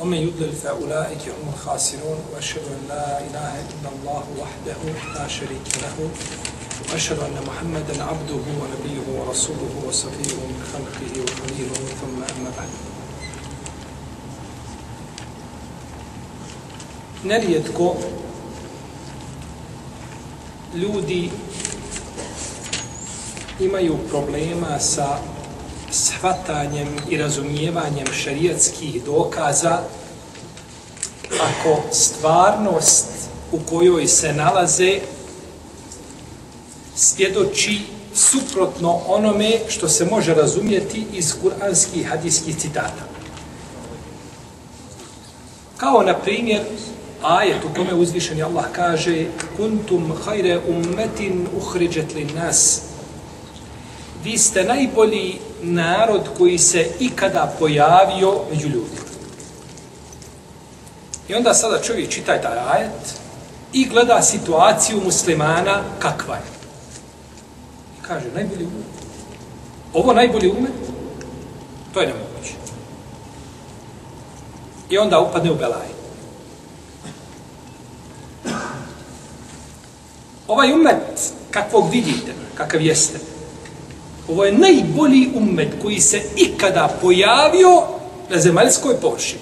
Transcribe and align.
ومن 0.00 0.16
يضلل 0.16 0.52
فأولئك 0.52 1.18
هم 1.28 1.48
الخاسرون 1.54 2.18
وأشهد 2.34 2.62
أن 2.62 2.80
لا 2.88 3.20
إله 3.20 3.52
إلا 3.72 3.88
الله 3.94 4.24
وحده 4.40 4.80
لا 5.14 5.28
شريك 5.28 5.68
له 5.82 6.08
وأشهد 6.92 7.18
أن 7.18 7.36
محمدا 7.46 8.04
عبده 8.04 8.34
ونبيه 8.60 9.20
ورسوله 9.20 9.72
وصفيه 9.88 10.34
من 10.34 10.60
خلقه 10.72 11.12
وخليله 11.22 11.74
ثم 12.00 12.16
أما 12.36 12.50
بعد. 12.56 12.68
nerijetko 17.24 17.96
ljudi 20.74 21.30
imaju 23.60 23.98
problema 24.10 24.78
sa 24.78 25.18
shvatanjem 25.90 26.88
i 27.10 27.16
razumijevanjem 27.16 28.06
šarijatskih 28.12 29.04
dokaza 29.04 29.78
ako 31.40 31.82
stvarnost 31.92 33.06
u 33.52 33.58
kojoj 33.70 34.06
se 34.06 34.32
nalaze 34.32 34.98
svjedoči 36.94 37.80
suprotno 38.14 39.00
onome 39.06 39.50
što 39.68 39.88
se 39.88 40.04
može 40.04 40.34
razumjeti 40.34 41.06
iz 41.12 41.34
kuranskih 41.42 42.00
i 42.00 42.04
hadijskih 42.04 42.56
citata. 42.56 43.06
Kao 45.76 46.02
na 46.02 46.14
primjer 46.14 46.62
ajet 47.22 47.64
u 47.64 47.74
kome 47.74 47.94
uzvišeni 47.94 48.42
Allah 48.42 48.64
kaže 48.72 49.26
kuntum 49.56 50.12
hajre 50.24 50.60
ummetin 50.68 51.46
uhriđet 51.56 52.14
li 52.14 52.24
nas 52.24 52.82
vi 54.26 54.38
ste 54.38 54.64
najbolji 54.64 55.38
narod 55.62 56.22
koji 56.38 56.58
se 56.58 56.86
ikada 57.00 57.54
pojavio 57.58 58.40
među 58.50 58.68
ljudima. 58.68 59.06
I 61.28 61.34
onda 61.34 61.54
sada 61.54 61.82
čovjek 61.82 62.10
čita 62.10 62.40
taj 62.40 62.58
ajet 62.58 63.14
i 63.72 63.88
gleda 63.88 64.22
situaciju 64.22 65.00
muslimana 65.04 65.82
kakva 65.98 66.34
je. 66.34 66.42
I 67.98 68.02
kaže, 68.02 68.26
najbolji 68.34 68.64
umet. 68.64 68.86
Ovo 69.94 70.12
najbolji 70.12 70.50
umet? 70.50 70.72
To 71.94 72.00
je 72.00 72.06
nemoguće. 72.06 72.54
I 74.90 74.98
onda 74.98 75.20
upadne 75.20 75.50
u 75.50 75.54
belaj. 75.54 75.88
Ovaj 80.48 80.72
umet, 80.72 81.32
kakvog 81.50 81.90
vidite, 81.90 82.34
kakav 82.54 82.80
jeste, 82.80 83.18
ovo 84.28 84.44
je 84.44 84.52
najbolji 84.52 85.28
ummet 85.34 85.68
koji 85.82 86.00
se 86.00 86.22
ikada 86.36 86.88
pojavio 87.02 87.82
na 88.30 88.38
zemaljskoj 88.38 88.94
površini. 89.00 89.40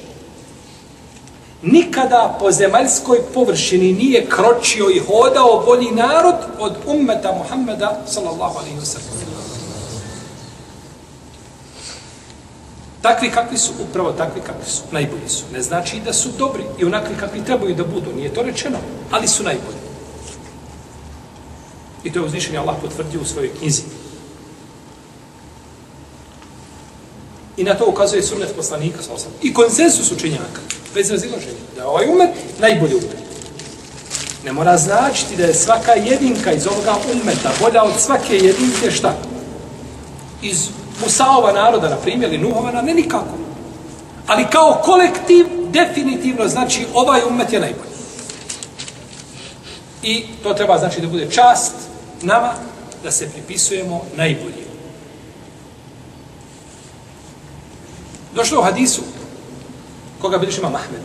Nikada 1.63 2.37
po 2.41 2.53
zemaljskoj 2.53 3.19
površini 3.35 3.93
nije 3.93 4.27
kročio 4.27 4.91
i 4.91 4.99
hodao 4.99 5.63
bolji 5.67 5.91
narod 5.91 6.35
od 6.59 6.73
ummeta 6.87 7.33
Muhammeda 7.33 8.01
sallallahu 8.07 8.59
alaihi 8.59 8.77
wa 8.77 8.85
sallam. 8.85 9.25
Takvi 13.03 13.31
kakvi 13.31 13.59
su, 13.59 13.73
upravo 13.89 14.13
takvi 14.13 14.41
kakvi 14.41 14.71
su, 14.71 14.83
najbolji 14.93 15.29
su. 15.29 15.45
Ne 15.53 15.63
znači 15.63 16.01
da 16.01 16.13
su 16.13 16.29
dobri 16.39 16.63
i 16.79 16.85
onakvi 16.85 17.15
kakvi 17.21 17.45
trebaju 17.45 17.75
da 17.75 17.85
budu, 17.85 18.13
nije 18.17 18.35
to 18.35 18.43
rečeno, 18.43 18.79
ali 19.11 19.29
su 19.29 19.43
najbolji. 19.43 19.79
I 22.05 22.13
to 22.13 22.19
je 22.19 22.25
uzvišenje 22.25 22.59
Allah 22.59 22.77
potvrdio 22.83 23.21
u 23.21 23.25
svojoj 23.25 23.51
knjizi. 23.59 23.83
I 27.57 27.65
na 27.65 27.75
to 27.75 27.87
ukazuje 27.87 28.23
sunnet 28.23 28.57
poslanika, 28.57 29.03
sa 29.03 29.13
osam. 29.13 29.33
I 29.43 29.55
konsensus 29.55 30.13
učenjaka, 30.13 30.61
bez 30.95 31.11
razilaženja, 31.11 31.65
da 31.75 31.81
je 31.81 31.87
ovaj 31.87 32.09
umet 32.09 32.31
najbolji 32.61 32.95
umet. 32.95 33.25
Ne 34.45 34.53
mora 34.53 34.77
značiti 34.77 35.37
da 35.37 35.45
je 35.45 35.55
svaka 35.55 35.93
jedinka 35.93 36.53
iz 36.53 36.67
ovoga 36.67 36.95
umeta 37.13 37.53
bolja 37.61 37.85
od 37.85 38.01
svake 38.01 38.37
jedinke 38.37 38.91
šta? 38.91 39.17
Iz 40.43 40.69
Musaova 41.01 41.53
naroda, 41.53 41.89
na 41.89 41.97
primjer, 41.97 42.33
ili 42.33 42.43
Nuhova, 42.43 42.83
ne 42.83 42.95
nikako. 42.95 43.35
Ali 44.27 44.47
kao 44.51 44.81
kolektiv, 44.85 45.47
definitivno 45.71 46.49
znači 46.49 46.87
ovaj 46.95 47.21
umet 47.29 47.53
je 47.53 47.61
najbolji. 47.61 47.95
I 50.03 50.25
to 50.43 50.55
treba 50.55 50.79
znači 50.79 51.01
da 51.01 51.09
bude 51.09 51.31
čast 51.31 51.73
nama 52.23 52.53
da 53.03 53.11
se 53.11 53.31
pripisujemo 53.31 54.05
najbolji. 54.17 54.64
Došlo 58.35 58.61
u 58.61 58.63
hadisu, 58.63 59.03
koga 60.21 60.39
biliš 60.39 60.59
ima 60.59 60.71
Mahmed, 60.71 61.01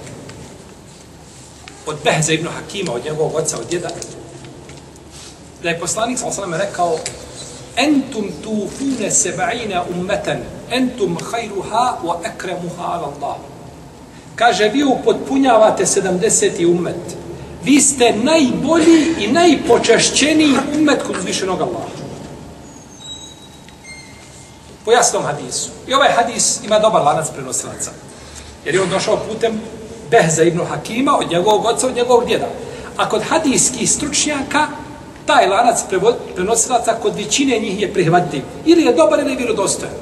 od 1.86 1.98
Behza 2.04 2.34
ibn 2.34 2.48
Hakima, 2.48 2.94
od 2.94 3.06
njegovog 3.06 3.36
oca, 3.36 3.58
od 3.58 3.68
djeda, 3.70 3.90
da 5.64 5.70
je 5.70 5.80
poslanik, 5.80 6.20
sa 6.20 6.32
sallam, 6.32 6.54
rekao, 6.54 6.98
entum 7.78 8.32
tufune 8.44 9.12
seba'ina 9.12 9.84
ummeten, 9.96 10.40
entum 10.72 11.18
hajruha 11.32 11.98
wa 12.04 12.16
ekremuha 12.34 12.84
ala 12.84 13.14
Allah. 13.16 13.38
Kaže, 14.36 14.70
vi 14.70 14.84
upotpunjavate 14.84 15.86
70. 15.86 16.66
ummet. 16.72 17.16
Vi 17.64 17.82
ste 17.82 18.14
najbolji 18.24 19.16
i 19.20 19.28
najpočešćeniji 19.28 20.58
ummet 20.78 21.04
kod 21.08 21.18
uzvišenog 21.18 21.62
Allaha 21.62 21.99
po 24.90 24.94
jasnom 24.94 25.24
hadisu. 25.24 25.70
I 25.88 25.94
ovaj 25.94 26.10
hadis 26.12 26.64
ima 26.66 26.80
dobar 26.80 27.02
lanac 27.02 27.30
prenosilaca. 27.30 27.92
Jer 28.66 28.76
je 28.76 28.82
on 28.82 28.90
došao 28.90 29.18
putem 29.18 29.62
Behza 30.12 30.44
ibn 30.44 30.66
Hakima 30.66 31.18
od 31.18 31.32
njegovog 31.32 31.66
oca, 31.66 31.88
od 31.88 31.96
njegovog 31.96 32.26
djeda. 32.26 32.48
A 32.98 33.10
kod 33.10 33.22
hadijskih 33.30 33.92
stručnjaka 33.92 34.68
taj 35.26 35.48
lanac 35.48 35.80
prenosilaca 36.36 36.96
kod 37.02 37.16
većine 37.16 37.60
njih 37.60 37.82
je 37.82 37.94
prihvatljiv. 37.94 38.44
Ili 38.66 38.84
je 38.84 38.94
dobar 38.94 39.20
ili 39.20 39.32
je 39.32 39.38
vjerodostojan. 39.38 39.94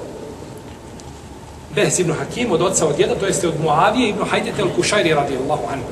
Behz 1.76 2.00
ibn 2.00 2.14
Hakim 2.14 2.52
od 2.52 2.62
oca 2.62 2.88
od 2.88 2.96
djeda, 2.96 3.16
to 3.16 3.26
jeste 3.26 3.48
od 3.48 3.60
Muavije 3.62 4.10
ibn 4.10 4.24
Hajdete 4.30 4.64
al-Kušajri 4.64 5.16
radijallahu 5.16 5.64
anhu. 5.72 5.90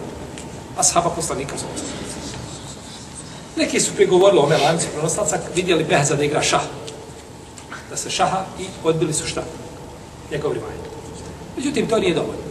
Ashaba 0.77 1.09
poslanika 1.09 1.57
za 1.57 1.65
Neki 3.55 3.79
su 3.79 3.95
prigovorili 3.95 4.39
o 4.39 4.43
ome 4.43 4.57
lanci 4.57 4.87
prenosilaca, 4.93 5.37
vidjeli 5.55 5.83
Behza 5.83 6.15
da 6.15 6.23
igra 6.23 6.41
šah 6.41 6.61
da 7.95 7.99
se 7.99 8.09
šaha 8.09 8.43
i 8.59 8.65
odbili 8.83 9.13
su 9.13 9.27
šta? 9.27 9.43
Njegov 10.31 10.53
rivajet. 10.53 10.81
Međutim, 11.57 11.87
to 11.87 11.99
nije 11.99 12.13
dovoljno. 12.13 12.43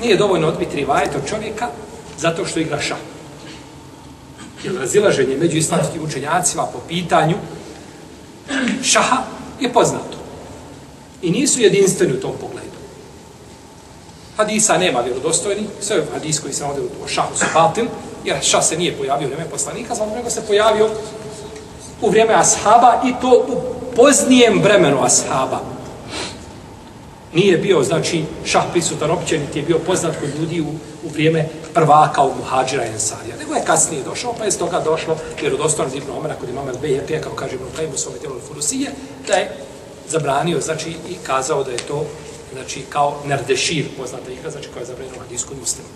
Nije 0.00 0.16
dovoljno 0.16 0.48
odbiti 0.48 0.76
rivajet 0.76 1.14
od 1.14 1.28
čovjeka 1.28 1.68
zato 2.18 2.44
što 2.44 2.60
igra 2.60 2.80
šah. 2.80 2.98
Jer 4.64 4.74
razilaženje 4.78 5.36
među 5.36 5.56
islamskim 5.56 6.02
učenjacima 6.04 6.66
po 6.66 6.78
pitanju 6.88 7.36
šaha 8.82 9.22
je 9.60 9.72
poznato. 9.72 10.16
I 11.22 11.30
nisu 11.30 11.60
jedinstveni 11.60 12.12
u 12.12 12.20
tom 12.20 12.32
pogledu. 12.40 12.80
Hadisa 14.36 14.78
nema 14.78 15.00
vjerodostojni, 15.00 15.66
sve 15.80 15.96
je 15.96 16.06
hadis 16.12 16.40
koji 16.40 16.54
se 16.54 16.62
navode 16.62 16.80
u 17.04 17.08
šahu 17.08 17.36
su 17.36 17.44
batil, 17.54 17.86
jer 18.24 18.42
šah 18.42 18.64
se 18.64 18.78
nije 18.78 18.96
pojavio 18.96 19.28
u 19.28 19.30
vrijeme 19.30 19.50
poslanika, 19.50 19.94
zato 19.94 20.14
nego 20.14 20.30
se 20.30 20.46
pojavio 20.46 20.90
u 22.00 22.10
vrijeme 22.10 22.34
ashaba 22.34 23.02
i 23.04 23.12
to 23.20 23.46
u 23.48 23.79
poznijem 24.00 24.62
vremenu 24.62 25.04
ashaba. 25.04 25.60
Nije 27.34 27.58
bio, 27.58 27.82
znači, 27.82 28.24
šah 28.44 28.64
prisutan 28.72 29.10
opće, 29.10 29.38
niti 29.38 29.58
je 29.58 29.62
bio 29.62 29.78
poznat 29.78 30.16
kod 30.20 30.28
ljudi 30.40 30.60
u, 30.60 30.66
u 31.04 31.08
vrijeme 31.12 31.48
prvaka 31.74 32.22
u 32.22 32.34
Muhađira 32.36 32.84
i 32.84 32.88
Ensarija. 32.88 33.36
Nego 33.36 33.54
je 33.54 33.64
kasnije 33.64 34.02
došao, 34.02 34.34
pa 34.38 34.44
je 34.44 34.50
stoga 34.50 34.80
došlo, 34.80 35.16
jer 35.42 35.54
od 35.54 35.60
osnovnog 35.60 35.96
Ibn 35.96 36.10
Omera, 36.18 36.34
kod 36.34 36.48
imama 36.48 36.72
Bejepija, 36.82 37.20
kao 37.20 37.32
kaže 37.32 37.54
Ibn 37.54 37.64
Kajim 37.76 37.90
u 37.94 37.98
svome 37.98 38.18
tijelu 38.18 38.40
Furusije, 38.48 38.90
da 39.26 39.34
je 39.34 39.50
zabranio, 40.08 40.60
znači, 40.60 40.90
i 40.90 41.14
kazao 41.26 41.64
da 41.64 41.70
je 41.70 41.78
to, 41.88 42.04
znači, 42.52 42.82
kao 42.88 43.18
Nerdešir, 43.26 43.86
poznata 43.98 44.32
igra, 44.32 44.50
znači, 44.50 44.68
koja 44.72 44.80
je 44.80 44.86
zabranio 44.86 45.14
u 45.16 45.20
hadijsku 45.20 45.54
muslimu. 45.60 45.88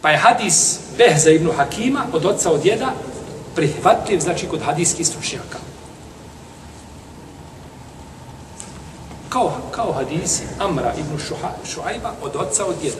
Pa 0.00 0.10
je 0.10 0.16
hadis 0.16 0.78
Behza 0.98 1.30
ibn 1.30 1.50
Hakima 1.56 2.06
od 2.12 2.26
oca 2.26 2.50
od 2.50 2.62
djeda 2.62 2.92
prihvatljiv, 3.54 4.20
znači, 4.20 4.46
kod 4.46 4.60
hadijskih 4.62 5.06
stručnjaka. 5.06 5.69
Kao, 9.30 9.52
kao 9.70 9.92
hadisi 9.92 10.42
Amra 10.58 10.94
ibn 10.98 11.18
Šuajba 11.64 12.12
od 12.22 12.36
oca 12.36 12.66
od 12.66 12.74
djeda. 12.82 12.96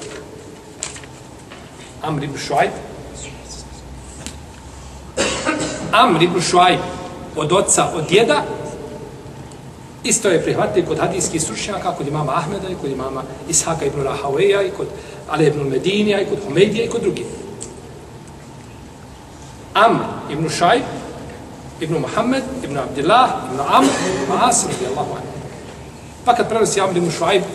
Amr 2.02 2.24
ibn 2.24 2.38
Šuajb. 2.38 2.70
Amr 5.92 6.22
ibn 6.22 6.40
Šuajb 6.40 6.80
od 7.36 7.52
oca, 7.52 7.88
od 7.94 8.08
djeda, 8.08 8.44
isto 10.04 10.28
je 10.28 10.42
prihvatljiv 10.42 10.86
kod 10.86 10.98
hadijskih 10.98 11.42
stručnjaka, 11.42 11.94
kod 11.94 12.08
imama 12.08 12.32
Ahmeda 12.32 12.68
i 12.68 12.74
kod 12.74 12.90
imama 12.90 13.22
Ishaka 13.48 13.84
ibn 13.84 14.02
Rahaveja 14.02 14.62
i 14.62 14.70
kod 14.70 14.86
Ali 15.30 15.46
ibn 15.46 15.68
Medinija 15.68 16.20
i 16.20 16.26
kod 16.26 16.38
Humeidija 16.46 16.84
i 16.84 16.88
kod 16.88 17.00
drugih. 17.00 17.26
Amr 19.74 20.04
ibn 20.30 20.48
Šajb, 20.48 20.82
ibn 21.80 21.98
Muhammed, 21.98 22.42
ibn 22.64 22.78
Abdillah, 22.78 23.30
ibn 23.50 23.60
Amr, 23.68 23.88
ibn 24.22 24.32
Asr, 24.42 24.68
radijallahu 24.72 25.10
anhu. 25.10 25.39
Pa 26.24 26.34
kad 26.34 26.48
prenosi 26.48 26.80
Amr 26.80 26.96
ibn 26.96 27.10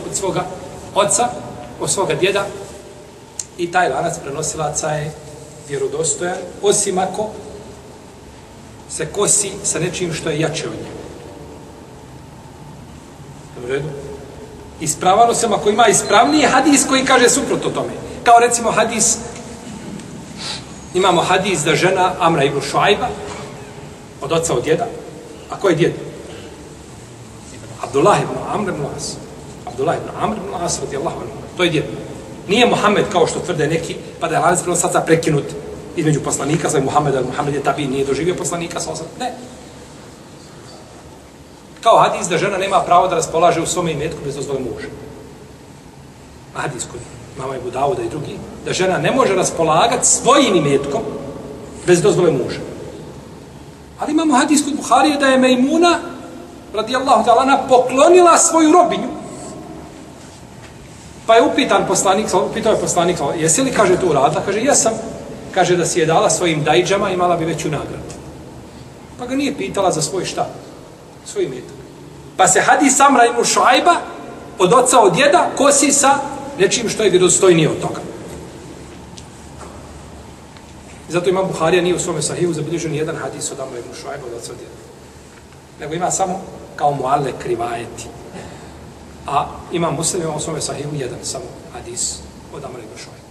od 0.09 0.15
svoga 0.15 0.45
oca, 0.95 1.29
od 1.79 1.91
svoga 1.91 2.13
djeda, 2.13 2.45
i 3.57 3.71
taj 3.71 3.89
lanac 3.89 4.13
prenosilaca 4.23 4.88
je 4.88 5.12
vjerodostojan, 5.69 6.38
osim 6.62 6.97
ako 6.97 7.29
se 8.89 9.06
kosi 9.06 9.51
sa 9.63 9.79
nečim 9.79 10.13
što 10.13 10.29
je 10.29 10.39
jače 10.39 10.67
od 10.67 10.73
njega. 10.73 11.06
U 13.63 13.67
redu? 13.67 13.88
Ispravano 14.79 15.33
se, 15.33 15.45
ako 15.45 15.69
ima 15.69 15.88
ispravniji 15.88 16.44
hadis 16.44 16.85
koji 16.89 17.06
kaže 17.06 17.29
suprotno 17.29 17.69
tome. 17.69 17.94
Kao 18.23 18.39
recimo 18.39 18.71
hadis, 18.71 19.17
imamo 20.94 21.21
hadis 21.21 21.59
da 21.59 21.75
žena 21.75 22.13
Amra 22.19 22.44
ibn 22.44 22.62
Šuajba, 22.62 23.07
od 24.21 24.31
oca 24.31 24.53
od 24.53 24.63
djeda, 24.63 24.88
a 25.50 25.59
ko 25.59 25.69
je 25.69 25.75
djed? 25.75 25.94
Abdullah 27.86 28.22
ibn 28.22 28.38
Amr 28.54 28.70
ibn 28.70 28.86
As. 28.96 29.16
Abdullah 29.66 29.98
ibn 29.98 30.10
Amr 30.22 30.38
ibn 30.38 30.64
As, 30.64 30.80
radijallahu 30.82 31.16
anhu. 31.16 31.38
To 31.58 31.64
je 31.64 31.70
djed. 31.70 31.86
Nije 32.48 32.66
Muhammed 32.66 33.06
kao 33.12 33.28
što 33.28 33.40
tvrde 33.40 33.68
neki, 33.68 33.96
pa 34.20 34.28
da 34.28 34.36
je 34.36 34.42
lanac 34.42 34.62
prenosaca 34.62 35.02
prekinut 35.02 35.46
između 35.96 36.22
poslanika, 36.22 36.70
sa 36.70 36.80
Muhammed, 36.80 37.16
ali 37.16 37.26
Muhammed 37.26 37.54
je 37.54 37.64
tabi, 37.64 37.88
nije 37.88 38.06
doživio 38.06 38.36
poslanika, 38.36 38.80
sa 38.80 38.92
osam. 38.92 39.06
Ne. 39.20 39.34
Kao 41.82 41.98
hadis 41.98 42.28
da 42.28 42.38
žena 42.38 42.58
nema 42.58 42.80
pravo 42.80 43.08
da 43.08 43.16
raspolaže 43.16 43.62
u 43.62 43.66
svome 43.66 43.92
imetku 43.92 44.20
bez 44.26 44.36
dozvole 44.36 44.60
muža. 44.60 44.88
A 46.56 46.62
hadis 46.62 46.84
kod 46.92 47.00
mama 47.38 47.54
je 47.54 47.62
Budavuda 47.62 48.04
i 48.04 48.10
drugi, 48.10 48.38
da 48.66 48.74
žena 48.74 48.98
ne 48.98 49.12
može 49.12 49.36
raspolagati 49.36 50.08
svojim 50.08 50.56
imetkom 50.56 51.02
bez 51.88 52.02
dozvole 52.02 52.32
muža. 52.32 52.60
Ali 54.00 54.12
imamo 54.12 54.36
hadis 54.36 54.64
kod 54.64 54.76
Buharije 54.76 55.18
da 55.18 55.28
je 55.28 55.38
Mejmuna, 55.38 56.00
radijallahu 56.75 57.24
ta'ala, 57.25 57.68
poklonila 57.69 58.38
svoju 58.38 58.72
robinju. 58.72 59.07
Pa 61.25 61.36
je 61.36 61.44
upitan 61.44 61.88
poslanik, 61.88 62.27
upitao 62.51 62.74
je 62.74 62.80
poslanik, 62.80 63.18
jesi 63.39 63.62
li, 63.62 63.72
kaže, 63.72 64.00
to 64.00 64.07
uradila? 64.07 64.42
Kaže, 64.45 64.60
jesam. 64.60 64.94
Kaže 65.51 65.75
da 65.75 65.86
si 65.86 66.00
je 66.00 66.06
dala 66.06 66.30
svojim 66.30 66.63
dajđama, 66.63 67.10
imala 67.10 67.38
bi 67.38 67.45
veću 67.45 67.69
nagradu. 67.69 68.16
Pa 69.19 69.25
ga 69.25 69.36
nije 69.36 69.57
pitala 69.57 69.92
za 69.92 70.01
svoj 70.01 70.25
šta? 70.25 70.50
Svoj 71.25 71.44
imetak. 71.44 71.75
Pa 72.38 72.48
se 72.48 72.62
hadis 72.62 72.98
Samra 72.98 73.25
ibn 73.25 73.44
Šuajba 73.44 73.95
od 74.60 74.74
oca 74.74 75.00
od 75.00 75.13
djeda 75.13 75.50
kosi 75.57 75.92
sa 75.92 76.19
nečim 76.60 76.89
što 76.89 77.04
je 77.04 77.10
vjerozstojnije 77.10 77.69
od 77.69 77.81
toga. 77.81 78.01
Zato 81.10 81.30
ima 81.30 81.44
Buharija 81.44 81.81
nije 81.81 81.95
u 81.95 82.00
svome 82.00 82.22
sahivu 82.22 82.54
zabilježen 82.54 82.95
jedan 82.95 83.16
hadis 83.16 83.51
od 83.51 83.60
Amra 83.60 83.80
ibn 83.80 83.89
Šuajba 84.01 84.25
od 84.27 84.33
oca 84.33 84.51
od 84.51 84.57
djeda. 84.57 84.74
Nego 85.80 85.94
ima 85.94 86.12
samo 86.12 86.42
kao 86.75 86.94
muale 86.94 87.31
krivajeti. 87.44 88.07
A 89.27 89.45
ima 89.72 89.92
muslim 89.92 90.22
ima 90.22 90.36
u 90.36 90.39
svome 90.39 90.60
jedan 90.94 91.19
samo 91.24 91.45
hadis 91.74 92.16
od 92.54 92.63
Amr 92.63 92.80
ibn 92.80 92.98
Šuajba. 92.98 93.25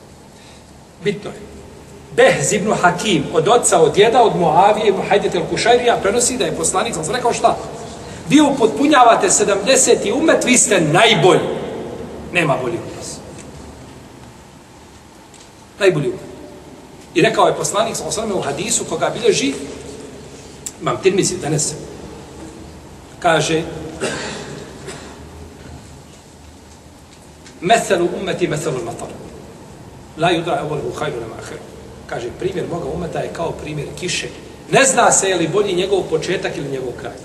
Bitno 1.05 1.31
je. 1.31 1.37
Behz 2.17 2.53
ibn 2.53 2.73
Hakim 2.83 3.25
od 3.33 3.49
oca 3.49 3.81
od 3.81 3.95
djeda 3.95 4.23
od 4.23 4.37
Muavije 4.37 4.89
ibn 4.89 5.03
Hajdet 5.09 5.35
el-Kušajrija 5.35 6.01
prenosi 6.03 6.37
da 6.37 6.45
je 6.45 6.57
poslanik, 6.57 6.95
sam 6.95 7.15
rekao 7.15 7.33
šta? 7.33 7.57
Vi 8.29 8.41
upotpunjavate 8.41 9.29
70. 9.29 10.13
umet, 10.13 10.45
vi 10.45 10.59
ste 10.59 10.81
najbolji. 10.81 11.41
Nema 12.33 12.57
bolji 12.63 12.77
od 12.77 12.97
vas. 12.99 13.17
Najbolji 15.79 16.09
umet. 16.09 16.21
I 17.15 17.23
rekao 17.23 17.47
je 17.47 17.55
poslanik, 17.55 17.97
sam 17.97 18.07
osvrame 18.07 18.35
u 18.35 18.41
hadisu, 18.41 18.85
koga 18.85 19.11
bilježi, 19.11 19.55
imam 20.81 20.97
tirmizi 21.03 21.37
danes, 21.37 21.73
kaže, 23.25 23.63
Meselu 27.61 28.09
umeti 28.21 28.49
meselu 28.49 28.85
matar. 28.85 29.09
La 30.19 30.29
yudra 30.33 30.61
evol 30.61 30.93
hajru 30.99 31.21
nema 31.21 31.41
ahiru. 31.41 31.63
Kaže, 32.07 32.29
primjer 32.39 32.67
moga 32.69 32.89
umeta 32.89 33.19
je 33.19 33.33
kao 33.33 33.51
primjer 33.51 33.89
kiše. 34.01 34.29
Ne 34.71 34.85
zna 34.85 35.13
se 35.13 35.29
je 35.29 35.37
li 35.37 35.49
bolji 35.49 35.75
njegov 35.75 36.03
početak 36.11 36.57
ili 36.57 36.69
njegov 36.69 36.93
kraj 37.01 37.17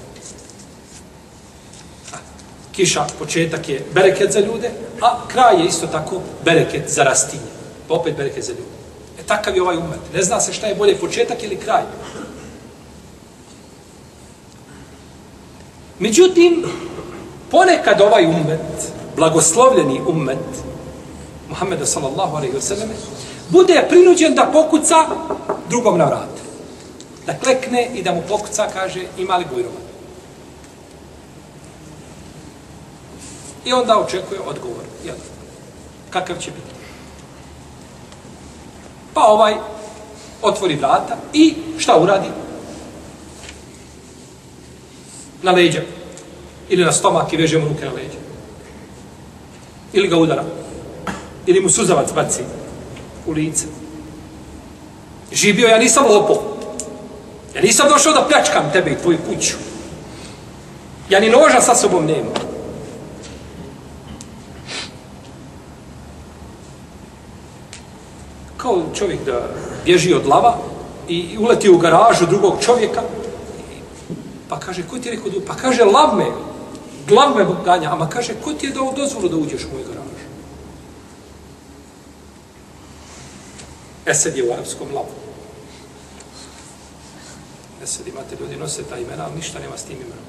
kiša, 2.79 3.05
početak 3.19 3.69
je 3.69 3.81
bereket 3.93 4.31
za 4.31 4.39
ljude, 4.39 4.71
a 5.01 5.27
kraj 5.27 5.59
je 5.59 5.65
isto 5.67 5.87
tako 5.87 6.21
bereket 6.45 6.89
za 6.89 7.03
rastinje. 7.03 7.51
Pa 7.87 7.93
opet 7.93 8.15
bereket 8.17 8.43
za 8.43 8.51
ljude. 8.51 8.77
E 9.19 9.23
takav 9.27 9.55
je 9.55 9.61
ovaj 9.61 9.77
umet. 9.77 9.99
Ne 10.13 10.23
zna 10.23 10.39
se 10.41 10.53
šta 10.53 10.67
je 10.67 10.75
bolje, 10.75 10.95
početak 10.95 11.43
ili 11.43 11.57
kraj. 11.57 11.83
Međutim, 15.99 16.65
ponekad 17.51 18.01
ovaj 18.01 18.25
ummet, 18.25 18.91
blagoslovljeni 19.15 20.01
ummet, 20.07 20.47
Muhammeda 21.49 21.85
sallallahu 21.85 22.35
alaihi 22.35 22.53
wa 22.53 22.61
sallam, 22.61 22.89
bude 23.49 23.85
prinuđen 23.89 24.35
da 24.35 24.49
pokuca 24.53 24.95
drugom 25.69 25.97
na 25.97 26.05
vrat. 26.05 26.29
Da 27.25 27.37
klekne 27.37 27.89
i 27.93 28.03
da 28.03 28.13
mu 28.13 28.21
pokuca, 28.27 28.67
kaže, 28.73 29.03
ima 29.17 29.37
li 29.37 29.45
bujrova. 29.53 29.89
I 33.65 33.73
onda 33.73 33.99
očekuje 33.99 34.39
odgovor. 34.39 34.83
Jel? 35.05 35.15
Kakav 36.09 36.35
će 36.39 36.51
biti? 36.51 36.73
Pa 39.13 39.21
ovaj 39.21 39.55
otvori 40.41 40.75
vrata 40.75 41.17
i 41.33 41.55
šta 41.77 41.97
uradi? 41.97 42.27
Na 45.41 45.51
leđa. 45.51 45.81
Ili 46.69 46.85
na 46.85 46.91
stomak 46.91 47.33
i 47.33 47.37
vežemo 47.37 47.67
ruke 47.67 47.85
na 47.85 47.91
leđa. 47.91 48.17
Ili 49.93 50.07
ga 50.07 50.17
udara. 50.17 50.43
Ili 51.45 51.61
mu 51.61 51.69
suzavac 51.69 52.13
baci 52.15 52.41
u 53.27 53.31
lice. 53.31 53.65
Živio, 55.31 55.67
ja 55.67 55.77
nisam 55.77 56.05
lopo. 56.05 56.41
Ja 57.55 57.61
nisam 57.61 57.89
došao 57.89 58.13
da 58.13 58.27
pljačkam 58.27 58.71
tebe 58.73 58.91
i 58.91 58.97
tvoju 59.01 59.17
kuću. 59.27 59.55
Ja 61.09 61.19
ni 61.19 61.29
noža 61.29 61.61
sa 61.61 61.75
sobom 61.75 62.05
nemam. 62.05 62.49
kao 68.61 68.81
čovjek 68.95 69.19
da 69.25 69.47
bježi 69.85 70.13
od 70.13 70.27
lava 70.27 70.57
i 71.07 71.37
uleti 71.39 71.69
u 71.69 71.77
garažu 71.77 72.25
drugog 72.25 72.53
čovjeka, 72.65 73.01
pa 74.49 74.59
kaže, 74.59 74.83
ko 74.87 74.99
ti 74.99 75.09
je 75.09 75.15
rekao, 75.15 75.31
pa 75.47 75.55
kaže, 75.55 75.83
lav 75.83 76.15
me, 76.15 76.25
glav 77.07 77.35
me 77.37 77.45
ganja, 77.65 77.91
ama 77.91 78.09
kaže, 78.09 78.33
ko 78.43 78.53
ti 78.53 78.65
je 78.65 78.73
dao 78.73 78.93
dozvolu 78.95 79.29
da 79.29 79.35
uđeš 79.35 79.65
u 79.65 79.73
moj 79.73 79.83
garaž? 79.83 80.19
Esed 84.05 84.37
je 84.37 84.49
u 84.49 84.53
arapskom 84.53 84.87
lavu. 84.95 85.13
Esed 87.83 88.07
imate 88.07 88.35
ljudi, 88.39 88.55
nose 88.55 88.83
ta 88.83 88.97
imena, 88.97 89.25
ali 89.25 89.35
ništa 89.35 89.59
nema 89.59 89.77
s 89.77 89.83
tim 89.83 89.95
imenom. 89.95 90.25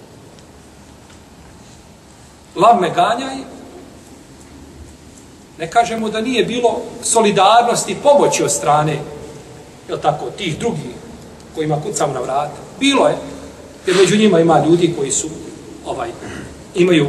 Lav 2.57 2.81
me 2.81 2.91
ganja 2.95 3.33
i 3.33 3.45
Ne 5.61 5.71
kažemo 5.71 6.09
da 6.09 6.21
nije 6.21 6.45
bilo 6.45 6.81
solidarnosti 7.03 7.97
pomoći 8.03 8.43
od 8.45 8.53
strane, 8.53 8.93
je 9.89 10.01
tako, 10.01 10.31
tih 10.31 10.59
drugih 10.59 10.95
kojima 11.55 11.83
kucam 11.83 12.13
na 12.13 12.21
vrat. 12.21 12.51
Bilo 12.81 13.09
je, 13.09 13.17
jer 13.87 13.97
među 13.97 14.17
njima 14.17 14.41
ima 14.41 14.65
ljudi 14.67 14.95
koji 14.99 15.11
su, 15.11 15.29
ovaj, 15.87 16.09
imaju 16.75 17.07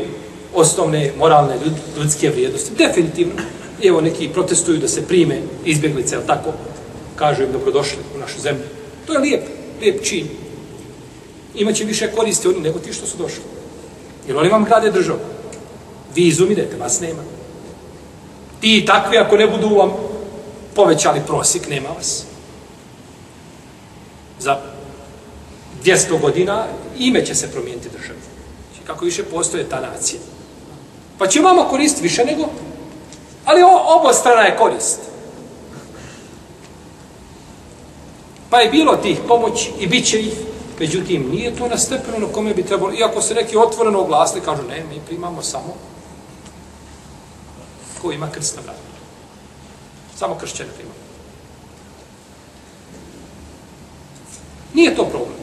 osnovne 0.54 1.12
moralne 1.18 1.56
ljudske 1.98 2.30
vrijednosti. 2.30 2.72
Definitivno. 2.78 3.34
Evo 3.84 4.02
neki 4.02 4.30
protestuju 4.30 4.78
da 4.78 4.88
se 4.88 5.08
prime 5.08 5.42
izbjeglice, 5.66 6.16
ali 6.16 6.28
tako, 6.28 6.54
kažu 7.16 7.44
im 7.44 7.52
dobrodošli 7.52 7.98
u 8.16 8.20
našu 8.20 8.42
zemlju. 8.42 8.64
To 9.08 9.14
je 9.14 9.20
lijep, 9.20 9.44
lijep 9.82 10.04
čin. 10.04 10.28
Imaće 11.56 11.84
više 11.84 12.12
koristi 12.12 12.48
oni 12.48 12.60
nego 12.60 12.80
ti 12.80 12.94
što 12.94 13.06
su 13.06 13.18
došli. 13.18 13.44
Jer 14.28 14.38
oni 14.38 14.50
vam 14.50 14.64
grade 14.64 14.92
državu. 14.92 15.20
Vi 16.16 16.28
izumidete, 16.28 16.78
vas 16.78 17.00
nema. 17.00 17.24
Ti 18.62 18.78
i 18.78 18.86
takvi, 18.86 19.18
ako 19.18 19.38
ne 19.38 19.48
budu 19.48 19.76
vam 19.76 19.92
povećali 20.76 21.22
prosjek, 21.28 21.70
nema 21.70 21.90
vas. 21.90 22.24
Za 24.40 24.71
200 25.84 26.22
godina 26.22 26.66
ime 26.98 27.26
će 27.26 27.36
se 27.36 27.52
promijeniti 27.52 27.90
državi. 27.90 28.20
Znači, 28.68 28.88
kako 28.88 29.06
više 29.06 29.24
postoje 29.24 29.70
ta 29.70 29.82
nacija. 29.82 30.20
Pa 31.18 31.28
će 31.28 31.40
imamo 31.40 31.64
korist 31.64 32.02
više 32.02 32.26
nego... 32.26 32.46
Ali 33.46 33.64
o, 33.64 34.00
obo 34.00 34.14
strana 34.14 34.42
je 34.42 34.58
korist. 34.58 35.00
Pa 38.50 38.60
je 38.60 38.70
bilo 38.70 38.96
tih 38.96 39.20
pomoći 39.28 39.72
i 39.80 39.88
bit 39.88 40.06
će 40.06 40.20
ih. 40.20 40.34
Međutim, 40.80 41.30
nije 41.32 41.56
to 41.56 41.68
na 41.68 41.78
stepenu 41.78 42.28
na 42.28 42.34
kome 42.34 42.54
bi 42.54 42.64
trebalo, 42.64 42.94
iako 42.94 43.22
se 43.22 43.34
neki 43.34 43.58
otvoreno 43.58 44.00
oglasili, 44.00 44.42
kažu 44.42 44.64
ne, 44.64 44.84
mi 44.90 45.02
primamo 45.08 45.42
samo 45.42 45.76
ko 48.02 48.12
ima 48.12 48.32
krst 48.32 48.56
na 48.56 48.62
vratu. 48.62 48.80
Samo 50.18 50.36
kršćane 50.36 50.70
primamo. 50.70 50.96
Nije 54.74 54.96
to 54.96 55.06
problem. 55.06 55.41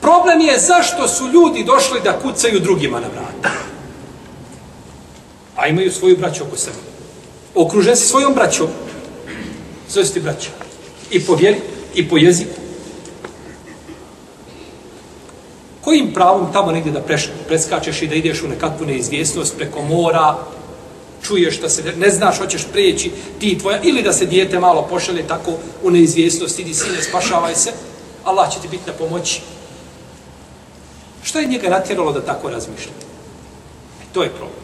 Problem 0.00 0.40
je 0.40 0.58
zašto 0.58 1.08
su 1.08 1.28
ljudi 1.28 1.64
došli 1.64 2.00
da 2.04 2.18
kucaju 2.18 2.60
drugima 2.60 3.00
na 3.00 3.06
vrata. 3.08 3.56
A 5.56 5.66
imaju 5.66 5.92
svoju 5.92 6.16
braću 6.16 6.44
oko 6.44 6.56
sebe. 6.56 6.76
Okružen 7.54 7.96
si 7.96 8.08
svojom 8.08 8.34
braćom. 8.34 8.66
Zove 9.88 10.06
ti 10.06 10.20
braća. 10.20 10.50
I 11.10 11.26
po 11.26 11.34
vjeri, 11.34 11.60
i 11.94 12.08
po 12.08 12.16
jeziku. 12.16 12.60
Kojim 15.80 16.12
pravom 16.14 16.52
tamo 16.52 16.72
negdje 16.72 16.92
da 16.92 17.00
preš, 17.00 17.30
preskačeš 17.46 18.02
i 18.02 18.06
da 18.06 18.14
ideš 18.14 18.42
u 18.42 18.48
nekakvu 18.48 18.86
neizvjesnost 18.86 19.56
preko 19.56 19.82
mora, 19.82 20.36
čuješ 21.22 21.60
da 21.60 21.68
se 21.68 21.82
ne 21.96 22.10
znaš, 22.10 22.38
hoćeš 22.38 22.66
preći 22.72 23.10
ti 23.38 23.58
tvoja, 23.58 23.80
ili 23.82 24.02
da 24.02 24.12
se 24.12 24.26
dijete 24.26 24.58
malo 24.58 24.86
pošalje 24.90 25.26
tako 25.26 25.52
u 25.82 25.90
neizvjesnost, 25.90 26.58
idi 26.58 26.74
sine, 26.74 27.02
spašavaj 27.02 27.54
se, 27.54 27.72
Allah 28.24 28.52
će 28.52 28.60
ti 28.60 28.68
biti 28.68 28.82
na 28.86 28.92
pomoći. 28.92 29.40
Što 31.28 31.38
je 31.38 31.46
njega 31.46 31.68
natjeralo 31.68 32.12
da 32.12 32.24
tako 32.24 32.50
razmišlja? 32.50 32.92
E, 34.02 34.04
to 34.12 34.22
je 34.22 34.28
problem. 34.28 34.60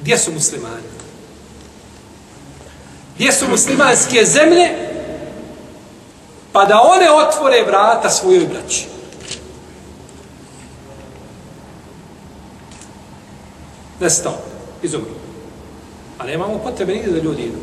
Gdje 0.00 0.18
su 0.18 0.32
muslimani? 0.32 0.90
Gdje 3.14 3.32
su 3.32 3.48
muslimanske 3.48 4.24
zemlje? 4.24 4.68
Pa 6.52 6.64
da 6.64 6.80
one 6.80 7.10
otvore 7.10 7.64
vrata 7.66 8.10
svojoj 8.10 8.46
braći. 8.46 8.86
Nestao. 14.00 14.38
Izumro. 14.82 15.10
A 16.18 16.26
nemamo 16.26 16.58
potrebe 16.58 16.94
nigde 16.94 17.10
da 17.10 17.18
ljudi 17.18 17.42
idu. 17.42 17.58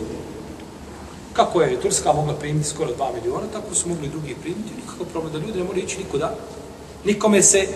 Kako 1.34 1.62
je 1.62 1.82
Turska 1.82 2.14
mogla 2.14 2.34
primiti 2.34 2.70
skoro 2.70 2.92
2 3.00 3.14
miliona, 3.14 3.48
tako 3.54 3.76
su 3.76 3.90
mogli 3.90 4.08
drugi 4.08 4.36
primiti. 4.42 4.76
Nikakav 4.76 5.06
problem 5.06 5.34
da 5.34 5.40
ljudi 5.40 5.60
ne 5.60 5.64
moraju 5.64 5.84
ići 5.84 5.98
nikuda. 5.98 6.36
Nikome 7.06 7.44
se, 7.44 7.68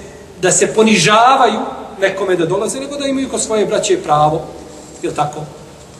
da 0.41 0.51
se 0.51 0.73
ponižavaju 0.73 1.59
nekome 1.99 2.35
da 2.35 2.45
dolaze, 2.45 2.79
nego 2.79 2.97
da 2.97 3.07
imaju 3.07 3.29
ko 3.29 3.39
svoje 3.39 3.65
braće 3.65 4.03
pravo. 4.03 4.41
Je 5.01 5.15
tako? 5.15 5.41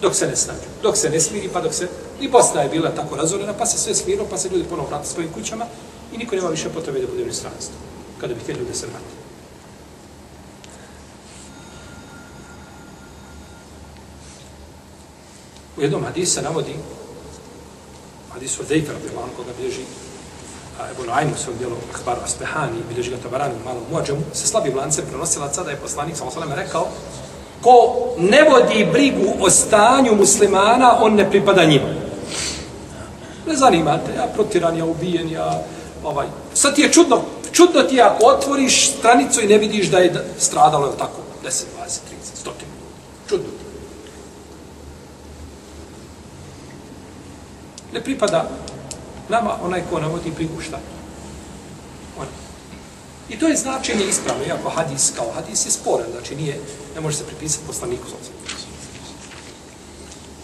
Dok 0.02 0.16
se 0.16 0.28
ne 0.28 0.36
snađu. 0.36 0.70
Dok 0.82 0.98
se 0.98 1.10
ne 1.10 1.20
smiri, 1.20 1.50
pa 1.54 1.62
dok 1.62 1.74
se... 1.74 1.88
I 2.22 2.28
Bosna 2.28 2.62
je 2.62 2.70
bila 2.70 2.90
tako 2.90 3.16
razorena, 3.16 3.54
pa 3.54 3.66
se 3.66 3.78
sve 3.78 3.96
smirilo, 3.96 4.28
pa 4.30 4.38
se 4.38 4.50
ljudi 4.50 4.70
ponovo 4.70 4.90
vrati 4.90 5.08
svojim 5.08 5.32
kućama 5.32 5.66
i 6.14 6.18
niko 6.18 6.36
nema 6.36 6.50
više 6.50 6.70
potrebe 6.70 7.00
da 7.00 7.08
bude 7.08 7.30
u 7.30 7.34
stranstvu. 7.34 7.76
Kada 8.22 8.34
bi 8.34 8.40
te 8.40 8.54
ljude 8.54 8.74
se 8.74 8.88
vrati. 8.88 9.22
U 15.78 15.82
jednom 15.82 16.04
hadisu 16.04 16.34
se 16.34 16.42
navodi, 16.42 16.76
hadisu 18.34 18.62
od 18.62 18.68
Dejfera, 18.68 18.98
koga 19.38 19.50
bilježi 19.58 19.82
Ebu 20.92 21.04
Naim 21.04 21.30
u 21.34 21.38
svom 21.44 21.58
dijelu 21.58 21.76
Akbar 21.94 22.16
Aspehani, 22.24 22.84
bilježi 22.90 23.12
ga 23.12 23.18
Tabarani 23.18 23.54
u 23.62 23.66
malom 23.66 23.84
mođemu, 23.92 24.22
se 24.34 24.48
slabi 24.48 24.74
lancem 24.74 25.06
prenosilaca 25.10 25.64
da 25.64 25.72
je 25.72 25.78
poslanik 25.78 26.18
sa 26.18 26.26
osaleme 26.26 26.56
rekao, 26.56 26.88
ko 27.62 27.96
ne 28.18 28.44
vodi 28.44 28.88
brigu 28.92 29.34
o 29.40 29.50
stanju 29.50 30.16
muslimana, 30.16 30.98
on 31.02 31.14
ne 31.14 31.30
pripada 31.30 31.66
njima. 31.66 31.88
Ne 33.48 33.56
zanimate, 33.56 34.12
ja 34.18 34.28
protiran, 34.34 34.78
ja 34.78 34.86
ubijen, 34.86 35.32
ja 35.32 35.64
ovaj. 36.04 36.28
Sad 36.54 36.76
ti 36.76 36.82
je 36.82 36.92
čudno, 36.92 37.22
čudno 37.52 37.82
ti 37.82 37.96
je 37.96 38.02
ako 38.02 38.26
otvoriš 38.26 38.90
stranicu 38.90 39.42
i 39.42 39.48
ne 39.48 39.58
vidiš 39.58 39.88
da 39.88 40.00
je 40.00 40.26
stradalo, 40.40 40.86
je 40.88 40.98
tako, 40.98 41.22
10, 41.44 41.48
20, 41.48 41.52
30, 41.52 42.46
100. 42.46 42.50
Čudno 43.30 43.46
ti. 43.46 43.66
Ne 47.94 48.04
pripada 48.04 48.50
nama 49.32 49.58
onaj 49.64 49.82
ko 49.90 50.00
navodi 50.00 50.32
brigu. 50.32 50.54
On. 52.20 52.28
I 53.30 53.40
to 53.40 53.48
je 53.48 53.56
značenje 53.56 54.06
ispravno, 54.06 54.44
iako 54.46 54.70
hadis 54.70 55.12
kao 55.16 55.32
hadis 55.36 55.66
je 55.66 55.72
sporan, 55.72 56.08
znači 56.12 56.36
nije, 56.36 56.60
ne 56.96 57.02
može 57.02 57.18
se 57.18 57.26
pripisati 57.26 57.68
poslaniku. 57.68 58.04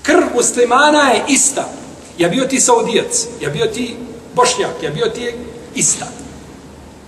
Krv 0.03 0.24
muslimana 0.36 1.10
je 1.10 1.24
ista. 1.27 1.70
Ja 2.17 2.29
bio 2.29 2.46
ti 2.46 2.60
saudijac, 2.60 3.27
ja 3.41 3.50
bio 3.50 3.65
ti 3.65 3.96
bošnjak, 4.36 4.84
ja 4.84 4.91
bio 4.91 5.06
ti 5.06 5.36
ista. 5.75 6.06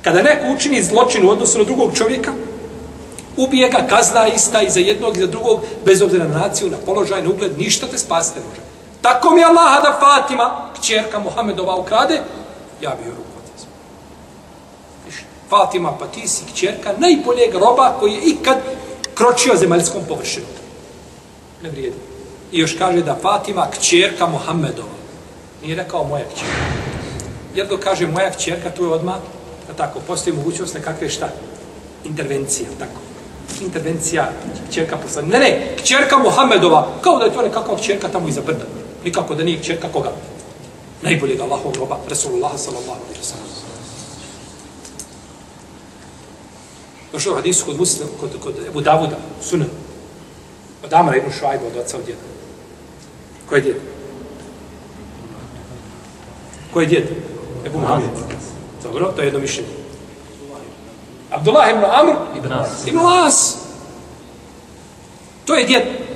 Kada 0.02 0.22
neko 0.22 0.46
učini 0.56 0.84
zločin 0.84 1.26
u 1.26 1.30
odnosu 1.30 1.58
na 1.58 1.64
drugog 1.64 1.98
čovjeka, 1.98 2.34
ubije 3.38 3.70
ga, 3.70 3.88
kazna 3.90 4.28
ista 4.28 4.62
i 4.62 4.70
za 4.70 4.80
jednog 4.80 5.18
i 5.18 5.20
za 5.20 5.28
drugog, 5.28 5.62
bez 5.86 6.02
obzira 6.02 6.28
na 6.28 6.40
naciju, 6.40 6.70
na 6.70 6.78
položaj, 6.86 7.24
na 7.24 7.30
ugled, 7.30 7.58
ništa 7.58 7.88
te 7.88 7.98
spasite 7.98 8.40
može. 8.50 8.62
Tako 9.02 9.30
mi 9.30 9.42
je 9.42 9.46
Allah 9.46 9.84
da 9.84 10.00
Fatima, 10.00 10.69
kćerka 10.82 11.20
Muhammedova 11.20 11.76
ukrade, 11.76 12.22
ja 12.82 12.90
bi 12.90 13.04
joj 13.04 13.16
ruku 13.18 13.38
odvezao. 13.38 13.72
Fatima, 15.50 15.98
pa 16.00 16.08
ti 16.08 16.28
si 16.28 16.44
kćerka 16.54 16.94
najboljeg 16.98 17.56
roba 17.56 17.96
koji 18.00 18.14
je 18.14 18.22
ikad 18.22 18.58
kročio 19.14 19.56
zemaljskom 19.56 20.02
površinu. 20.08 20.46
Ne 21.64 21.70
vrijedi. 21.70 21.98
I 22.52 22.60
još 22.60 22.76
kaže 22.78 23.02
da 23.02 23.18
Fatima 23.22 23.68
kćerka 23.72 24.28
Muhammedova. 24.28 25.00
Nije 25.62 25.76
rekao 25.76 26.04
moja 26.04 26.24
kćerka. 26.34 26.90
Jer 27.56 27.68
dok 27.68 27.80
kaže 27.80 28.08
moja 28.08 28.32
kćerka, 28.32 28.70
tu 28.70 28.84
je 28.84 28.90
odmah, 28.90 29.16
da 29.68 29.74
tako, 29.74 30.00
postoji 30.08 30.36
mogućnost 30.36 30.74
nekakve 30.74 31.10
šta? 31.10 31.30
Intervencija, 32.06 32.70
tako. 32.80 33.00
Intervencija 33.62 34.32
kćerka 34.70 34.98
poslanika. 34.98 35.38
Ne, 35.38 35.44
ne, 35.44 35.76
kćerka 35.82 36.18
Muhammedova, 36.18 36.88
kao 37.02 37.18
da 37.18 37.26
je 37.26 37.34
to 37.34 37.42
nekakva 37.42 37.76
kćerka 37.76 38.08
tamo 38.08 38.28
iza 38.28 38.42
brda. 38.42 38.66
Nikako 39.04 39.36
da 39.36 39.44
nije 39.44 39.60
kćerka 39.60 39.88
koga? 39.94 40.12
Najboljeg 41.02 41.42
Allahov 41.42 41.76
roba, 41.76 42.00
Resulullah 42.10 42.58
sallallahu 42.58 43.00
alaihi 43.00 43.20
wa 43.20 43.24
sallam. 43.24 43.48
Došao 47.12 47.36
hadis 47.36 47.64
kod 47.64 47.78
muslim, 47.78 48.08
kod, 48.20 48.30
kod 48.44 48.56
Ebu 48.68 48.82
Davuda, 48.82 49.18
sunan. 49.42 49.70
Od 50.84 50.94
Amara 50.94 51.18
ibn 51.18 51.32
Šuajba, 51.32 51.68
od 51.68 51.78
oca 51.78 51.98
od 51.98 52.06
djeda. 52.06 52.20
Ko 53.50 53.56
je 53.56 53.62
djed? 53.62 53.78
Ko 56.74 56.82
je 56.82 56.88
djed? 56.88 57.10
Ebu 57.66 57.80
Muhammed. 57.80 58.10
Dobro, 58.84 59.12
to 59.16 59.22
je 59.22 59.28
jedno 59.28 59.40
mišljenje. 59.40 59.70
Abdullah 61.32 61.70
ibn 61.70 61.84
Amr 61.86 62.38
ibn 62.38 62.54
As. 62.54 62.88
Ibn 62.88 63.00
As. 63.00 63.56
To 65.46 65.56
je 65.56 65.66
djed 65.66 66.09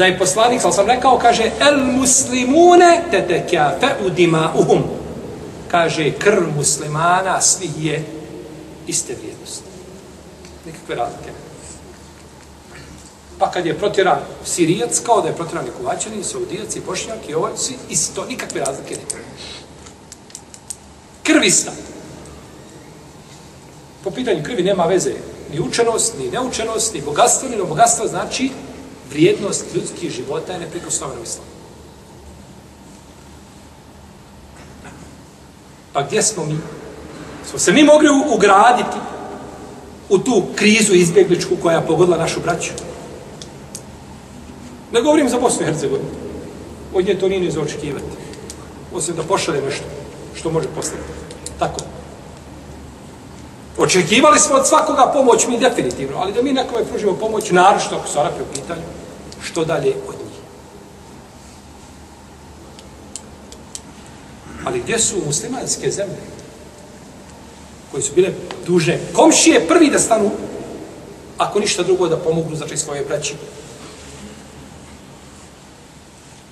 da 0.00 0.06
je 0.06 0.18
poslanik, 0.18 0.62
sam 0.72 0.86
rekao, 0.86 1.18
kaže, 1.18 1.50
el 1.60 1.84
muslimune 1.84 3.02
te 3.10 3.26
te 3.28 3.46
kjafe 3.50 3.86
udima 4.06 4.52
uhum. 4.56 4.82
Kaže, 5.70 6.10
krv 6.10 6.56
muslimana 6.56 7.40
svih 7.40 7.84
je 7.84 8.04
iste 8.86 9.14
vrijednosti. 9.14 9.64
Nikakve 10.66 10.94
razlike. 10.94 11.30
Pa 13.38 13.50
kad 13.50 13.66
je 13.66 13.78
protiran 13.78 14.18
Sirijac, 14.44 14.98
kao 14.98 15.20
da 15.20 15.28
je 15.28 15.36
protiran 15.36 15.66
i 15.66 16.20
i 16.20 16.24
Saudijac, 16.24 16.76
i 16.76 16.80
Bošnjak, 16.86 17.28
i 17.28 17.34
ovaj, 17.34 17.52
svi 17.56 17.74
isto, 17.90 18.24
nikakve 18.24 18.60
razlike 18.60 18.94
ne. 18.94 19.22
Krvista. 21.22 21.72
Po 24.04 24.10
pitanju 24.10 24.42
krvi 24.44 24.62
nema 24.62 24.84
veze 24.84 25.12
ni 25.52 25.60
učenost, 25.60 26.14
ni 26.18 26.30
neučenost, 26.30 26.94
ni 26.94 27.00
bogatstvo, 27.00 27.48
ni 27.48 27.56
bogatstvo 27.68 28.06
znači 28.06 28.50
vrijednost 29.10 29.64
ljudskih 29.74 30.10
života 30.10 30.52
je 30.52 30.58
neprikosnovena 30.58 31.20
u 31.20 31.24
islamu. 31.24 31.50
Pa 35.92 36.02
gdje 36.02 36.22
smo 36.22 36.44
mi? 36.44 36.58
Smo 37.50 37.58
se 37.58 37.72
mi 37.72 37.84
mogli 37.84 38.08
ugraditi 38.34 38.96
u 40.08 40.18
tu 40.18 40.42
krizu 40.54 40.94
izbjegličku 40.94 41.56
koja 41.62 41.76
je 41.76 41.86
pogodila 41.86 42.16
našu 42.16 42.40
braću? 42.40 42.70
Ne 44.92 45.02
govorim 45.02 45.28
za 45.28 45.38
Bosnu 45.38 45.62
i 45.62 45.64
Hercegovinu. 45.64 46.10
Od 46.94 47.06
nje 47.06 47.18
to 47.18 47.28
nije 47.28 47.40
ne 47.40 47.50
zaočekivati. 47.50 48.04
Osim 48.94 49.16
da 49.16 49.22
pošalje 49.22 49.62
nešto 49.62 49.84
što 50.34 50.50
može 50.50 50.68
poslati. 50.68 51.02
Tako. 51.58 51.80
Očekivali 53.78 54.38
smo 54.38 54.56
od 54.56 54.68
svakoga 54.68 55.10
pomoć 55.14 55.46
mi 55.46 55.58
definitivno, 55.58 56.16
ali 56.18 56.32
da 56.32 56.42
mi 56.42 56.52
nekome 56.52 56.84
pružimo 56.84 57.12
pomoć, 57.12 57.50
naročito 57.50 57.96
ako 57.96 58.08
su 58.08 58.18
Arapi 58.18 58.42
u 58.42 58.54
pitanju, 58.54 58.82
što 59.42 59.64
dalje 59.64 59.94
od 60.08 60.14
njih. 60.14 60.38
Ali 64.64 64.80
gdje 64.80 64.98
su 64.98 65.16
muslimanske 65.26 65.90
zemlje 65.90 66.20
koje 67.90 68.02
su 68.02 68.14
bile 68.14 68.30
duže? 68.66 68.98
Komšije 69.12 69.68
prvi 69.68 69.90
da 69.90 69.98
stanu, 69.98 70.30
ako 71.38 71.60
ništa 71.60 71.82
drugo 71.82 72.08
da 72.08 72.16
pomognu, 72.16 72.56
znači 72.56 72.76
svoje 72.76 73.04
braći. 73.04 73.34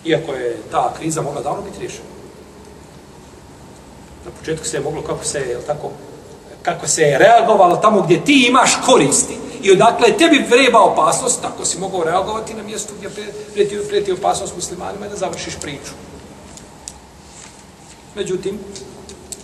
Iako 0.05 0.33
je 0.33 0.57
ta 0.71 0.95
kriza 0.99 1.23
mogla 1.23 1.43
davno 1.43 1.63
biti 1.63 1.79
riješena. 1.79 2.09
Na 4.25 4.31
početku 4.39 4.67
se 4.67 4.77
je 4.77 4.81
moglo 4.81 5.03
kako 5.03 5.25
se, 5.25 5.39
je 5.39 5.61
tako, 5.67 5.91
kako 6.63 6.89
se 6.89 7.03
je 7.03 7.19
reagovalo 7.19 7.77
tamo 7.77 8.03
gdje 8.03 8.25
ti 8.25 8.47
imaš 8.49 8.71
koristi 8.87 9.48
i 9.63 9.73
odakle 9.73 10.19
tebi 10.19 10.47
vreba 10.51 10.81
opasnost, 10.81 11.43
tako 11.43 11.65
si 11.65 11.79
mogao 11.79 12.05
reagovati 12.05 12.55
na 12.55 12.63
mjestu 12.63 12.95
gdje 12.99 13.11
preti, 13.55 13.79
preti 13.89 14.13
opasnost 14.13 14.57
muslimanima 14.57 15.07
i 15.07 15.09
da 15.09 15.17
završiš 15.17 15.57
priču. 15.61 15.93
Međutim, 18.15 18.59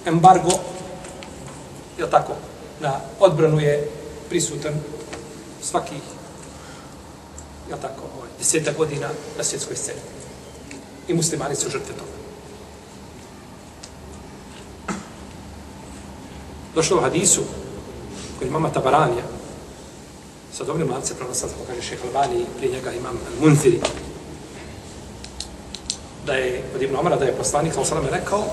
embargo, 0.07 0.51
je 1.99 2.11
tako, 2.11 2.33
na 2.81 3.01
odbranu 3.21 3.61
je 3.61 3.91
prisutan 4.29 4.75
svakih, 5.63 6.03
je 7.71 7.77
tako, 7.81 8.03
ovaj, 8.17 8.29
deseta 8.39 8.73
godina 8.73 9.09
na 9.39 9.45
svjetskoj 9.45 9.77
sceni. 9.77 10.01
I 11.09 11.15
muslimani 11.15 11.57
su 11.57 11.71
žrtve 11.71 11.95
toga. 11.95 12.11
Došlo 16.75 16.97
u 16.97 17.01
hadisu, 17.01 17.43
koji 18.39 18.51
mama 18.51 18.71
Tabaranija, 18.71 19.23
sa 20.55 20.65
dobrim 20.65 20.91
lance 20.91 21.15
prenosa, 21.15 21.47
kako 21.47 21.67
kaže 21.67 21.83
šeha 21.83 22.07
Albani, 22.07 22.45
prije 22.59 22.73
njega 22.73 22.93
imam 22.93 23.19
Munziri, 23.41 23.81
da 26.27 26.33
je 26.33 26.63
od 26.75 26.83
Ibn 26.83 26.97
Omara, 26.97 27.17
da 27.17 27.25
je 27.25 27.37
poslanik, 27.37 27.73
sallallahu 27.73 27.97
sallam, 27.97 28.21
rekao, 28.21 28.45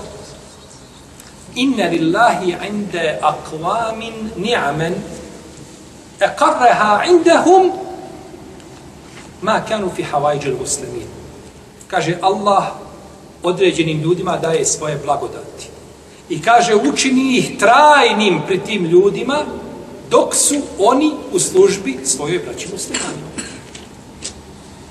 inna 1.54 1.86
lillahi 1.86 2.56
inde 2.68 3.18
akvamin 3.22 4.30
ni'amen 4.36 4.94
eqarreha 6.20 7.04
indahum 7.10 7.72
ma 9.42 9.60
kanu 9.68 9.90
fi 9.96 10.02
havajđel 10.02 10.56
muslimin. 10.60 11.06
Kaže, 11.86 12.18
Allah 12.22 12.64
određenim 13.42 14.00
ljudima 14.00 14.36
daje 14.36 14.64
svoje 14.64 15.00
blagodati. 15.04 15.68
I 16.28 16.42
kaže, 16.42 16.74
učini 16.74 17.38
ih 17.38 17.58
trajnim 17.58 18.40
pri 18.46 18.58
tim 18.58 18.84
ljudima, 18.84 19.38
dok 20.12 20.34
su 20.34 20.54
oni 20.78 21.14
u 21.32 21.38
službi 21.38 22.00
svojoj 22.04 22.38
braći 22.38 22.68
muslimanima. 22.72 23.32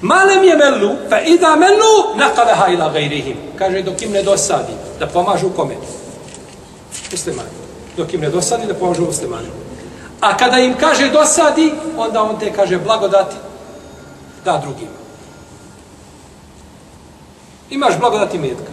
Malem 0.01 0.44
je 0.44 0.58
melu, 0.58 0.96
fa 1.10 1.22
ida 1.22 1.56
melu, 1.56 2.18
nakaleha 2.18 2.68
ila 2.74 2.90
gajrihim. 2.90 3.38
Kaže, 3.58 3.82
dok 3.82 4.01
im 4.01 4.12
ne 4.12 4.24
dosadi, 4.24 4.74
da 5.00 5.08
pomažu 5.08 5.50
kome? 5.50 5.75
Muslimani. 7.12 7.50
Dok 7.98 8.13
im 8.13 8.22
ne 8.22 8.30
dosadi, 8.30 8.68
da 8.68 8.74
pomažu 8.74 9.06
muslimanima. 9.06 9.54
A 10.22 10.38
kada 10.38 10.58
im 10.60 10.74
kaže 10.80 11.10
dosadi, 11.10 11.72
onda 11.98 12.24
on 12.24 12.40
te 12.40 12.54
kaže 12.54 12.78
blagodati, 12.78 13.36
da 14.46 14.58
drugima. 14.58 15.01
Imaš 17.70 18.00
blagodati 18.00 18.40
metka. 18.40 18.72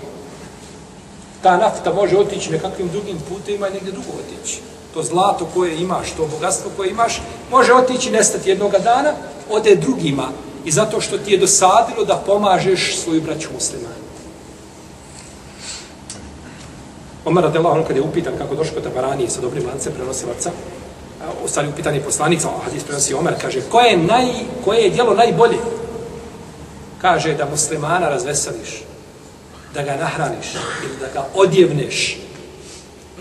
Ta 1.43 1.57
nafta 1.57 1.93
može 1.93 2.17
otići 2.19 2.53
nekakvim 2.53 2.89
drugim 2.89 3.19
putima 3.29 3.69
i 3.69 3.73
negdje 3.73 3.93
drugo 3.93 4.09
otići. 4.19 4.61
To 4.99 5.05
zlato 5.05 5.47
koje 5.55 5.77
imaš, 5.77 6.11
to 6.17 6.27
bogatstvo 6.27 6.71
koje 6.77 6.91
imaš, 6.91 7.23
može 7.51 7.73
otići 7.73 8.11
nestati 8.11 8.51
jednog 8.51 8.73
dana, 8.73 9.13
ode 9.51 9.77
drugima. 9.77 10.29
I 10.65 10.71
zato 10.71 11.01
što 11.01 11.19
ti 11.19 11.33
je 11.33 11.39
dosadilo 11.39 12.05
da 12.05 12.23
pomažeš 12.27 12.99
svoju 12.99 13.21
braću 13.21 13.49
muslimanu. 13.55 13.95
Omar 17.25 17.47
Adela, 17.47 17.71
on 17.71 17.85
kad 17.85 17.97
je 17.97 18.03
upitan 18.03 18.39
kako 18.39 18.55
došlo 18.55 18.75
kod 18.75 18.83
Tabarani 18.83 19.31
sa 19.31 19.41
dobrim 19.41 19.67
lancem 19.67 19.93
prenosilaca, 19.93 20.51
u 21.45 21.49
stvari 21.49 21.69
upitan 21.69 21.95
je 21.95 22.03
poslanik, 22.03 22.41
a 22.45 22.65
hadis 22.65 22.83
prenosi 22.83 23.15
Omer, 23.15 23.35
kaže, 23.41 23.61
koje 23.71 23.91
je, 23.91 23.97
naj, 23.97 24.27
koje 24.65 24.79
je 24.79 24.91
djelo 24.91 25.15
najbolje? 25.15 25.59
Kaže 27.01 27.35
da 27.35 27.51
muslimana 27.51 28.09
razveseliš, 28.09 28.83
da 29.75 29.83
ga 29.83 29.97
nahraniš, 29.97 30.47
ili 30.85 30.99
da 31.01 31.07
ga 31.15 31.29
odjevneš, 31.35 32.19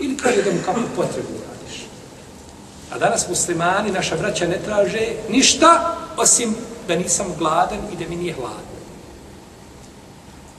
ili 0.00 0.16
kaže 0.16 0.42
da 0.42 0.50
mu 0.50 0.58
kapu 0.66 0.80
potrebu. 0.96 1.47
A 2.90 2.98
danas 2.98 3.28
muslimani, 3.28 3.90
naša 3.90 4.16
braća, 4.16 4.46
ne 4.46 4.58
traže 4.64 5.08
ništa, 5.28 5.96
osim 6.16 6.54
da 6.88 6.96
nisam 6.96 7.26
gladan 7.38 7.78
i 7.92 7.96
da 7.96 8.08
mi 8.10 8.16
nije 8.16 8.34
hladno. 8.34 8.78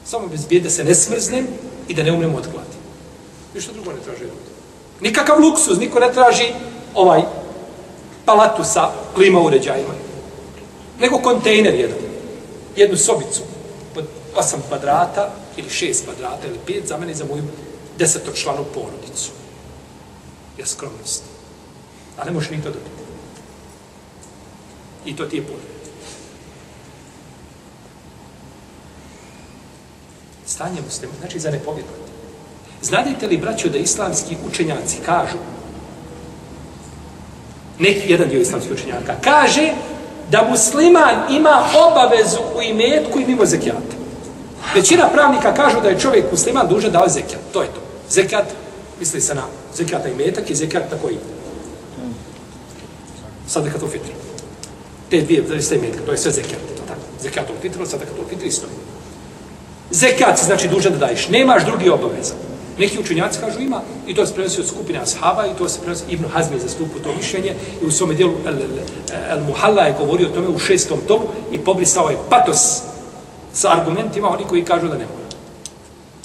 Samo 0.06 0.28
bez 0.28 0.46
da 0.64 0.70
se 0.70 0.84
ne 0.84 0.96
smrznem 0.96 1.48
i 1.88 1.94
da 1.94 2.04
ne 2.04 2.12
umrem 2.12 2.36
od 2.36 2.48
gladi. 2.52 2.78
Ništa 3.54 3.72
drugo 3.74 3.92
ne 3.92 4.00
traže 4.06 4.24
ljudi. 4.24 4.50
Nikakav 5.02 5.42
luksuz, 5.42 5.80
niko 5.80 6.00
ne 6.00 6.14
traži 6.14 6.54
ovaj 6.96 7.22
palatu 8.26 8.64
sa 8.64 8.90
klima 9.16 9.40
uređajima. 9.40 9.94
Nego 11.00 11.18
kontejner 11.18 11.76
jedan. 11.76 11.98
Jednu 12.76 12.98
sobicu 12.98 13.42
od 13.96 14.06
8 14.36 14.56
kvadrata 14.68 15.34
ili 15.58 15.70
6 15.70 16.04
kvadrata 16.06 16.48
ili 16.48 16.82
5 16.82 16.88
za 16.88 16.98
mene 16.98 17.12
i 17.12 17.16
za 17.16 17.26
moju 17.26 17.44
desetočlanu 17.98 18.66
porodicu. 18.74 19.32
Je 20.58 20.66
skromnost. 20.66 21.29
A 22.22 22.26
ne 22.26 22.32
možeš 22.32 22.50
ni 22.50 22.64
to 22.64 22.70
dobiti. 22.70 23.00
I 25.06 25.16
to 25.16 25.26
ti 25.26 25.38
je 25.38 25.44
puno. 25.44 25.60
Stanje 30.46 30.82
muslima, 30.82 31.14
znači 31.20 31.40
za 31.40 31.52
nepovjerovati. 31.52 32.12
Znadite 32.82 33.28
li, 33.28 33.38
braćo, 33.38 33.70
da 33.70 33.78
islamski 33.78 34.38
učenjaci 34.48 34.98
kažu, 35.06 35.38
neki 37.80 38.12
jedan 38.12 38.30
dio 38.30 38.42
islamskih 38.42 38.74
učenjaka, 38.74 39.16
kaže 39.22 39.72
da 40.32 40.48
musliman 40.50 41.16
ima 41.30 41.64
obavezu 41.88 42.38
u 42.56 42.62
imetku 42.62 43.20
i 43.20 43.26
mimo 43.26 43.46
zekijata. 43.46 43.96
Većina 44.76 45.10
pravnika 45.14 45.54
kažu 45.54 45.82
da 45.82 45.90
je 45.90 46.00
čovjek 46.00 46.32
musliman 46.32 46.68
dužan 46.68 46.92
dao 46.92 47.08
zekijat. 47.08 47.42
To 47.54 47.62
je 47.62 47.68
to. 47.68 47.82
Zekijat, 48.10 48.46
misli 49.00 49.22
se 49.22 49.36
na 49.36 49.44
zekijata 49.76 50.10
i 50.10 50.16
metak 50.16 50.50
i 50.50 50.56
zekijat 50.56 50.90
tako 50.90 51.10
ide 51.10 51.39
sadaka 53.50 53.80
fitr. 53.80 53.92
fitri. 53.92 54.14
Te 55.10 55.22
dvije, 55.22 55.42
da 55.42 55.62
ste 55.62 55.78
metka, 55.78 56.06
to 56.06 56.12
je 56.12 56.18
sve 56.18 56.32
zekijat. 56.32 56.62
To 56.78 56.84
tako. 56.88 57.02
Zekijat 57.22 57.48
fitr, 57.48 57.62
fitri, 57.62 57.86
sadaka 57.86 58.12
to 58.12 58.26
fitri 58.30 58.48
isto. 58.48 58.68
Zekijat 59.92 60.40
znači 60.46 60.68
dužan 60.68 60.94
da 60.94 61.00
daješ. 61.00 61.30
Nemaš 61.30 61.66
drugi 61.66 61.90
obaveza. 61.90 62.34
Neki 62.80 63.00
učenjaci 63.00 63.40
kažu 63.40 63.60
ima, 63.60 63.82
i 64.08 64.16
to 64.16 64.26
se 64.26 64.34
prenosi 64.34 64.62
od 64.62 64.68
skupine 64.68 65.00
ashaba, 65.00 65.46
i 65.46 65.58
to 65.58 65.70
se 65.70 65.80
prenosi 65.82 66.04
Ibn 66.10 66.26
Hazmi 66.34 66.56
je 66.56 66.62
zastupio 66.62 67.04
to 67.04 67.16
mišljenje, 67.18 67.56
i 67.82 67.86
u 67.86 67.92
svome 67.92 68.14
dijelu 68.14 68.34
El, 68.46 68.54
El, 68.54 68.70
El 69.30 69.44
Muhalla 69.44 69.84
je 69.84 69.96
govorio 70.00 70.28
o 70.28 70.32
tome 70.32 70.48
u 70.48 70.60
šestom 70.60 71.00
tomu 71.08 71.26
i 71.52 71.58
pobrisao 71.58 72.10
je 72.10 72.18
patos 72.30 72.82
sa 73.54 73.72
argumentima 73.72 74.30
oni 74.30 74.44
koji 74.44 74.66
kažu 74.66 74.88
da 74.88 74.98
ne 74.98 75.06
mora. 75.06 75.30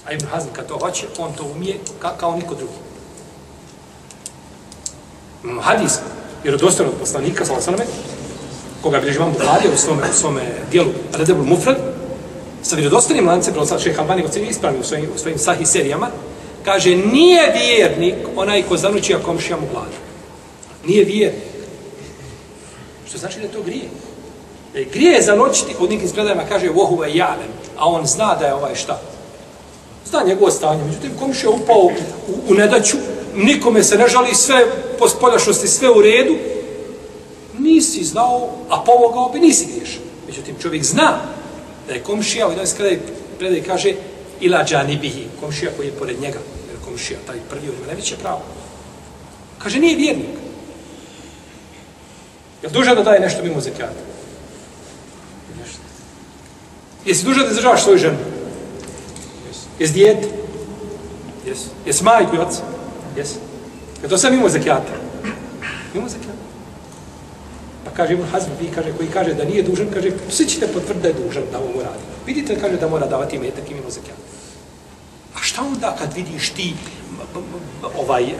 A 0.06 0.12
Ibn 0.12 0.26
Hazmi 0.26 0.50
kad 0.52 0.66
to 0.66 0.78
hoće, 0.78 1.06
on 1.18 1.32
to 1.32 1.44
umije 1.56 1.78
ka, 1.98 2.16
kao 2.16 2.36
niko 2.36 2.54
drugi. 2.54 2.72
Hadis, 5.60 5.98
jer 6.44 6.54
od 6.54 6.60
poslanika, 7.00 7.44
sa 7.44 7.60
sveme, 7.60 7.84
koga 8.82 9.00
bi 9.00 9.18
vam 9.18 9.32
Buharija 9.32 9.72
u 9.74 9.76
svome, 9.76 10.02
u 10.10 10.14
svome 10.14 10.42
dijelu 10.70 10.90
Redebul 11.12 11.44
Mufrad, 11.44 11.76
sa 12.62 12.76
vjerodostanim 12.76 13.28
lancem, 13.28 13.52
prvo 13.52 13.66
sad 13.66 13.80
šeha 13.80 14.02
Albani 14.02 14.22
go 14.22 14.28
cijeli 14.28 14.48
ispravni 14.48 14.80
u 14.80 14.84
svojim, 14.84 15.08
u 15.14 15.18
svojim 15.18 15.38
sahih 15.38 15.68
serijama, 15.68 16.08
kaže, 16.64 16.96
nije 16.96 17.52
vjernik 17.52 18.14
onaj 18.36 18.62
ko 18.62 18.76
zanuči 18.76 19.14
a 19.14 19.18
komšija 19.18 19.56
mu 19.56 19.66
glada. 19.72 19.96
Nije 20.86 21.04
vjernik. 21.04 21.42
Što 23.08 23.18
znači 23.18 23.38
da 23.38 23.46
je 23.46 23.52
to 23.52 23.62
grije? 23.62 23.88
Da 24.72 24.78
je 24.78 24.84
grije 24.84 25.22
zanočiti, 25.22 25.74
od 25.78 25.90
nekim 25.90 26.08
skladajima 26.08 26.42
kaže, 26.48 26.68
vohu 26.68 27.04
je 27.04 27.22
a 27.78 27.88
on 27.88 28.06
zna 28.06 28.34
da 28.34 28.46
je 28.46 28.54
ovaj 28.54 28.74
šta? 28.74 29.00
Zna 30.10 30.22
njegovo 30.26 30.50
stanje. 30.50 30.84
Međutim, 30.84 31.10
komšija 31.18 31.50
upao 31.50 31.78
u, 31.78 31.90
u 32.48 32.54
nedaću, 32.54 32.96
nikome 33.36 33.82
se 33.82 33.98
ne 33.98 34.08
žali, 34.08 34.34
sve 34.34 34.66
po 34.98 35.08
spoljašnosti, 35.08 35.68
sve 35.68 35.90
u 35.90 36.02
redu, 36.02 36.36
nisi 37.58 38.04
znao, 38.04 38.50
a 38.68 38.82
pomogao 38.86 39.28
bi, 39.28 39.40
nisi 39.40 39.66
griješan. 39.66 40.02
Međutim, 40.26 40.54
čovjek 40.62 40.84
zna 40.84 41.20
da 41.88 41.94
je 41.94 42.02
komšija, 42.02 42.46
jednoj 42.46 42.66
skladaj 42.66 42.98
predaj 43.38 43.62
kaže, 43.62 43.94
ila 44.40 44.64
džanibihi, 44.64 45.26
komšija 45.40 45.70
koji 45.76 45.86
je 45.86 45.92
pored 45.92 46.20
njega, 46.20 46.38
jer 46.70 46.78
komšija, 46.84 47.18
taj 47.26 47.36
prvi, 47.50 47.68
on 47.68 47.74
ima 47.76 47.86
najveće 47.86 48.16
pravo. 48.16 48.42
Kaže, 49.58 49.78
nije 49.78 49.96
vjernik. 49.96 50.36
Je 52.62 52.68
dužan 52.68 52.96
da 52.96 53.02
daje 53.02 53.20
nešto 53.20 53.42
mimo 53.42 53.60
zekijata? 53.60 54.00
Nešto. 55.60 55.78
Jesi 57.04 57.24
dužan 57.24 57.42
da 57.44 57.50
izdržavaš 57.50 57.82
svoju 57.82 57.98
ženu? 57.98 58.18
Jesi 59.78 59.92
dijete? 59.92 60.28
Jesi. 61.46 61.66
Jesi 61.86 62.04
majku 62.04 62.36
i 62.36 62.38
oca? 62.38 62.73
Jesi. 63.16 63.38
Je 64.02 64.08
to 64.08 64.18
sve 64.18 64.30
mimo 64.30 64.48
zekijata? 64.48 64.92
Mimo 65.94 66.08
zekijata. 66.08 66.44
Pa 67.84 67.90
kaže 67.90 68.12
Ibn 68.12 68.24
Hazm, 68.32 68.50
vi 68.60 68.70
kaže, 68.74 68.92
koji 68.96 69.08
kaže 69.08 69.34
da 69.34 69.44
nije 69.44 69.62
dužan, 69.62 69.86
kaže, 69.94 70.10
svi 70.28 70.46
ćete 70.46 70.66
potvrditi 70.66 71.02
da 71.02 71.08
je 71.08 71.26
dužan 71.26 71.42
da 71.52 71.58
ovo 71.58 71.82
radi. 71.82 72.04
Vidite, 72.26 72.60
kaže 72.60 72.76
da 72.76 72.88
mora 72.88 73.06
davati 73.06 73.38
metak 73.38 73.70
i 73.70 73.74
mimo 73.74 73.90
zekijata. 73.90 74.20
A 75.34 75.38
šta 75.40 75.62
onda 75.62 75.96
kad 75.98 76.14
vidiš 76.14 76.50
ti 76.50 76.74
ovaj 77.98 78.24
uh, 78.24 78.30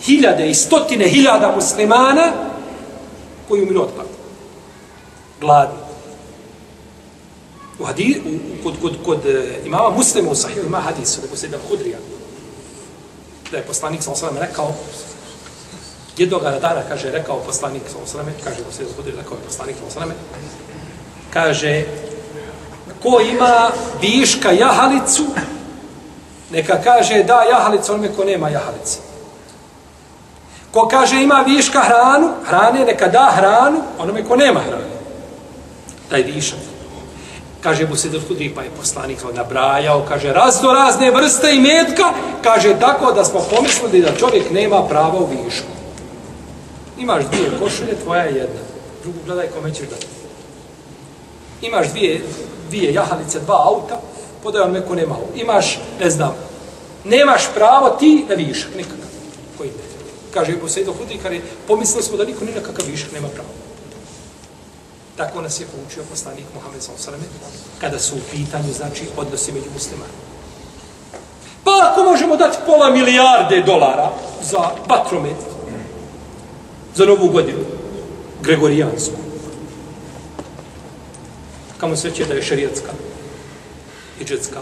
hiljade 0.00 0.50
i 0.50 0.54
stotine 0.54 1.08
hiljada 1.08 1.52
muslimana 1.54 2.32
koji 3.48 3.62
umiru 3.62 3.82
od 3.82 3.88
gladi? 3.94 4.08
Gladni. 5.40 5.78
U 7.78 7.84
hadis, 7.84 8.16
u, 8.16 8.62
kod, 8.62 8.74
kod, 8.82 8.96
kod 9.04 9.26
e, 9.26 9.60
imama 9.66 9.90
muslima 9.90 10.30
u 10.30 10.34
sahiju 10.34 10.66
ima 10.66 10.80
hadis, 10.80 11.18
da 11.30 11.36
se 11.36 11.48
da 11.48 11.58
hudrija, 11.68 11.98
da 13.54 13.58
je 13.58 13.66
poslanik 13.66 14.02
sa 14.02 14.10
osvrame 14.10 14.40
rekao, 14.40 14.74
jednog 16.18 16.42
dana, 16.42 16.82
kaže, 16.88 17.10
rekao 17.10 17.38
poslanik 17.46 17.82
sa 17.92 17.98
osvrame, 18.02 18.32
kaže, 18.44 18.64
da 18.64 18.72
se 18.72 18.82
je 18.82 18.88
hudrija, 18.96 19.20
rekao 19.22 19.36
je 19.36 19.46
poslanik 19.46 19.76
sa 19.80 19.86
osvrame, 19.86 20.14
kaže, 21.30 21.84
ko 23.02 23.20
ima 23.20 23.70
viška 24.00 24.50
jahalicu, 24.50 25.24
neka 26.50 26.80
kaže 26.84 27.22
da 27.22 27.42
jahalicu 27.42 27.92
onome 27.92 28.08
ko 28.16 28.24
nema 28.24 28.48
jahalice. 28.48 28.98
Ko 30.72 30.88
kaže 30.88 31.22
ima 31.22 31.44
viška 31.46 31.80
hranu, 31.80 32.32
hrane, 32.44 32.84
neka 32.84 33.08
da 33.08 33.32
hranu 33.36 33.82
onome 33.98 34.24
ko 34.24 34.36
nema 34.36 34.60
hrane. 34.60 34.84
Taj 36.10 36.22
višak. 36.22 36.73
Kaže 37.64 37.86
mu 37.88 37.96
se 37.96 38.08
da 38.12 38.18
kudri, 38.28 38.52
pa 38.54 38.62
je 38.62 38.70
poslanik 38.76 39.24
nabrajao, 39.34 40.04
kaže 40.08 40.32
razno 40.32 40.72
razne 40.72 41.10
vrste 41.10 41.54
i 41.54 41.60
metka, 41.60 42.12
kaže 42.42 42.76
tako 42.80 43.12
da 43.12 43.24
smo 43.24 43.40
pomislili 43.40 44.02
da 44.02 44.16
čovjek 44.16 44.50
nema 44.50 44.82
prava 44.88 45.18
u 45.18 45.26
višku. 45.26 45.72
Imaš 46.98 47.24
dvije 47.32 47.50
košulje, 47.58 47.96
tvoja 48.02 48.22
je 48.22 48.34
jedna. 48.34 48.60
Drugu 49.02 49.18
gledaj 49.26 49.46
kome 49.46 49.74
ćeš 49.74 49.88
dati. 49.88 50.06
Imaš 51.62 51.88
dvije, 51.88 52.24
dvije 52.68 52.92
jahalice, 52.94 53.40
dva 53.40 53.62
auta, 53.66 54.00
podaj 54.42 54.62
on 54.62 54.72
neko 54.72 54.94
nema. 54.94 55.16
Imaš, 55.34 55.78
ne 56.00 56.10
znam, 56.10 56.34
nemaš 57.04 57.42
pravo 57.54 57.90
ti 57.90 58.24
na 58.28 58.34
višak, 58.34 58.70
nikakav. 58.76 59.08
Koji 59.58 59.68
ne? 59.68 59.84
Kaže 60.34 60.52
Ebu 60.52 60.68
Sejdo 60.68 60.92
Hudri, 60.92 61.18
kaže, 61.22 61.40
pomislili 61.68 62.02
smo 62.02 62.16
da 62.16 62.24
niko 62.24 62.44
ni 62.44 62.52
na 62.52 62.60
kakav 62.60 62.86
višak 62.86 63.12
nema 63.12 63.28
pravo. 63.28 63.63
Tako 65.16 65.42
nas 65.42 65.60
je 65.60 65.66
poučio 65.66 66.02
poslanik 66.10 66.44
Muhammed 66.54 66.82
s.a.v. 66.82 67.16
kada 67.80 67.98
su 67.98 68.14
u 68.16 68.20
pitanju, 68.30 68.72
znači, 68.72 69.08
odnosi 69.16 69.52
među 69.52 69.70
muslimanima. 69.74 70.18
Pa 71.64 71.70
ako 71.90 72.02
možemo 72.02 72.36
dati 72.36 72.58
pola 72.66 72.90
milijarde 72.90 73.62
dolara 73.62 74.10
za 74.42 74.70
patromet, 74.88 75.36
za 76.94 77.04
novu 77.04 77.28
godinu, 77.28 77.64
Gregorijansku, 78.42 79.16
kamo 81.78 81.96
se 81.96 82.10
da 82.28 82.34
je 82.34 82.42
šarijatska 82.42 82.92
i 84.20 84.24
džetska, 84.24 84.60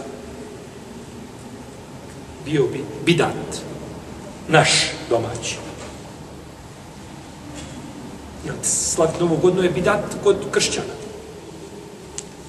bio 2.45 2.63
bi 2.63 2.83
bidat, 3.05 3.61
naš 4.47 4.91
domaći. 5.09 5.57
Slaviti 8.63 9.19
novu 9.19 9.37
godinu 9.37 9.63
je 9.63 9.69
bidat 9.69 10.03
kod 10.23 10.35
kršćana. 10.51 10.93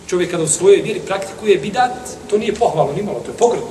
Čovjek 0.06 0.30
kada 0.30 0.42
u 0.42 0.48
svojoj 0.48 0.82
vjeri 0.82 1.00
praktikuje 1.00 1.58
bidat, 1.58 1.92
to 2.30 2.38
nije 2.38 2.54
pohvalno, 2.54 2.92
nimalo, 2.92 3.20
to 3.20 3.30
je 3.30 3.36
pogredno. 3.36 3.68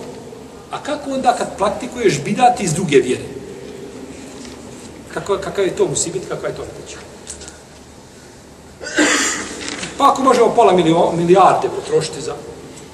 A 0.71 0.83
kako 0.83 1.09
onda 1.09 1.35
kad 1.37 1.57
praktikuješ 1.57 2.23
bidat 2.23 2.59
iz 2.59 2.73
druge 2.73 2.97
vjere? 2.97 3.23
Kako, 5.13 5.37
kakav 5.37 5.65
je 5.65 5.75
to 5.75 5.87
musibit, 5.87 6.23
kakva 6.29 6.49
je 6.49 6.55
to 6.55 6.61
neteća? 6.61 6.97
Pa 9.97 10.11
ako 10.11 10.21
možemo 10.21 10.53
pola 10.55 10.73
milion, 10.73 11.17
milijarde 11.17 11.69
potrošiti 11.75 12.21
za... 12.21 12.35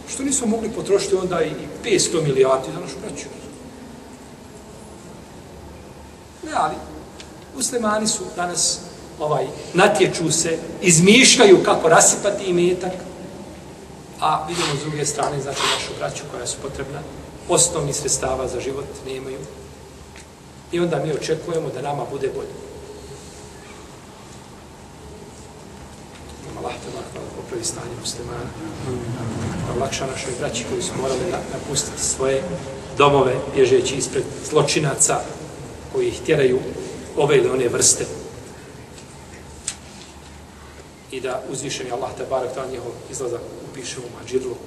Što 0.10 0.24
nismo 0.24 0.48
mogli 0.48 0.70
potrošiti 0.70 1.16
onda 1.16 1.42
i 1.44 1.52
500 1.86 2.24
milijardi 2.24 2.68
za 2.74 2.80
našu 2.80 2.96
braću? 3.02 3.26
Ne, 6.44 6.52
ali 6.54 6.76
muslimani 7.56 8.08
su 8.08 8.24
danas 8.36 8.80
ovaj 9.20 9.46
natječu 9.74 10.32
se, 10.32 10.58
izmišljaju 10.82 11.64
kako 11.64 11.90
rasipati 11.90 12.44
imetak, 12.44 12.94
a 14.20 14.46
vidimo 14.48 14.76
s 14.76 14.82
druge 14.82 15.06
strane, 15.06 15.42
znači 15.42 15.60
našu 15.76 15.92
braću 16.00 16.24
koja 16.32 16.48
su 16.48 16.58
potrebna, 16.62 17.00
osnovni 17.50 17.94
sredstava 17.94 18.48
za 18.48 18.60
život 18.60 18.86
nemaju. 19.06 19.40
I 20.72 20.80
onda 20.80 21.04
mi 21.06 21.14
očekujemo 21.14 21.70
da 21.70 21.82
nama 21.82 22.06
bude 22.12 22.30
bolje. 22.36 22.70
Allah 26.60 26.74
te 26.74 26.92
hvala 26.92 27.28
popravi 27.36 27.64
stanje 27.64 27.96
muslimana. 28.00 28.50
Da 29.68 29.80
lakša 29.80 30.06
našoj 30.06 30.34
braći 30.40 30.66
koji 30.70 30.82
su 30.82 30.92
morali 31.02 31.20
napustiti 31.54 32.02
svoje 32.02 32.44
domove, 32.98 33.36
bježeći 33.56 33.96
ispred 33.96 34.24
zločinaca 34.50 35.20
koji 35.94 36.08
ih 36.08 36.20
tjeraju 36.26 36.60
ove 37.18 37.38
ili 37.38 37.50
one 37.50 37.68
vrste 37.68 38.06
I 41.11 41.21
da 41.21 41.43
uzvišeni 41.51 41.91
Allah 41.91 42.11
te 42.17 42.25
barek 42.31 42.55
ta 42.55 42.67
njihov 42.67 42.93
izlazak 43.11 43.41
upiše 43.71 44.01
u 44.01 44.09
mađirluk. 44.19 44.65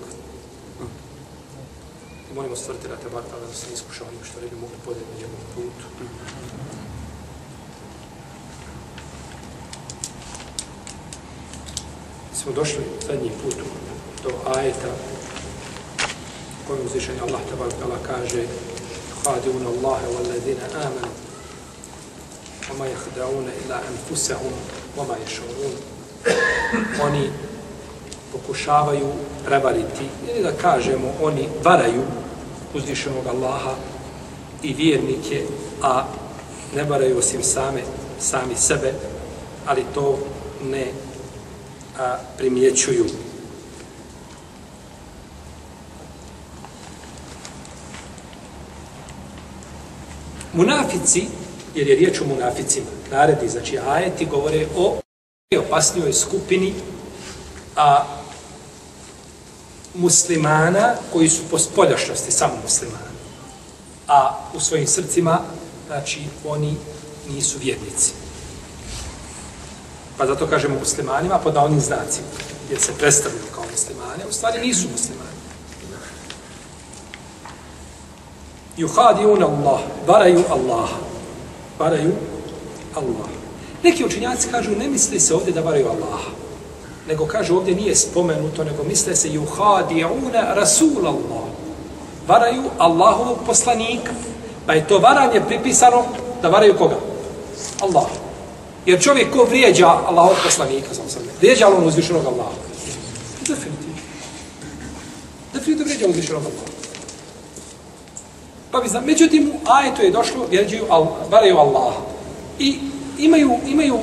I 2.32 2.34
molimo 2.36 2.56
stvrti 2.56 2.88
da 2.88 2.96
te 2.96 3.10
barek 3.14 3.30
da 3.48 3.54
se 3.54 3.74
iskušao 3.74 4.08
onim 4.08 4.24
što 4.24 4.42
ne 4.42 4.48
bi 4.48 4.56
mogli 4.56 4.78
podjeti 4.86 5.12
na 5.12 5.18
njegovom 5.18 5.46
putu. 5.56 5.86
smo 12.48 12.56
došli 12.56 12.84
zadnji 13.08 13.32
put 13.44 13.56
do 14.24 14.30
ajeta 14.56 14.92
kojem 16.68 16.86
uzvišenje 16.86 17.20
Allah 17.20 17.42
tabarak 17.50 17.74
tala 17.80 17.98
kaže 18.08 18.44
Hadiuna 19.26 19.70
Allahe 19.70 20.08
wal 20.08 20.28
ladina 20.30 20.66
amanu 20.76 21.12
وما 22.72 22.88
يخدعون 22.88 23.48
إلا 23.66 23.82
أنفسهم 23.92 24.52
وما 24.98 25.16
يشعرون 25.26 25.76
oni 27.03 27.31
pokušavaju 28.33 29.07
prevariti 29.45 30.05
ili 30.31 30.43
da 30.43 30.53
kažemo 30.53 31.09
oni 31.23 31.49
varaju 31.65 32.03
uzvišenog 32.75 33.27
Allaha 33.27 33.75
i 34.63 34.75
vjernike 34.75 35.43
a 35.83 36.05
ne 36.77 36.85
varaju 36.85 37.19
osim 37.19 37.43
same 37.43 37.83
sami 38.21 38.57
sebe 38.57 38.93
ali 39.67 39.85
to 39.95 40.19
ne 40.65 40.87
a, 41.99 42.17
primjećuju. 42.39 43.05
Munafici, 50.53 51.27
jer 51.75 51.89
je 51.89 51.97
riječ 51.97 52.21
o 52.21 52.25
munaficima, 52.25 52.87
naredi, 53.11 53.49
znači 53.49 53.79
ajeti 53.79 54.27
govore 54.27 54.67
o 54.77 55.02
opasnijoj 55.59 56.13
skupini 56.13 56.75
a 57.77 58.05
muslimana 59.95 60.95
koji 61.13 61.29
su 61.29 61.43
po 61.51 61.59
spoljašnosti 61.59 62.33
samo 62.33 62.55
muslimani. 62.63 63.13
A 64.09 64.39
u 64.55 64.61
svojim 64.61 64.87
srcima, 64.87 65.41
znači, 65.87 66.21
oni 66.49 66.77
nisu 67.29 67.59
vjernici. 67.59 68.13
Pa 70.19 70.27
zato 70.27 70.47
kažemo 70.47 70.79
muslimanima 70.79 71.39
pod 71.39 71.57
onim 71.57 71.81
znacima, 71.81 72.27
jer 72.71 72.81
se 72.81 72.93
predstavljaju 72.99 73.45
kao 73.55 73.65
muslimani, 73.71 74.23
a 74.23 74.29
u 74.29 74.33
stvari 74.33 74.67
nisu 74.67 74.89
muslimani. 74.93 75.33
Juhadiuna 78.77 79.47
Allah, 79.47 79.81
varaju 80.07 80.45
Allah, 80.51 80.89
varaju 81.79 82.13
Allah. 82.97 83.42
Neki 83.83 84.05
učinjaci 84.05 84.49
kažu, 84.49 84.71
ne 84.71 84.89
misli 84.89 85.21
se 85.21 85.35
ovdje 85.35 85.53
da 85.53 85.61
varaju 85.61 85.89
Allaha. 85.89 86.31
nego 87.09 87.27
kažu 87.27 87.57
ovdje 87.57 87.75
nije 87.75 87.97
spomenuto, 87.97 88.65
nego 88.65 88.83
misle 88.83 89.17
se 89.17 89.33
juhadiuna 89.33 90.55
Rasul 90.55 91.07
Allah, 91.07 91.45
varaju 92.27 92.63
Allahovog 92.79 93.39
poslanika, 93.47 94.13
pa 94.67 94.73
je 94.73 94.87
to 94.87 94.99
varanje 94.99 95.41
pripisano 95.49 96.05
da 96.43 96.49
varaju 96.49 96.75
koga? 96.79 96.97
Allah. 97.81 98.07
Jer 98.87 99.03
čovjek 99.03 99.33
ko 99.33 99.45
vrijeđa 99.45 99.87
Allahov 99.87 100.37
poslanika, 100.45 100.95
sam 100.95 101.09
sam 101.09 101.23
vrijeđa 101.41 101.69
on 101.69 101.87
uzvišenog 101.87 102.27
Allaha. 102.27 102.57
Definitivno. 103.49 103.95
Definitivno 105.55 105.85
vrijeđa 105.85 106.09
uzvišenog 106.09 106.43
Allaha. 106.43 106.73
Pa 108.71 108.81
bi 108.81 108.89
znam, 108.89 109.05
međutim, 109.05 109.51
u 109.55 109.59
ajetu 109.65 110.03
je 110.03 110.11
došlo, 110.11 110.47
vrijeđaju, 110.47 110.85
varaju 111.31 111.59
Allaha. 111.59 112.01
I 112.59 112.79
imaju, 113.25 113.51
imaju 113.67 113.95
uh, 113.95 114.03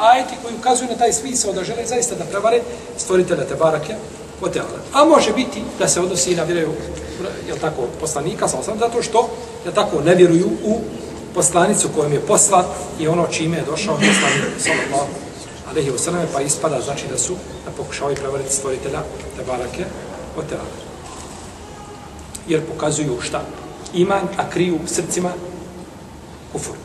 ajeti 0.00 0.34
koji 0.42 0.54
ukazuju 0.54 0.90
na 0.90 0.96
taj 0.96 1.12
smisao 1.12 1.52
da 1.52 1.64
žele 1.64 1.86
zaista 1.86 2.14
da 2.14 2.24
prevare 2.24 2.60
stvoritelja 2.96 3.44
te 3.44 3.54
barake, 3.54 3.94
A 4.92 5.04
može 5.04 5.32
biti 5.32 5.62
da 5.78 5.88
se 5.88 6.00
odnosi 6.00 6.32
i 6.32 6.36
na 6.36 6.42
vjeruju, 6.42 6.72
je 7.48 7.58
tako, 7.60 7.82
poslanika, 8.00 8.48
sa 8.48 8.62
sam, 8.62 8.78
zato 8.78 9.02
što, 9.02 9.28
je 9.66 9.74
tako, 9.74 10.00
ne 10.00 10.14
vjeruju 10.14 10.48
u 10.64 10.80
poslanicu 11.34 11.88
kojom 11.94 12.12
je 12.12 12.20
poslat 12.20 12.66
i 13.00 13.08
ono 13.08 13.26
čime 13.26 13.56
je 13.56 13.64
došao 13.64 13.94
poslanik 13.94 14.44
sallallahu 14.58 15.12
alejhi 15.70 15.90
ve 15.90 15.98
selleme 15.98 16.26
pa 16.32 16.40
ispada 16.40 16.80
znači 16.80 17.04
da 17.10 17.18
su 17.18 17.34
da 17.64 17.70
pokušavaju 17.70 18.16
prevariti 18.16 18.54
stvoritelja 18.54 19.00
te 19.36 19.44
barake 19.46 19.84
o 20.36 20.42
jer 22.48 22.66
pokazuju 22.66 23.20
šta? 23.20 23.42
Iman 23.94 24.28
a 24.36 24.50
kriju 24.50 24.78
srcima 24.86 25.32
kufur 26.52 26.76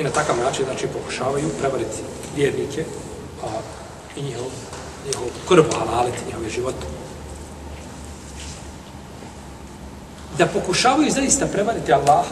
i 0.00 0.04
na 0.04 0.10
takav 0.10 0.36
način 0.36 0.64
znači 0.64 0.86
pokušavaju 0.86 1.48
prevariti 1.60 1.96
vjernike 2.36 2.84
a 3.42 3.46
i 4.16 4.22
njihov 4.22 4.46
krvu 5.48 5.64
halaliti 5.78 6.18
njihove 6.26 6.50
živote. 6.50 6.86
Da 10.38 10.46
pokušavaju 10.46 11.10
zaista 11.10 11.46
prevariti 11.46 11.92
Allah, 11.92 12.24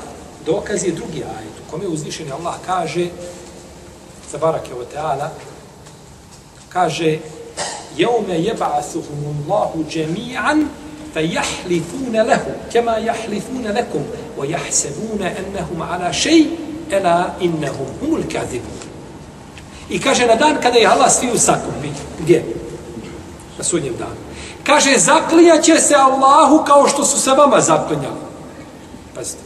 dokaz 0.47 0.85
je 0.85 0.93
drugi 0.93 1.25
ajet, 1.25 1.53
u 1.67 1.71
kome 1.71 1.87
uzvišeni 1.87 2.33
Allah 2.33 2.55
kaže, 2.67 3.09
za 4.33 4.39
barake 4.39 4.75
o 4.75 4.85
teala, 4.85 5.31
kaže, 6.69 7.19
jeume 7.97 8.39
jeba'asuhumullahu 8.39 9.85
džemi'an, 9.91 10.67
fa 11.15 11.21
jahlifune 11.21 12.23
lehu, 12.23 12.51
kema 12.73 12.99
jahlifune 12.99 13.73
lekum, 13.73 14.03
wa 14.39 14.51
jahsebune 14.51 15.35
ennehum 15.39 15.83
ala 15.83 16.13
ela 16.91 17.35
innehum 17.41 17.87
humul 18.01 18.23
kazibu. 18.33 18.67
I 19.89 20.01
kaže 20.01 20.27
na 20.27 20.35
dan 20.35 20.57
kada 20.63 20.79
je 20.79 20.87
Allah 20.87 21.13
sviju 21.13 21.39
sakupi. 21.39 21.89
Gdje? 22.21 22.45
Na 23.59 23.65
sudnjem 23.65 23.97
danu. 23.99 24.17
Kaže, 24.65 24.99
zaklinjaće 24.99 25.81
se 25.81 25.95
Allahu 25.95 26.65
kao 26.65 26.89
što 26.89 27.05
su 27.05 27.21
se 27.21 27.31
vama 27.31 27.61
zaklinjali. 27.61 28.21
Pazite. 29.15 29.43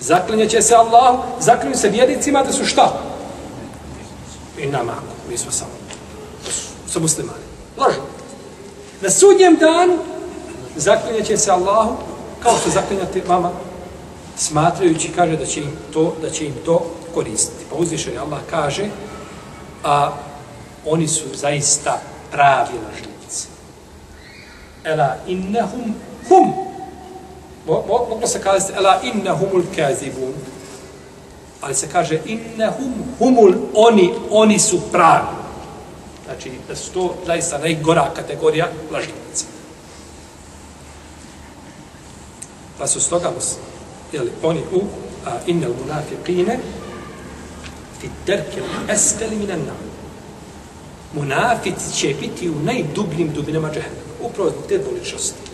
Zaklinjaće 0.00 0.62
se 0.62 0.74
Allahu, 0.74 1.18
zaklinju 1.40 1.76
se 1.76 1.88
vjernicima 1.88 2.42
da 2.42 2.52
su 2.52 2.64
šta? 2.64 2.92
I 4.58 4.66
nama, 4.66 4.92
mi 5.30 5.38
smo 5.38 5.50
samo. 5.50 5.70
Sa 6.86 6.98
muslimani. 6.98 7.44
Lažu. 7.76 8.00
Na 9.00 9.10
sudnjem 9.10 9.56
danu 9.56 9.98
zaklinjaće 10.76 11.36
se 11.36 11.50
Allahu 11.50 11.96
kao 12.42 12.56
što 12.60 12.70
zaklinjate 12.70 13.22
vama 13.28 13.50
smatrajući 14.40 15.12
kaže 15.12 15.36
da 15.36 15.46
će 15.46 15.60
im 15.60 15.72
to 15.92 16.16
da 16.22 16.30
će 16.30 16.46
im 16.46 16.54
to 16.64 16.90
koristiti. 17.14 17.64
Pa 17.70 17.76
uzvišeni 17.76 18.18
Allah 18.18 18.40
kaže 18.50 18.88
a 19.84 20.12
oni 20.86 21.08
su 21.08 21.24
zaista 21.34 22.00
pravi 22.30 22.78
lažnici. 22.88 23.48
Ela 24.84 25.16
innahum 25.26 25.94
hum 26.28 26.52
moglo 27.66 28.26
se 28.26 28.40
kazati 28.40 28.72
ela 28.76 29.00
innahumul 29.02 29.62
kazibun 29.76 30.34
ali 31.60 31.74
se 31.74 31.88
kaže 31.92 32.20
innahum 32.24 32.94
humul 33.18 33.54
oni 33.74 34.14
oni 34.30 34.58
su 34.58 34.80
pravi 34.92 35.26
znači 36.24 36.52
da 36.68 36.76
su 36.76 36.92
to 36.92 37.14
zaista 37.26 37.58
najgora 37.58 38.10
kategorija 38.16 38.68
lažnici 38.92 39.44
pa 42.78 42.86
su 42.86 43.00
stoga 43.00 43.30
jeli, 44.12 44.30
oni 44.42 44.60
u 44.72 44.82
a, 45.26 45.30
innel 45.46 45.72
munafiqine 45.84 46.58
fi 48.00 48.08
terke 48.26 48.62
eskeli 48.88 49.36
minan 49.36 49.58
nam. 49.58 49.90
Munafici 51.14 51.92
će 51.96 52.14
biti 52.20 52.50
u 52.50 52.54
najdubljim 52.64 53.32
dubinama 53.32 53.68
džehennema. 53.68 54.10
Upravo 54.20 54.50
zbog 54.50 54.62
te 54.68 54.78
dvoličnosti. 54.78 55.50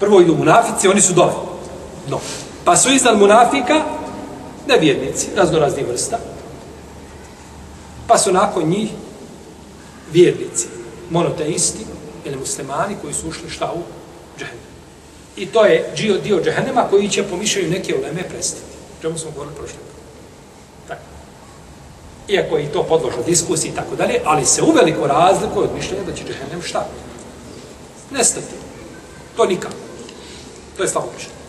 Prvo 0.00 0.20
idu 0.20 0.36
munafici, 0.36 0.88
oni 0.88 1.00
su 1.00 1.12
dole. 1.12 1.32
No. 2.08 2.20
Pa 2.64 2.76
su 2.76 2.92
iznad 2.92 3.18
munafika 3.18 3.84
nevjernici, 4.68 5.26
raznorazni 5.36 5.82
vrsta. 5.82 6.18
Pa 8.06 8.18
su 8.18 8.32
nakon 8.32 8.68
njih 8.68 8.90
vjernici, 10.12 10.66
monoteisti 11.10 11.86
ili 12.24 12.36
muslimani 12.36 12.96
koji 13.02 13.14
su 13.14 13.28
ušli 13.28 13.50
šta 13.50 13.72
u 13.72 13.82
džehennem. 14.38 14.69
I 15.36 15.46
to 15.46 15.64
je 15.64 15.92
dio, 15.96 16.18
dio 16.18 16.42
džehennema 16.44 16.88
koji 16.90 17.08
će 17.08 17.22
pomišljaju 17.22 17.70
neke 17.70 17.94
uleme 17.94 18.22
prestiti. 18.28 18.66
Čemu 19.02 19.18
smo 19.18 19.30
govorili 19.30 19.56
prošle 19.56 19.78
Tako. 20.88 21.02
Iako 22.28 22.56
je 22.56 22.64
i 22.64 22.72
to 22.72 22.82
podložno 22.82 23.22
diskusiji 23.22 23.70
i 23.70 23.74
tako 23.74 23.96
dalje, 23.96 24.20
ali 24.24 24.46
se 24.46 24.62
uveliko 24.62 25.06
razlikuje 25.06 25.64
od 25.64 25.74
mišljenja 25.74 26.04
da 26.04 26.14
će 26.14 26.24
džehennem 26.24 26.62
šta? 26.62 26.86
Nestati. 28.10 28.54
To 29.36 29.46
nikako. 29.46 29.74
To 30.76 30.82
je 30.82 30.88
slabo 30.88 31.08
mišljenje. 31.16 31.40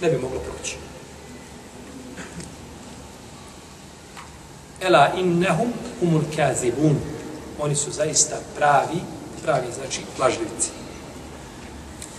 Ne 0.00 0.10
bi 0.10 0.18
moglo 0.18 0.40
proći. 0.40 0.76
Ela 4.80 5.12
innehum 5.16 5.72
humul 6.00 6.22
kazibun. 6.36 6.96
Oni 7.58 7.76
su 7.76 7.90
zaista 7.90 8.36
pravi, 8.56 9.00
pravi, 9.42 9.66
znači, 9.74 10.00
lažljivci 10.18 10.83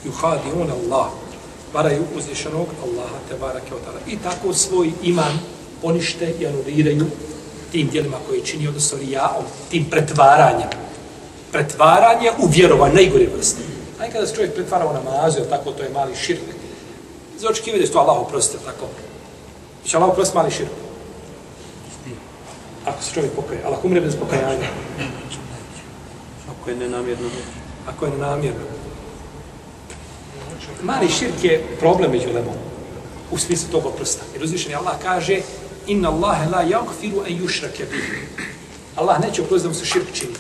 yuhadiun 0.06 0.72
Allah 0.72 1.08
varaju 1.74 2.04
uzvišenog 2.16 2.68
Allaha 2.84 3.18
te 3.30 3.36
barake 3.40 3.74
od 3.74 3.82
I 4.08 4.18
tako 4.18 4.54
svoj 4.54 4.92
iman 5.04 5.40
ponište 5.82 6.34
i 6.40 6.48
anuliraju 6.48 7.06
tim 7.72 7.88
dijelima 7.88 8.18
koje 8.28 8.46
čini 8.46 8.68
odnosno 8.68 8.98
ja, 9.10 9.38
tim 9.70 9.86
pretvaranjem. 9.90 10.70
Pretvaranje 11.52 12.32
u 12.38 12.48
vjerova 12.48 12.90
najgore 12.90 13.28
vrste. 13.36 13.62
Aj 14.00 14.12
kada 14.12 14.28
se 14.28 14.36
čovjek 14.36 14.54
pretvara 14.54 14.88
u 14.88 14.94
namazu, 14.94 15.40
tako 15.50 15.72
to 15.72 15.84
je 15.84 15.90
mali 15.90 16.16
širk. 16.16 16.42
Za 17.38 17.50
očekivanje 17.50 17.82
da 17.82 17.88
je 17.88 17.92
to 17.92 18.00
Allah 18.00 18.22
oprostio, 18.22 18.60
tako. 18.66 18.88
I 19.86 19.90
će 19.90 19.98
Allah 19.98 20.10
oprostiti 20.10 20.38
mali 20.38 20.52
širk. 20.52 20.72
Ako 22.86 23.04
se 23.04 23.14
čovjek 23.14 23.34
pokaje, 23.34 23.62
ali 23.66 23.76
ako 23.76 23.88
umre 23.88 24.02
bez 24.02 24.16
pokajanja. 24.16 24.68
Ako 26.52 26.70
je 26.70 26.76
nenamjerno. 26.76 27.30
Ako 27.88 28.06
je 28.06 28.12
nenamjerno. 28.12 28.85
Mali 30.84 31.10
širk 31.10 31.44
je 31.44 31.64
problem 31.80 32.12
među 32.12 32.28
lemom 32.28 32.56
u 33.32 33.38
smislu 33.38 33.72
tog 33.72 33.94
prsta. 33.98 34.22
Jer 34.34 34.44
uzvišen 34.44 34.76
Allah 34.76 34.96
kaže 35.04 35.42
Inna 35.88 36.10
Allahe 36.10 36.50
la 36.50 36.64
yagfiru 36.64 37.20
an 37.26 37.32
yushrake 37.32 37.86
bih. 37.92 38.28
Allah 38.96 39.20
neće 39.20 39.42
oprostiti 39.42 39.64
da 39.64 39.70
mu 39.70 39.76
se 39.76 39.86
širk 39.86 40.14
čini. 40.14 40.34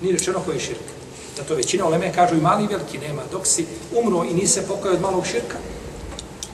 Nije 0.00 0.12
rečeno 0.12 0.40
koji 0.44 0.56
je 0.56 0.60
širk. 0.60 0.86
Zato 1.36 1.54
većina 1.54 1.86
oleme 1.86 2.12
kažu 2.12 2.36
i 2.36 2.40
mali 2.40 2.64
i 2.64 2.66
veliki 2.66 2.98
nema. 2.98 3.22
Dok 3.32 3.46
si 3.46 3.66
umro 3.94 4.24
i 4.24 4.34
nisi 4.34 4.52
se 4.52 4.66
pokajao 4.68 4.94
od 4.94 5.00
malog 5.00 5.26
širka, 5.26 5.56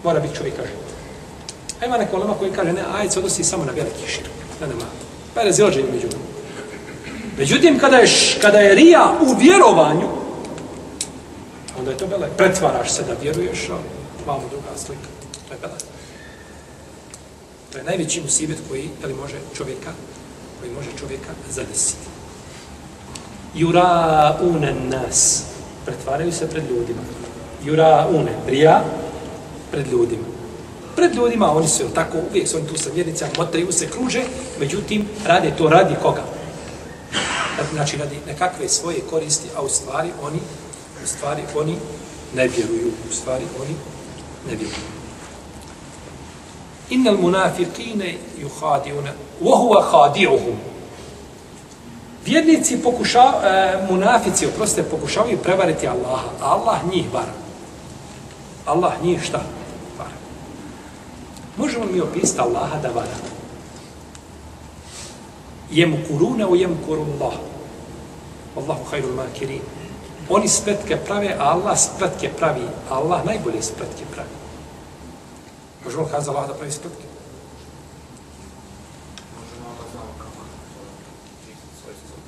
mora 0.05 0.21
biti 0.21 0.37
čovjek 0.37 0.57
kaže. 0.57 0.73
A 1.81 1.87
ima 1.87 1.99
neka 1.99 2.17
olema 2.17 2.35
koji 2.35 2.53
kaže 2.53 2.73
ne, 2.73 2.83
ajde 2.95 3.11
se 3.11 3.19
odnosi 3.19 3.45
samo 3.45 3.65
na 3.65 3.73
veliki 3.73 4.09
širk. 4.09 4.31
Ne, 4.61 4.67
nema. 4.67 4.85
Pa 5.35 5.41
je 5.41 5.47
razilađenje 5.47 5.89
među 5.93 6.07
Međutim, 7.39 7.79
kada 7.79 7.97
je, 7.97 8.09
kada 8.41 8.59
je 8.59 8.75
rija 8.75 9.13
u 9.21 9.35
vjerovanju, 9.39 10.09
onda 11.79 11.91
je 11.91 11.97
to 11.97 12.07
belaj. 12.07 12.31
Pretvaraš 12.37 12.93
se 12.93 13.03
da 13.03 13.15
vjeruješ, 13.23 13.69
ali 13.71 13.83
malo 14.27 14.43
druga 14.51 14.77
slika. 14.77 15.09
To 15.49 15.55
je 15.55 15.61
belaj. 15.61 15.79
To 17.73 17.79
je 17.79 17.85
najveći 17.85 18.21
musibet 18.21 18.59
koji 18.69 18.91
ali 19.05 19.15
može 19.15 19.37
čovjeka 19.57 19.93
koji 20.61 20.73
može 20.73 20.89
čovjeka 20.99 21.31
zadesiti. 21.51 22.07
Jura 23.55 24.37
unen 24.41 24.77
nas. 24.89 25.43
Pretvaraju 25.85 26.33
se 26.33 26.51
pred 26.51 26.65
ljudima. 26.71 27.01
Jura 27.65 28.07
une. 28.11 28.33
Rija 28.47 28.85
pred 29.71 29.87
ljudima. 29.93 30.25
Pred 30.97 31.15
ljudima 31.15 31.57
oni 31.57 31.69
su 31.69 31.85
tako, 31.95 32.19
uvijek 32.31 32.49
su 32.49 32.57
oni 32.57 32.69
tu 32.69 32.79
sa 32.79 32.91
vjernicama, 32.95 33.31
motaju 33.39 33.73
se, 33.73 33.91
kruže, 33.91 34.23
međutim, 34.61 35.09
rade 35.27 35.53
to 35.59 35.69
radi 35.69 35.95
koga? 36.03 36.23
Znači, 37.73 37.97
radi 37.97 38.17
nekakve 38.27 38.69
svoje 38.69 39.01
koristi, 39.11 39.49
a 39.57 39.63
u 39.63 39.69
stvari 39.69 40.11
oni 40.23 40.41
u 41.07 41.09
stvari 41.09 41.43
oni 41.57 41.77
ne 42.35 42.49
vjeruju, 42.49 42.93
u 43.11 43.13
stvari 43.13 43.45
oni 43.61 43.75
ne 44.51 44.57
vjeruju. 44.57 44.87
Innal 46.91 47.19
munafiqine 47.19 48.15
yuhadiuna 48.43 49.13
wa 49.43 49.57
huwa 49.57 49.85
khadi'uhum. 49.91 50.57
Vjernici 52.25 52.83
pokuša, 52.83 53.33
e, 53.45 53.87
munafici, 53.91 54.47
oprostite, 54.47 54.91
pokušavaju 54.91 55.39
prevariti 55.39 55.89
Allaha, 55.89 56.29
a 56.43 56.51
Allah 56.55 56.79
njih 56.93 57.05
vara. 57.13 57.35
Allah 58.67 58.93
njih 59.03 59.23
šta? 59.23 59.41
Vara. 59.99 60.17
Možemo 61.57 61.85
mi 61.85 62.01
opisati 62.01 62.41
Allaha 62.41 62.81
da 62.83 62.89
vara? 62.89 63.17
Jem 65.71 66.05
kuruna 66.09 66.49
u 66.49 66.57
jem 66.57 66.79
kurullah. 66.87 67.35
Allahu 68.57 68.85
khairul 68.91 69.15
makirin. 69.15 69.76
Oni 70.29 70.49
spletke 70.49 70.97
prave, 70.97 71.37
a 71.39 71.45
Allah 71.53 71.79
spletke 71.79 72.31
pravi. 72.39 72.69
Allah 72.91 73.25
najbolje 73.25 73.63
spletke 73.63 74.05
pravi. 74.15 74.29
Možemo 75.85 76.05
kazati 76.05 76.31
Allah 76.31 76.49
da 76.49 76.55
pravi 76.55 76.73
spletke? 76.73 77.05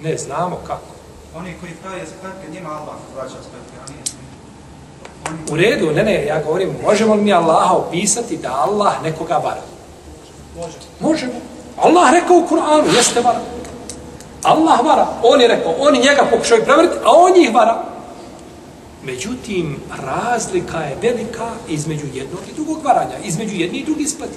Ne, 0.02 0.16
znamo 0.16 0.56
kako. 0.66 0.94
Oni 1.37 1.54
koji 1.61 1.72
pravi 1.72 2.00
spletke, 2.06 2.50
njima 2.52 2.68
Allah 2.68 2.96
vraća 3.16 3.37
spletke, 3.42 3.76
a 3.82 3.90
nije. 3.90 4.02
U 5.52 5.56
redu, 5.56 5.92
ne, 5.92 6.02
ne, 6.02 6.26
ja 6.26 6.42
govorim, 6.42 6.76
možemo 6.82 7.14
li 7.14 7.22
mi 7.22 7.32
Allaha 7.32 7.74
opisati 7.74 8.37
da 8.37 8.54
Allah 8.54 9.02
nekoga 9.02 9.34
vara? 9.37 9.62
Može. 10.56 10.76
Možemo. 11.00 11.32
Allah 11.76 12.12
rekao 12.12 12.37
u 12.37 12.46
Kur'anu, 12.50 12.96
jeste 12.96 13.20
vara. 13.20 13.40
Allah 14.42 14.85
vara. 14.85 15.07
On 15.22 15.40
je 15.40 15.48
rekao, 15.48 15.74
oni 15.79 15.98
njega 15.98 16.27
pokušaju 16.31 16.64
prevariti, 16.64 16.94
a 17.05 17.12
on 17.12 17.33
njih 17.33 17.55
vara. 17.55 17.85
Međutim, 19.03 19.81
razlika 20.05 20.79
je 20.79 20.96
velika 21.03 21.51
između 21.68 22.07
jednog 22.14 22.40
i 22.51 22.55
drugog 22.55 22.85
varanja, 22.85 23.18
između 23.24 23.57
jedni 23.57 23.79
i 23.79 23.85
drugi 23.85 24.07
spati. 24.07 24.35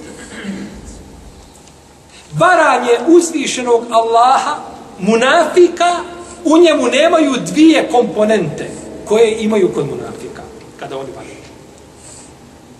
Varanje 2.32 2.90
uzvišenog 3.08 3.84
Allaha, 3.90 4.56
munafika, 4.98 5.96
U 6.44 6.58
njemu 6.58 6.86
nemaju 6.86 7.32
dvije 7.46 7.88
komponente 7.92 8.70
koje 9.04 9.36
imaju 9.40 9.72
kod 9.74 9.86
munafika 9.86 10.42
kada 10.76 10.98
oni 10.98 11.08
varaju. 11.16 11.36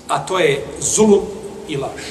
A 0.09 0.27
to 0.27 0.39
je 0.39 0.67
zulum 0.81 1.23
i 1.69 1.77
laž. 1.77 2.03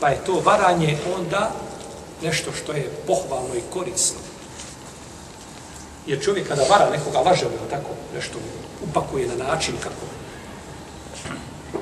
Pa 0.00 0.08
je 0.08 0.24
to 0.26 0.40
varanje 0.44 0.98
onda 1.18 1.50
nešto 2.22 2.50
što 2.52 2.72
je 2.72 2.90
pohvalno 3.06 3.54
i 3.54 3.72
korisno. 3.72 4.18
Jer 6.06 6.24
čovjek 6.24 6.48
kada 6.48 6.62
vara 6.62 6.90
nekoga 6.90 7.18
laže, 7.18 7.44
mu 7.44 7.70
tako 7.70 7.90
nešto 8.14 8.38
upakuje 8.90 9.26
na 9.26 9.44
način 9.44 9.74
kako 9.82 10.18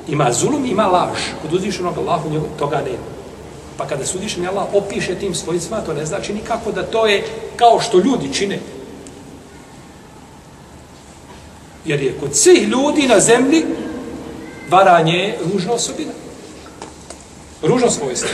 ima 0.08 0.32
zulum, 0.32 0.66
ima 0.66 0.86
laž. 0.86 1.18
Kod 1.42 1.52
uzvišenog 1.52 1.98
Allahu 1.98 2.30
njegov, 2.30 2.48
toga 2.58 2.76
nema. 2.76 3.16
Pa 3.76 3.86
kada 3.86 4.06
se 4.06 4.16
uzvišeni 4.16 4.46
Allah 4.46 4.66
opiše 4.74 5.14
tim 5.14 5.34
svojicima, 5.34 5.80
to 5.80 5.94
ne 5.94 6.06
znači 6.06 6.34
nikako 6.34 6.72
da 6.72 6.82
to 6.82 7.06
je 7.06 7.24
kao 7.56 7.80
što 7.80 7.98
ljudi 7.98 8.34
čine. 8.34 8.60
Jer 11.84 12.02
je 12.02 12.18
kod 12.20 12.36
svih 12.36 12.68
ljudi 12.68 13.08
na 13.08 13.20
zemlji 13.20 13.64
varanje 14.70 15.38
ružna 15.52 15.72
osobina. 15.72 16.12
Ružno 17.62 17.90
svojstvo. 17.90 18.28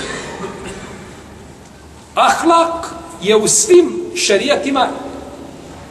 Ahlak 2.14 2.87
je 3.22 3.37
u 3.37 3.48
svim 3.48 4.03
šerijatima 4.16 4.88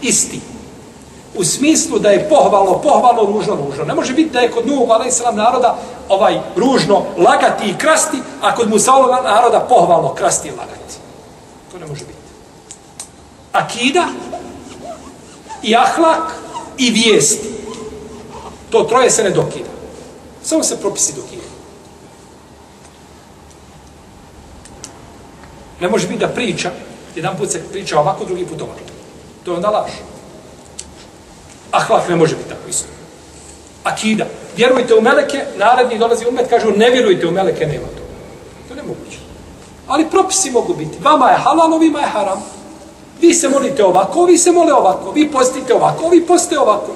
isti. 0.01 0.41
U 1.35 1.43
smislu 1.43 1.99
da 1.99 2.09
je 2.09 2.29
pohvalno, 2.29 2.81
pohvalno, 2.81 3.21
ružno, 3.21 3.55
ružno. 3.55 3.83
Ne 3.85 3.95
može 3.95 4.13
biti 4.13 4.29
da 4.29 4.39
je 4.39 4.51
kod 4.51 4.67
Nuhu, 4.67 4.91
ali 4.91 5.07
islam 5.07 5.35
naroda, 5.35 5.77
ovaj 6.09 6.39
ružno 6.55 7.03
lagati 7.17 7.69
i 7.69 7.77
krasti, 7.77 8.17
a 8.41 8.55
kod 8.55 8.69
Musaulova 8.69 9.21
naroda 9.21 9.59
pohvalno 9.69 10.13
krasti 10.13 10.47
i 10.47 10.51
lagati. 10.51 10.95
To 11.71 11.79
ne 11.79 11.85
može 11.85 12.05
biti. 12.05 12.19
Akida 13.51 14.07
i 15.63 15.75
ahlak 15.75 16.35
i 16.77 16.91
vijest. 16.91 17.39
To 18.69 18.83
troje 18.83 19.09
se 19.09 19.23
ne 19.23 19.29
dokida. 19.29 19.69
Samo 20.43 20.63
se 20.63 20.79
propisi 20.79 21.13
dokida. 21.15 21.40
Ne 25.81 25.89
može 25.89 26.07
biti 26.07 26.19
da 26.19 26.27
priča, 26.27 26.71
jedan 27.15 27.37
put 27.37 27.51
se 27.51 27.63
priča 27.71 27.99
ovako, 27.99 28.25
drugi 28.25 28.45
put 28.45 28.61
ovako. 28.61 28.79
To 29.45 29.51
je 29.51 29.55
onda 29.55 29.69
laž. 29.69 29.91
Ahlak 31.71 32.09
ne 32.09 32.15
može 32.15 32.35
biti 32.35 32.49
tako 32.49 32.69
isto. 32.69 32.87
Akida. 33.83 34.25
Vjerujte 34.57 34.95
u 34.95 35.01
meleke, 35.01 35.45
naredni 35.57 35.97
dolazi 35.97 36.25
umet, 36.29 36.49
kažu 36.49 36.71
ne 36.71 36.89
vjerujte 36.89 37.27
u 37.27 37.31
meleke, 37.31 37.65
nema 37.65 37.87
to. 37.87 38.03
To 38.69 38.75
ne 38.75 38.83
moguće. 38.83 39.17
Ali 39.87 40.09
propisi 40.09 40.51
mogu 40.51 40.73
biti. 40.73 40.97
Vama 41.03 41.29
je 41.29 41.37
halal, 41.37 41.73
ovima 41.73 41.99
je 41.99 42.07
haram. 42.07 42.43
Vi 43.21 43.33
se 43.33 43.49
molite 43.49 43.85
ovako, 43.85 44.25
vi 44.25 44.37
se 44.37 44.51
mole 44.51 44.73
ovako. 44.73 45.11
Vi 45.11 45.31
postite 45.31 45.73
ovako, 45.73 46.09
vi 46.09 46.27
poste 46.27 46.59
ovako. 46.59 46.91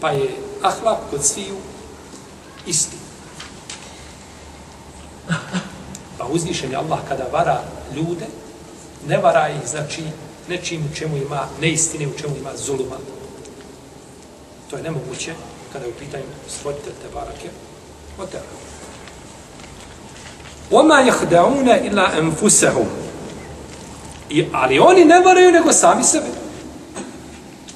Pa 0.00 0.10
je 0.10 0.30
ahlak 0.62 0.98
kod 1.10 1.24
sviju 1.24 1.56
isti. 2.66 3.03
Pa 6.18 6.26
uzvišen 6.30 6.70
je 6.70 6.76
Allah 6.76 6.98
kada 7.08 7.24
vara 7.32 7.62
ljude, 7.96 8.26
ne 9.06 9.18
vara 9.18 9.48
ih, 9.48 9.68
znači, 9.68 10.02
nečim 10.48 10.88
u 10.92 10.94
čemu 10.94 11.16
ima 11.16 11.46
neistine, 11.60 12.06
u 12.06 12.18
čemu 12.18 12.36
ima 12.36 12.50
zuluma. 12.56 12.96
To 14.70 14.76
je 14.76 14.82
nemoguće 14.82 15.32
kada 15.72 15.84
je 15.84 15.90
u 15.90 15.94
pitanju 15.94 16.24
stvoritelj 16.48 16.92
te 17.02 17.08
barake 17.14 17.48
od 18.18 18.28
tebe. 18.28 18.44
Oma 20.70 21.00
jahdauna 21.00 21.78
ila 21.78 22.10
enfusehum. 22.18 22.86
I, 24.30 24.46
ali 24.52 24.78
oni 24.78 25.04
ne 25.04 25.20
varaju 25.20 25.52
nego 25.52 25.72
sami 25.72 26.04
sebe. 26.04 26.26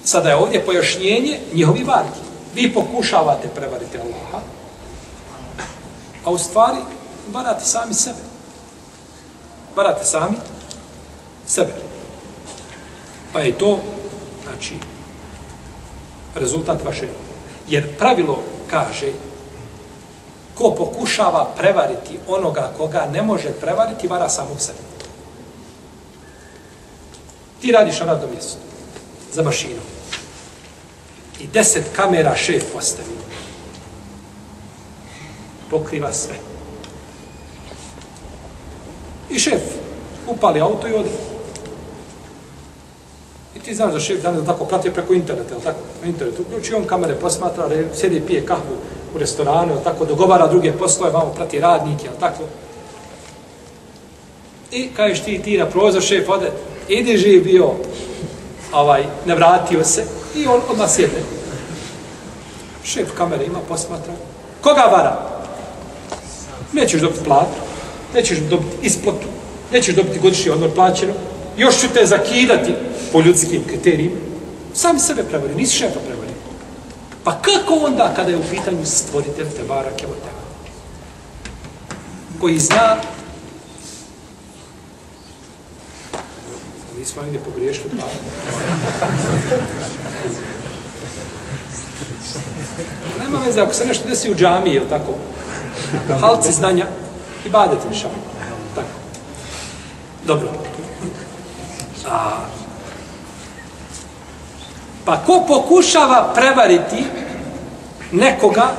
Sada 0.05 0.29
je 0.29 0.37
ovdje 0.37 0.65
pojašnjenje 0.67 1.41
njihovi 1.55 1.85
varki. 1.85 2.21
Vi 2.55 2.75
pokušavate 2.75 3.49
prevariti 3.49 3.99
Allaha, 3.99 4.45
a 6.25 6.31
u 6.31 6.39
stvari 6.39 6.77
varate 7.33 7.65
sami 7.65 7.95
sebe. 7.95 8.23
Varate 9.77 10.05
sami 10.05 10.37
sebe. 11.47 11.73
Pa 13.33 13.41
je 13.41 13.59
to, 13.59 13.81
znači, 14.45 14.75
rezultat 16.35 16.85
vaše. 16.85 17.09
Jer 17.69 17.99
pravilo 17.99 18.43
kaže, 18.71 19.13
ko 20.55 20.75
pokušava 20.75 21.55
prevariti 21.57 22.19
onoga 22.29 22.73
koga 22.77 23.09
ne 23.13 23.23
može 23.23 23.53
prevariti, 23.53 24.09
vara 24.09 24.29
samog 24.29 24.61
sebe. 24.61 24.79
Ti 27.61 27.73
radiš 27.73 28.01
na 28.01 28.07
radnom 28.07 28.31
mjestu, 28.31 28.57
za 29.33 29.43
mašinom. 29.43 29.85
I 31.41 31.47
deset 31.47 31.85
kamera 31.97 32.37
šef 32.37 32.73
postavi. 32.73 33.09
Pokriva 35.71 36.13
sve. 36.13 36.48
I 39.31 39.39
šef 39.39 39.61
upali 40.27 40.61
auto 40.61 40.89
i 40.89 40.93
ode. 40.93 41.11
I 43.57 43.61
ti 43.61 43.75
znaš 43.75 43.93
da 43.93 44.01
šef 44.01 44.23
danas 44.23 44.47
tako 44.47 44.65
prati 44.65 44.91
preko 44.91 45.15
interneta, 45.15 45.55
je 45.55 45.61
tako? 45.61 45.79
Na 46.03 46.09
internetu. 46.09 46.43
Uključi 46.43 46.75
on 46.75 46.85
kamere, 46.85 47.15
posmatra, 47.15 47.69
sjedi 47.95 48.23
pije 48.27 48.47
kahvu 48.47 48.77
u 49.15 49.19
restoranu, 49.19 49.75
je 49.75 49.85
tako? 49.85 50.05
Dogovara 50.05 50.47
druge 50.47 50.73
poslove, 50.73 51.13
vamo 51.13 51.33
prati 51.37 51.61
radnike, 51.61 52.07
je 52.07 52.21
tako? 52.21 52.43
I 54.71 54.89
kažeš 54.97 55.25
ti, 55.25 55.43
ti 55.45 55.59
na 55.59 55.67
prozor, 55.67 56.03
šef 56.03 56.29
ode, 56.29 56.53
idi 56.89 57.17
živ 57.17 57.45
bio, 57.45 57.71
ovaj, 58.73 59.05
ne 59.27 59.35
vratio 59.35 59.85
se, 59.85 60.05
i 60.35 60.47
on 60.47 60.61
odmah 60.71 60.91
sjedne. 60.91 61.21
Šef 62.85 63.09
kamere 63.17 63.45
ima, 63.45 63.59
posmatra. 63.69 64.13
Koga 64.61 64.83
vara? 64.83 65.29
Nećeš 66.73 67.01
dobiti 67.01 67.25
platu, 67.25 67.68
nećeš 68.15 68.39
dobiti 68.39 68.77
isplatu, 68.83 69.27
nećeš 69.73 69.95
dobiti 69.95 70.19
godišnji 70.19 70.51
odmor 70.51 70.71
plaćeno, 70.75 71.13
još 71.57 71.81
ću 71.81 71.87
te 71.95 72.07
zakidati 72.07 72.75
po 73.13 73.21
ljudskim 73.21 73.65
kriterijima. 73.65 74.17
Sam 74.75 74.99
sebe 74.99 75.23
prevari, 75.23 75.55
nisi 75.55 75.77
šefa 75.77 76.01
prevari. 76.07 76.33
Pa 77.25 77.39
kako 77.43 77.75
onda 77.75 78.13
kada 78.17 78.31
je 78.31 78.37
u 78.37 78.43
pitanju 78.51 78.87
stvoritelj 78.87 79.47
te 79.57 79.63
barake 79.69 80.07
od 80.07 80.15
tebe? 80.15 80.39
Koji 82.41 82.59
zna 82.59 82.97
Nismo 86.99 87.23
negdje 87.23 87.41
pogriješili 87.41 87.91
pa. 88.01 88.07
Nema 93.25 93.39
veze, 93.47 93.61
ako 93.61 93.75
se 93.75 93.87
nešto 93.87 94.09
desi 94.09 94.31
u 94.31 94.35
džamiji, 94.35 94.75
je 94.75 94.89
tako? 94.89 95.15
Halci 96.21 96.53
znanja 96.53 96.87
ibadet, 97.49 97.79
inša. 97.91 98.09
Tako. 98.75 98.89
Dobro. 100.27 100.49
A, 102.11 102.47
pa 105.05 105.17
ko 105.27 105.45
pokušava 105.49 106.33
prevariti 106.35 107.05
nekoga 108.13 108.73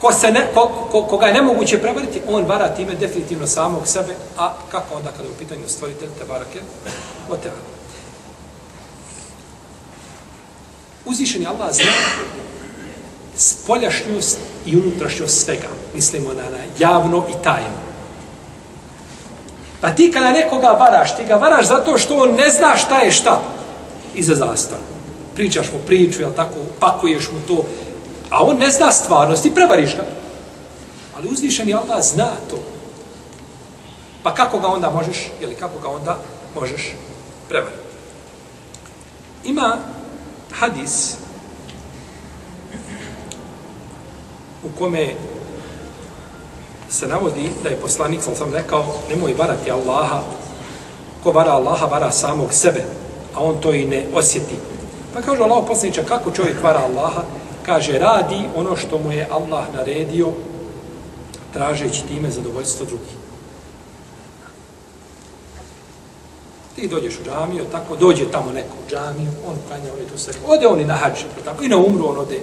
ko 0.00 0.12
se 0.12 0.30
ne, 0.32 0.46
ko, 0.54 0.88
ko, 0.90 1.02
koga 1.02 1.26
je 1.26 1.34
nemoguće 1.34 1.78
prevariti, 1.78 2.20
on 2.28 2.44
vara 2.44 2.74
time 2.74 2.94
definitivno 2.94 3.46
samog 3.46 3.86
sebe, 3.86 4.14
a 4.38 4.54
kako 4.70 4.94
onda 4.94 5.10
kada 5.10 5.22
je 5.24 5.30
u 5.30 5.38
pitanju 5.38 5.68
stvoritelj 5.68 6.08
te 6.18 6.24
barake? 6.24 6.60
O 7.30 7.36
tebe. 7.36 7.56
Uzvišen 11.04 11.42
je 11.42 11.48
Allah 11.48 11.72
zna 11.72 11.84
spoljašnjost 13.36 14.38
i 14.66 14.76
unutrašnjost 14.76 15.44
svega. 15.44 15.68
Mislimo 15.94 16.28
na, 16.28 16.42
na 16.42 16.58
javno 16.78 17.24
i 17.28 17.42
tajno. 17.44 17.80
Pa 19.80 19.90
ti 19.90 20.10
kada 20.12 20.30
nekoga 20.30 20.68
varaš, 20.68 21.16
ti 21.16 21.24
ga 21.24 21.34
varaš 21.34 21.66
zato 21.66 21.98
što 21.98 22.16
on 22.16 22.34
ne 22.34 22.50
zna 22.50 22.76
šta 22.76 22.98
je 22.98 23.10
šta 23.10 23.40
iza 24.14 24.34
zastava. 24.34 24.82
Pričaš 25.34 25.72
mu 25.72 25.78
priču, 25.86 26.20
jel 26.20 26.32
tako, 26.36 26.56
pakuješ 26.80 27.30
mu 27.32 27.40
to, 27.48 27.64
a 28.30 28.44
on 28.44 28.56
ne 28.56 28.70
zna 28.70 28.92
stvarnost 28.92 29.46
i 29.46 29.54
prevariš 29.54 29.96
ga. 29.96 30.04
Ali 31.16 31.28
uzvišen 31.28 31.68
je 31.68 31.74
Allah 31.74 32.02
zna 32.02 32.28
to. 32.50 32.58
Pa 34.22 34.34
kako 34.34 34.58
ga 34.58 34.68
onda 34.68 34.90
možeš, 34.90 35.30
ili 35.40 35.54
kako 35.54 35.78
ga 35.78 35.88
onda 35.88 36.18
možeš 36.54 36.94
prevariti? 37.48 37.78
Ima 39.44 39.76
hadis 40.52 41.14
u 44.64 44.68
kome 44.78 45.14
se 46.88 47.06
navodi 47.06 47.50
da 47.62 47.68
je 47.68 47.80
poslanik, 47.80 48.22
sam 48.22 48.34
sam 48.36 48.52
rekao, 48.52 48.84
nemoj 49.08 49.34
varati 49.38 49.70
Allaha, 49.70 50.22
ko 51.22 51.32
vara 51.32 51.52
Allaha, 51.52 51.86
vara 51.86 52.10
samog 52.12 52.52
sebe, 52.52 52.84
a 53.34 53.44
on 53.44 53.60
to 53.60 53.72
i 53.72 53.84
ne 53.84 54.06
osjeti. 54.14 54.54
Pa 55.14 55.22
kaže 55.22 55.42
Allah 55.42 55.64
poslaniča, 55.68 56.02
kako 56.02 56.30
čovjek 56.30 56.62
vara 56.62 56.80
Allaha? 56.80 57.22
Kaže, 57.66 57.98
radi 57.98 58.48
ono 58.56 58.76
što 58.76 58.98
mu 58.98 59.12
je 59.12 59.28
Allah 59.30 59.64
naredio, 59.74 60.28
tražeći 61.52 62.06
time 62.08 62.30
zadovoljstvo 62.30 62.86
drugih. 62.86 63.14
Ti 66.76 66.88
dođeš 66.88 67.18
u 67.20 67.24
džamiju, 67.24 67.64
tako, 67.72 67.96
dođe 67.96 68.30
tamo 68.30 68.52
neko 68.52 68.74
u 68.86 68.90
džamiju, 68.90 69.30
on 69.46 69.56
kanja, 69.68 69.92
on 69.92 69.98
je 69.98 70.06
tu 70.06 70.18
sve, 70.18 70.32
ode 70.46 70.66
on 70.66 70.80
i 70.80 70.84
na 70.84 70.94
hađe, 70.94 71.24
tako, 71.44 71.64
i 71.64 71.68
na 71.68 71.76
umru 71.76 72.08
on 72.08 72.18
ode, 72.18 72.40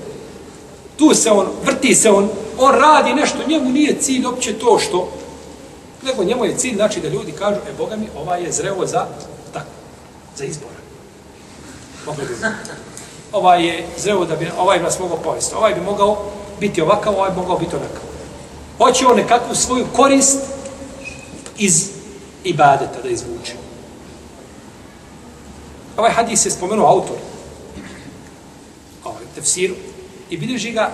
Tu 0.97 1.13
se 1.13 1.31
on, 1.31 1.47
vrti 1.65 1.95
se 1.95 2.11
on, 2.11 2.29
on 2.57 2.75
radi 2.75 3.13
nešto, 3.13 3.37
njemu 3.47 3.69
nije 3.69 4.01
cilj 4.01 4.25
opće 4.25 4.59
to 4.59 4.79
što, 4.79 5.09
nego 6.03 6.23
njemu 6.23 6.45
je 6.45 6.57
cilj, 6.57 6.75
znači 6.75 6.99
da 6.99 7.07
ljudi 7.07 7.31
kažu, 7.31 7.55
e, 7.55 7.73
Boga 7.77 7.95
mi, 7.95 8.07
ova 8.17 8.35
je 8.35 8.51
zreo 8.51 8.85
za, 8.85 9.05
tako, 9.53 9.69
za 10.37 10.45
izbor. 10.45 10.69
Ovaj 13.31 13.65
je 13.67 13.85
zreo 13.97 14.25
da 14.25 14.35
bi, 14.35 14.51
ovaj 14.59 14.77
bi 14.77 14.83
nas 14.83 14.99
mogao 14.99 15.17
povesti, 15.17 15.55
ovaj 15.55 15.73
bi 15.73 15.81
mogao 15.81 16.17
biti 16.59 16.81
ovakav, 16.81 17.13
ovaj 17.13 17.29
bi 17.31 17.37
mogao 17.37 17.57
biti 17.57 17.75
onakav. 17.75 18.01
Hoće 18.77 19.07
on 19.07 19.17
nekakvu 19.17 19.55
svoju 19.55 19.85
korist 19.95 20.39
iz 21.57 21.89
ibadeta 22.43 23.01
da 23.03 23.09
izvuče. 23.09 23.53
Ovaj 25.97 26.11
hadis 26.11 26.45
je 26.45 26.51
spomenuo 26.51 26.87
autor. 26.87 27.15
Ovaj 29.03 29.23
tefsiru. 29.35 29.75
I 30.29 30.37
bilježi 30.37 30.71
ga, 30.71 30.91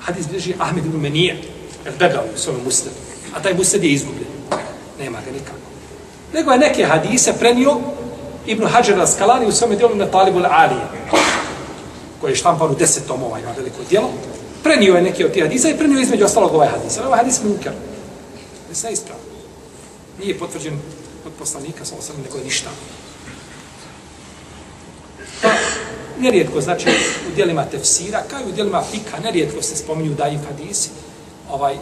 hadis 0.00 0.26
bilježi 0.26 0.54
Ahmed 0.58 0.86
ibn 0.86 1.00
Menije, 1.00 1.36
el 1.84 1.92
begao 1.98 2.24
u 2.34 2.38
svome 2.38 2.58
muslimu. 2.64 2.96
A 3.34 3.42
taj 3.42 3.54
muslim 3.54 3.82
je 3.82 3.92
izgubljen. 3.92 4.28
Nema 4.98 5.18
ga 5.26 5.32
nikako. 5.32 5.58
Nego 6.34 6.52
je 6.52 6.58
neke 6.58 6.84
hadise 6.84 7.32
prenio 7.38 7.80
Ibn 8.46 8.66
Hajar 8.66 8.98
al-Skalani 8.98 9.46
u 9.46 9.52
svome 9.52 9.76
dijelu 9.76 9.94
na 9.94 10.06
Talibu 10.06 10.38
al-Alije, 10.38 10.86
koji 12.20 12.32
je 12.32 12.36
štampan 12.36 12.70
u 12.70 12.74
deset 12.74 13.06
tomova, 13.06 13.38
ima 13.38 13.50
veliko 13.56 13.78
dijelo. 13.90 14.10
Prenio 14.62 14.94
je 14.94 15.02
neke 15.02 15.26
od 15.26 15.32
tih 15.32 15.42
hadisa 15.42 15.68
i 15.68 15.78
prenio 15.78 16.00
između 16.00 16.24
ostalog 16.24 16.54
ovaj 16.54 16.68
hadis. 16.68 16.98
Ovaj 16.98 17.18
hadis 17.18 17.42
munker. 17.44 17.72
Ne 18.68 18.74
se 18.74 18.92
ispravno. 18.92 19.24
Nije 20.18 20.38
potvrđen 20.38 20.74
od 21.26 21.32
poslanika, 21.38 21.84
samo 21.84 21.98
osam, 21.98 22.16
nego 22.24 22.38
je 22.38 22.44
ništa. 22.44 22.70
Pa, 25.42 25.48
nerijetko, 26.22 26.60
znači, 26.60 26.88
u 27.32 27.34
dijelima 27.34 27.64
tefsira, 27.64 28.22
kao 28.30 28.40
i 28.40 28.48
u 28.48 28.52
dijelima 28.52 28.82
fika, 28.90 29.20
nerijetko 29.22 29.62
se 29.62 29.76
spominju 29.76 30.14
daji 30.14 30.38
hadisi, 30.48 30.90
ovaj, 31.50 31.74
e, 31.74 31.78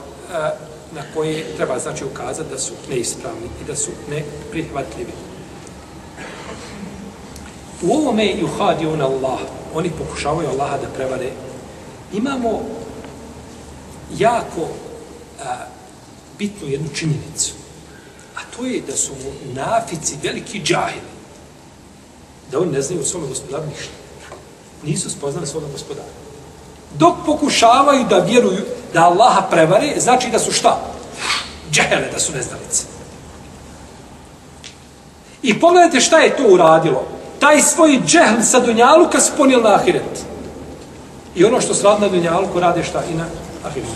na 0.95 1.03
koje 1.15 1.57
treba, 1.57 1.79
znači, 1.79 2.05
ukazati 2.05 2.51
da 2.51 2.59
su 2.59 2.73
neispravni 2.91 3.47
i 3.63 3.65
da 3.67 3.77
su 3.77 3.91
neprihvatljivi. 4.11 5.13
U 7.83 7.93
ovome 7.93 8.41
juhadijun 8.41 9.03
Allah, 9.03 9.39
oni 9.75 9.91
pokušavaju 9.91 10.49
Allaha 10.49 10.77
da 10.77 10.89
prevare, 10.89 11.31
imamo 12.13 12.63
jako 14.19 14.69
a, 15.45 15.67
bitnu 16.39 16.69
jednu 16.69 16.89
činjenicu. 16.95 17.53
A 18.37 18.41
to 18.57 18.67
je 18.67 18.83
da 18.87 18.97
su 18.97 19.13
nafici 19.55 20.17
veliki 20.23 20.63
džahili. 20.63 21.11
Da 22.51 22.59
oni 22.59 22.73
ne 22.73 22.83
znaju 22.83 23.03
u 23.03 23.05
svome 23.05 23.27
gospodaru 23.27 23.67
ništa. 23.67 24.00
Nisu 24.83 25.11
spoznali 25.11 25.47
svoga 25.47 25.67
gospodara. 25.73 26.09
Dok 26.99 27.15
pokušavaju 27.27 28.05
da 28.05 28.19
vjeruju 28.19 28.65
da 28.93 29.05
Allaha 29.05 29.43
prevare, 29.51 30.01
znači 30.01 30.31
da 30.31 30.39
su 30.39 30.53
šta? 30.53 30.81
Džehele, 31.73 32.09
da 32.13 32.19
su 32.19 32.33
neznalice. 32.33 32.85
I 35.43 35.61
pogledajte 35.61 36.01
šta 36.01 36.19
je 36.19 36.37
to 36.37 36.43
uradilo. 36.49 37.07
Taj 37.39 37.63
svoj 37.63 38.01
džehl 38.07 38.43
sa 38.43 38.61
Dunjaluka 38.61 39.21
sponil 39.21 39.63
na 39.63 39.75
Ahiret. 39.75 40.25
I 41.35 41.45
ono 41.45 41.61
što 41.61 41.75
se 41.75 41.83
radi 41.83 42.01
na 42.01 42.09
Dunjaluku 42.09 42.61
rade 42.61 42.85
šta 42.85 43.03
i 43.05 43.15
na 43.15 43.25
Ahiretu. 43.65 43.93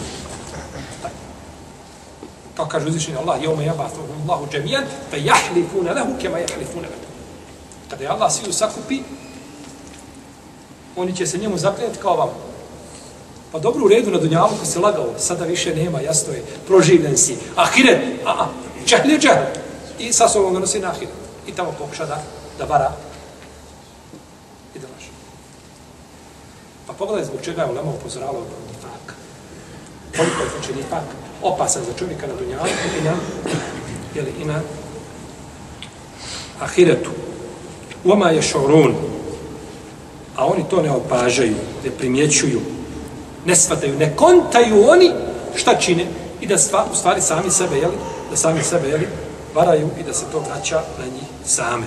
Kao 2.57 2.67
kaže 2.67 2.87
uzvišenje 2.87 3.17
Allah, 3.17 3.43
jome 3.43 3.65
jabatu 3.65 4.01
Allahu 4.23 4.47
džemijan, 4.53 4.85
fe 5.11 5.21
jahlifune 5.25 5.93
lehu 5.95 6.13
kema 6.21 6.39
jahlifune 6.39 6.89
lehu. 6.89 7.05
Kada 7.91 8.05
je 8.05 8.11
Allah 8.11 8.33
sviju 8.33 8.53
sakupi, 8.53 9.01
oni 10.97 11.17
će 11.17 11.27
se 11.27 11.39
njemu 11.39 11.59
zakljeti 11.59 11.99
kao 11.99 12.17
vam. 12.17 12.31
Pa 13.53 13.59
dobro 13.59 13.85
u 13.85 13.89
redu 13.89 14.11
na 14.11 14.19
Dunjaluku 14.19 14.67
se 14.67 14.79
lagao, 14.79 15.15
sada 15.19 15.45
više 15.45 15.75
nema, 15.75 16.01
jasno 16.01 16.33
je, 16.33 16.43
proživljen 16.67 17.17
si. 17.17 17.37
Ahiret, 17.57 17.99
a, 18.25 18.31
a, 18.31 18.49
džahl 18.87 19.11
je 19.11 19.19
džahl. 19.19 19.45
I 19.99 20.13
sa 20.13 20.29
sobom 20.29 20.55
ga 20.55 20.61
nosi 20.61 20.81
na 20.81 20.91
Ahiret. 20.91 21.15
I 21.47 21.53
tamo 21.53 21.75
pokuša 21.79 22.07
da, 22.07 22.23
da 22.59 22.65
vara 22.65 22.93
i 24.75 24.79
da 24.79 24.87
laže. 24.95 25.11
Pa 26.87 26.93
pogledaj 26.93 27.25
zbog 27.25 27.41
čega 27.43 27.63
je 27.63 27.71
Ulema 27.71 27.91
upozorala 27.91 28.39
od 28.39 28.47
nifaka. 28.73 29.15
Koliko 30.17 30.43
je 30.43 30.49
znači 30.59 30.75
nifak 30.77 31.05
opasan 31.43 31.83
za 31.85 31.99
čovjeka 31.99 32.27
na 32.27 32.35
dunjalu 32.35 32.69
i 33.01 33.05
na, 33.05 33.15
jeli, 34.15 34.33
i 34.41 34.45
na 34.45 34.61
ahiretu. 36.61 37.11
Uoma 38.05 38.31
je 38.31 38.43
šorun, 38.43 38.95
a 40.37 40.47
oni 40.47 40.65
to 40.71 40.83
ne 40.83 40.91
opažaju, 40.91 41.57
ne 41.85 41.91
primjećuju, 41.91 42.61
ne 43.45 43.57
svataju, 43.57 43.99
ne 43.99 44.17
kontaju 44.17 44.89
oni 44.89 45.11
šta 45.55 45.75
čine 45.75 46.07
i 46.41 46.47
da 46.47 46.59
stva, 46.59 46.87
u 46.93 46.97
stvari 46.97 47.21
sami 47.21 47.51
sebe, 47.51 47.77
jeli, 47.77 47.95
da 48.31 48.37
sami 48.37 48.63
sebe, 48.63 48.89
jeli, 48.89 49.09
varaju 49.55 49.89
i 50.01 50.03
da 50.03 50.15
se 50.15 50.25
to 50.33 50.41
vraća 50.41 50.83
na 50.99 51.05
njih 51.05 51.29
same. 51.45 51.87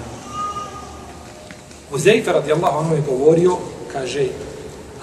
Uzeifa 1.91 2.31
radijallahu 2.31 2.79
anhu 2.79 2.95
je 2.95 3.01
govorio, 3.01 3.57
kaže, 3.91 4.27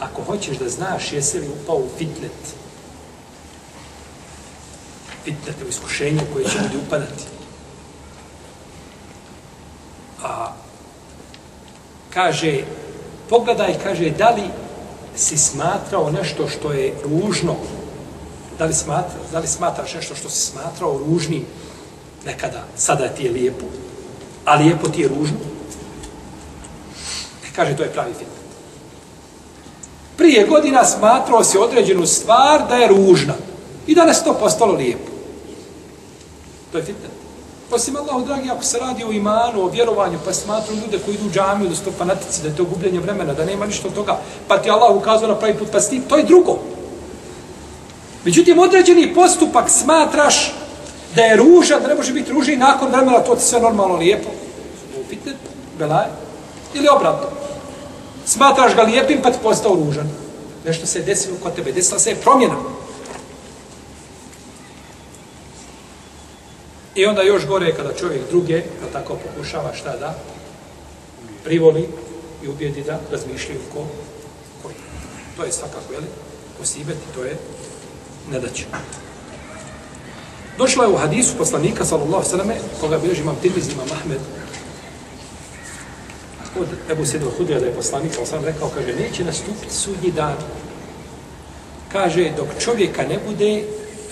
ako 0.00 0.22
hoćeš 0.22 0.56
da 0.56 0.68
znaš 0.68 1.12
jesi 1.12 1.38
li 1.38 1.48
upao 1.48 1.76
u 1.76 1.88
fitnet, 1.98 2.32
fitnet 5.24 5.56
u 5.66 5.68
iskušenje 5.68 6.20
koje 6.32 6.44
će 6.44 6.58
ljudi 6.58 6.76
upadati. 6.86 7.24
A 10.22 10.52
kaže, 12.14 12.64
pogledaj, 13.28 13.78
kaže, 13.82 14.10
da 14.10 14.30
li 14.30 14.42
si 15.16 15.38
smatrao 15.38 16.10
nešto 16.10 16.48
što 16.48 16.72
je 16.72 16.94
ružno, 17.04 17.56
da 18.58 18.64
li, 18.64 18.74
smatra, 18.74 19.18
da 19.32 19.38
li 19.38 19.46
smatraš 19.46 19.94
nešto 19.94 20.14
što 20.14 20.28
si 20.30 20.40
smatrao 20.40 20.98
ružnim 20.98 21.44
nekada, 22.26 22.64
sada 22.76 23.08
ti 23.08 23.24
je 23.24 23.32
lijepo, 23.32 23.64
a 24.44 24.54
lijepo 24.54 24.88
ti 24.88 25.00
je 25.00 25.08
ružno, 25.08 25.36
e, 27.44 27.52
Kaže, 27.56 27.76
to 27.76 27.82
je 27.82 27.92
pravi 27.92 28.12
fitnet. 28.12 28.44
Prije 30.16 30.46
godina 30.46 30.84
smatrao 30.84 31.44
se 31.44 31.58
određenu 31.58 32.06
stvar 32.06 32.68
da 32.68 32.76
je 32.76 32.88
ružna. 32.88 33.34
I 33.86 33.94
danas 33.94 34.24
to 34.24 34.34
postalo 34.34 34.72
lijepo. 34.72 35.10
To 36.72 36.78
je 36.78 36.84
fitnet. 36.84 37.23
Pa 37.74 37.78
Osim 37.78 37.96
Allahu, 37.96 38.24
dragi, 38.24 38.50
ako 38.50 38.62
se 38.62 38.78
radi 38.78 39.04
o 39.04 39.12
imanu, 39.12 39.62
o 39.62 39.68
vjerovanju, 39.68 40.18
pa 40.24 40.32
smatram 40.32 40.76
ljude 40.78 40.98
koji 41.04 41.14
idu 41.14 41.26
u 41.26 41.30
džamiju, 41.30 41.68
da 41.68 41.74
su 41.74 41.84
to 41.84 41.92
fanatici, 41.98 42.42
da 42.42 42.48
je 42.48 42.56
to 42.56 42.64
gubljenje 42.64 43.00
vremena, 43.00 43.34
da 43.34 43.44
nema 43.44 43.66
ništa 43.66 43.88
od 43.88 43.94
toga, 43.94 44.18
pa 44.48 44.58
ti 44.58 44.70
Allah 44.70 44.96
ukazao 44.96 45.28
na 45.28 45.34
pravi 45.34 45.58
put, 45.58 45.68
pa 45.72 45.80
sti, 45.80 46.00
to 46.08 46.16
je 46.16 46.22
drugo. 46.22 46.58
Međutim, 48.24 48.58
određeni 48.58 49.14
postupak 49.14 49.70
smatraš 49.70 50.54
da 51.14 51.22
je 51.22 51.36
ružan, 51.36 51.82
da 51.82 51.88
ne 51.88 51.94
može 51.94 52.12
biti 52.12 52.32
ruža 52.32 52.52
i 52.52 52.56
nakon 52.56 52.88
vremena 52.88 53.18
to 53.18 53.34
ti 53.34 53.42
sve 53.42 53.60
normalno 53.60 53.96
lijepo. 53.96 54.30
Fitnet, 55.08 55.36
belaje. 55.78 56.08
ili 56.74 56.88
obratno. 56.88 57.26
Smatraš 58.26 58.74
ga 58.74 58.82
lijepim 58.82 59.18
pa 59.22 59.30
ti 59.30 59.38
postao 59.42 59.74
ružan. 59.74 60.08
Nešto 60.64 60.86
se 60.86 60.98
je 60.98 61.04
desilo 61.04 61.36
kod 61.42 61.54
tebe, 61.54 61.72
desila 61.72 61.98
se 61.98 62.10
je 62.10 62.16
promjena. 62.16 62.56
I 66.94 67.06
onda 67.06 67.22
još 67.22 67.46
gore 67.46 67.74
kada 67.76 67.92
čovjek 67.92 68.22
druge, 68.30 68.62
pa 68.80 68.98
tako 68.98 69.16
pokušava 69.16 69.74
šta 69.74 69.96
da, 69.96 70.14
privoli 71.44 71.88
i 72.42 72.48
ubijedi 72.48 72.82
da 72.82 73.00
razmišljaju 73.10 73.60
ko, 73.72 73.86
ko 74.62 74.68
je. 74.68 74.74
To 75.36 75.44
je 75.44 75.52
svakako, 75.52 75.92
jel? 75.92 76.02
Posibet 76.58 76.96
to 77.14 77.24
je 77.24 77.36
nedaće. 78.30 78.64
Došla 80.58 80.84
je 80.84 80.90
u 80.90 80.96
hadisu 80.96 81.36
poslanika, 81.38 81.84
sallallahu 81.84 82.28
sallame, 82.30 82.54
koga 82.80 82.98
bilježi 82.98 83.20
imam 83.20 83.36
Tirmiz, 83.42 83.68
imam 83.68 83.88
Ahmed, 83.92 84.20
od 86.60 86.66
Ebu 86.90 87.06
Sedu 87.06 87.30
Hudrija 87.38 87.60
da 87.60 87.66
je 87.66 87.74
poslanik, 87.74 88.12
sallallahu 88.12 88.36
sam 88.36 88.44
rekao, 88.44 88.68
kaže, 88.68 88.94
neće 88.94 89.24
nastupiti 89.24 89.74
sudnji 89.74 90.10
dan. 90.10 90.36
Kaže, 91.92 92.32
dok 92.36 92.46
čovjeka 92.60 93.02
ne 93.02 93.18
bude, 93.28 93.64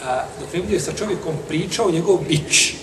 a, 0.04 0.24
dok 0.40 0.52
ne 0.52 0.60
bude 0.60 0.80
sa 0.80 0.92
čovjekom 0.92 1.34
pričao 1.48 1.90
njegov 1.90 2.18
bić. 2.28 2.74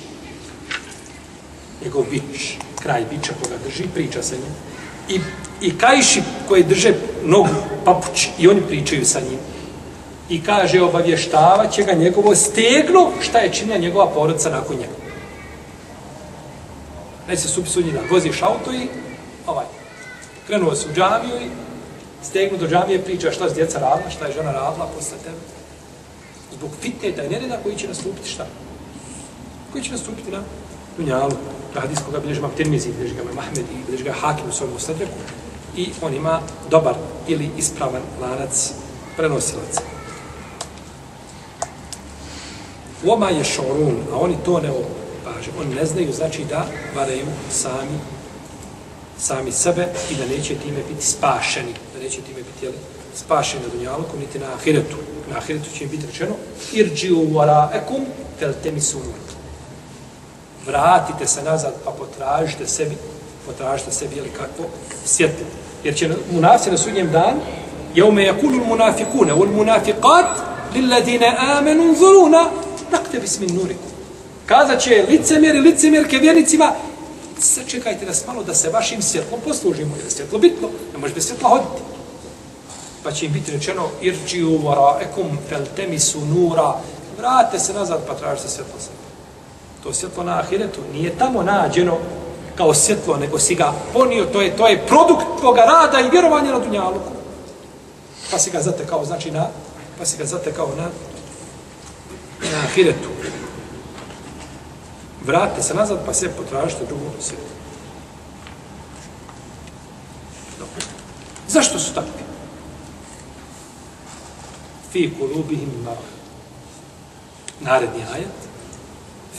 Njegov 1.84 2.06
bić, 2.12 2.58
kraj 2.82 3.06
bića 3.10 3.34
koga 3.44 3.56
drži, 3.64 3.84
priča 3.94 4.24
sa 4.24 4.36
njim. 4.36 4.54
I, 5.10 5.20
i 5.68 5.78
kajši 5.78 6.22
koje 6.48 6.64
drže 6.64 6.94
nogu, 7.24 7.56
papuć, 7.86 8.30
i 8.40 8.48
oni 8.48 8.62
pričaju 8.62 9.06
sa 9.06 9.20
njim. 9.20 9.40
I 10.30 10.44
kaže, 10.44 10.82
obavještava 10.82 11.68
će 11.68 11.84
ga 11.84 11.94
njegovo 11.94 12.36
stegno, 12.36 13.12
šta 13.22 13.40
je 13.40 13.54
činila 13.54 13.78
njegova 13.78 14.08
porodca 14.08 14.50
nakon 14.50 14.76
njega. 14.76 14.94
Neće 17.28 17.42
se 17.42 17.48
supi 17.48 17.70
dan. 17.92 18.04
Voziš 18.12 18.42
auto 18.42 18.74
i 18.74 18.88
ovaj, 19.48 19.66
krenuo 20.48 20.76
se 20.76 20.90
u 20.90 20.94
džamiju 20.94 21.36
i 21.36 21.50
stegnu 22.24 22.58
do 22.58 22.68
džamije 22.68 23.04
priča 23.04 23.32
šta 23.32 23.46
je 23.46 23.54
djeca 23.54 23.80
radila, 23.80 24.10
šta 24.10 24.26
je 24.26 24.34
žena 24.34 24.52
radila 24.52 24.90
posle 24.96 25.18
tebe. 25.18 25.59
Zbog 26.54 26.70
fitne 26.82 27.12
da 27.12 27.22
je 27.22 27.30
nereda 27.30 27.60
koji 27.64 27.76
će 27.76 27.88
nastupiti 27.88 28.30
šta? 28.30 28.48
Koji 29.72 29.84
će 29.84 29.92
nastupiti 29.92 30.32
na 30.32 30.42
dunjalu. 30.98 31.32
To 31.74 31.80
hadis 31.80 32.00
koga 32.06 32.20
bilježi 32.20 32.40
imam 32.40 32.52
Tirmizi, 32.58 32.92
bilježi 32.98 33.16
ga 33.16 33.24
Mahmed 33.36 33.66
i 33.66 33.86
bilježi 33.86 34.04
ga 34.04 34.14
Hakim 34.14 34.50
u 34.50 34.52
svojom 34.52 34.76
ustadreku. 34.76 35.14
I 35.78 35.90
on 36.02 36.14
ima 36.14 36.42
dobar 36.70 36.96
ili 37.28 37.50
ispravan 37.58 38.02
lanac 38.22 38.72
prenosilaca. 39.18 39.82
Oma 43.06 43.30
je 43.30 43.44
šorun, 43.44 43.98
a 44.12 44.18
oni 44.18 44.36
to 44.46 44.60
ne 44.60 44.72
opaže. 44.72 45.52
Oni 45.60 45.76
ne 45.76 45.86
znaju, 45.86 46.14
znači 46.14 46.46
da 46.50 46.66
varaju 46.96 47.26
sami 47.52 48.00
sami 49.20 49.52
sebe 49.52 49.88
i 50.12 50.16
da 50.16 50.26
neće 50.26 50.56
time 50.56 50.84
biti 50.90 51.06
spašeni, 51.06 51.74
da 51.94 52.04
neće 52.04 52.22
time 52.22 52.38
biti 52.38 52.66
jeli, 52.66 52.78
spašeni 53.16 53.64
na 53.64 53.70
dunjalku, 53.74 54.18
niti 54.20 54.40
na 54.40 54.54
ahiretu. 54.54 54.98
Na 55.30 55.38
ahiretu 55.38 55.70
će 55.78 55.86
biti 55.86 56.06
rečeno 56.08 56.36
irđiu 56.74 57.18
waraekum 57.18 58.06
fel 58.40 58.54
nur. 58.94 59.30
Vratite 60.66 61.28
se 61.28 61.44
nazad 61.44 61.74
pa 61.86 61.92
potražite 61.92 62.68
sebi, 62.68 62.98
potražite 63.46 63.92
sebi 63.92 64.16
ili 64.16 64.30
kakvo 64.30 64.66
svjetlo. 65.06 65.46
Jer 65.84 65.96
će 65.96 66.10
munafici 66.32 66.72
na 66.72 66.78
sudnjem 66.78 67.12
dan 67.12 67.40
jeume 67.96 68.26
yakulu 68.26 68.66
munafikune 68.68 69.34
wal 69.34 69.56
munafiqat 69.56 70.26
lilladine 70.76 71.36
amenu 71.40 71.96
zuruna 71.96 72.46
nakte 72.92 73.20
bismin 73.20 73.56
nurikum. 73.56 73.90
Kazat 74.46 74.82
će 74.82 75.06
licemjeri, 75.10 75.60
licemjerke 75.60 76.18
vjernicima, 76.18 76.72
sačekajte 77.40 78.06
nas 78.06 78.28
malo 78.28 78.44
da 78.44 78.54
se 78.54 78.70
vašim 78.70 79.02
svjetlom 79.02 79.40
poslužimo, 79.48 79.96
jer 79.96 80.06
je 80.06 80.12
svjetlo 80.12 80.40
bitno, 80.40 80.70
ne 80.94 81.00
može 81.00 81.14
bez 81.14 81.28
svjetla 81.28 81.50
hoditi. 81.50 81.99
Pa 83.04 83.12
će 83.12 83.26
im 83.26 83.34
biti 83.34 83.52
rečeno, 83.52 83.88
irđiju 84.02 84.58
varaekum 84.58 85.38
fel 85.50 85.66
temisu 85.76 86.26
nura, 86.26 86.74
vrate 87.18 87.60
se 87.60 87.74
nazad 87.74 88.00
pa 88.08 88.14
tražite 88.14 88.50
svjetlo 88.50 88.80
sebe. 88.80 88.96
To 89.84 89.94
svjetlo 89.94 90.24
na 90.24 90.40
ahiretu 90.40 90.80
nije 90.94 91.18
tamo 91.18 91.44
nađeno 91.44 91.98
kao 92.56 92.74
svjetlo, 92.74 93.18
nego 93.18 93.40
si 93.40 93.56
ga 93.56 93.74
ponio, 93.94 94.26
to 94.26 94.42
je, 94.42 94.58
to 94.58 94.68
je 94.68 94.88
produkt 94.88 95.26
tvoga 95.40 95.62
rada 95.62 96.00
i 96.00 96.10
vjerovanja 96.10 96.52
na 96.52 96.60
dunjaluku. 96.60 97.12
Pa 98.32 98.40
si 98.40 98.52
ga 98.52 98.62
zatekao, 98.62 99.06
znači 99.06 99.32
na, 99.32 99.48
pa 100.00 100.06
si 100.06 100.18
ga 100.18 100.26
zatekao 100.26 100.70
na, 100.78 100.90
na 102.52 102.58
ahiretu 102.66 103.10
vratite 105.30 105.64
se 105.64 105.74
nazad 105.74 106.06
pa 106.06 106.14
se 106.14 106.30
potražite 106.30 106.86
drugu 106.86 107.06
svjetlo. 107.20 107.48
Zašto 111.48 111.80
su 111.80 111.94
tako? 111.94 112.19
Fi 114.92 115.12
kulubihim 115.20 115.72
marad. 115.86 116.10
Naredni 117.62 118.04
ajet. 118.14 118.38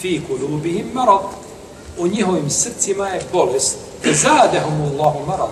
Fi 0.01 0.21
kulubihim 0.29 0.87
marad. 0.95 1.25
U 1.99 2.07
njihovim 2.07 2.51
srcima 2.51 3.09
je 3.09 3.23
bolest. 3.33 3.77
Zadehum 4.05 4.81
Allahu 4.83 5.27
marad. 5.27 5.51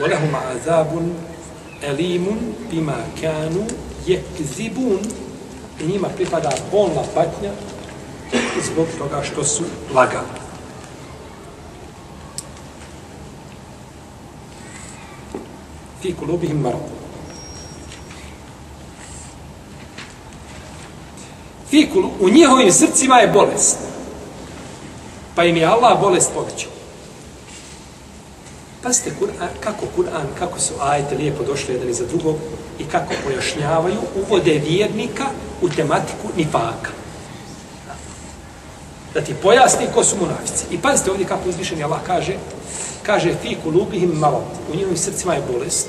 ولهم 0.00 0.36
عذاب 0.36 1.12
أليم 1.82 2.26
بما 2.70 3.06
كانوا 3.22 3.66
يكذبون 4.06 5.02
i 5.80 5.86
njima 5.86 6.08
pripada 6.08 6.50
bolna 6.72 7.02
patnja 7.14 7.50
zbog 8.62 8.86
toga 8.98 9.22
što 9.22 9.44
su 9.44 9.64
lagali. 9.94 10.26
Fi 16.02 16.14
kulubihim 16.14 16.60
marad. 16.60 16.97
Fikul, 21.70 22.04
u 22.20 22.28
njihovim 22.28 22.72
srcima 22.72 23.18
je 23.18 23.28
bolest. 23.28 23.78
Pa 25.34 25.44
im 25.44 25.56
je 25.56 25.66
Allah 25.66 26.00
bolest 26.00 26.30
povećao. 26.34 26.70
Pazite 28.82 29.10
Kur'an, 29.20 29.48
kako 29.60 29.86
Kur'an, 29.96 30.26
kako 30.38 30.60
su 30.60 30.74
ajete 30.80 31.16
lijepo 31.16 31.44
došli 31.44 31.74
jedan 31.74 31.88
iza 31.88 32.04
drugog 32.06 32.36
i 32.78 32.84
kako 32.84 33.14
pojašnjavaju, 33.24 33.98
uvode 34.26 34.62
vjernika 34.68 35.24
u 35.62 35.68
tematiku 35.68 36.28
nifaka 36.36 36.90
da 39.14 39.20
ti 39.20 39.34
pojasni 39.42 39.86
ko 39.94 40.04
su 40.04 40.16
munafici. 40.16 40.64
I 40.70 40.78
pazite 40.78 41.10
ovdje 41.10 41.26
kako 41.26 41.48
uzvišeni 41.48 41.84
Allah 41.84 42.00
kaže, 42.06 42.36
kaže 43.02 43.34
fi 43.42 43.56
kulubihim 43.62 44.10
marad, 44.10 44.42
u 44.72 44.76
njihovim 44.76 44.96
srcima 44.96 45.34
je 45.34 45.42
bolest, 45.52 45.88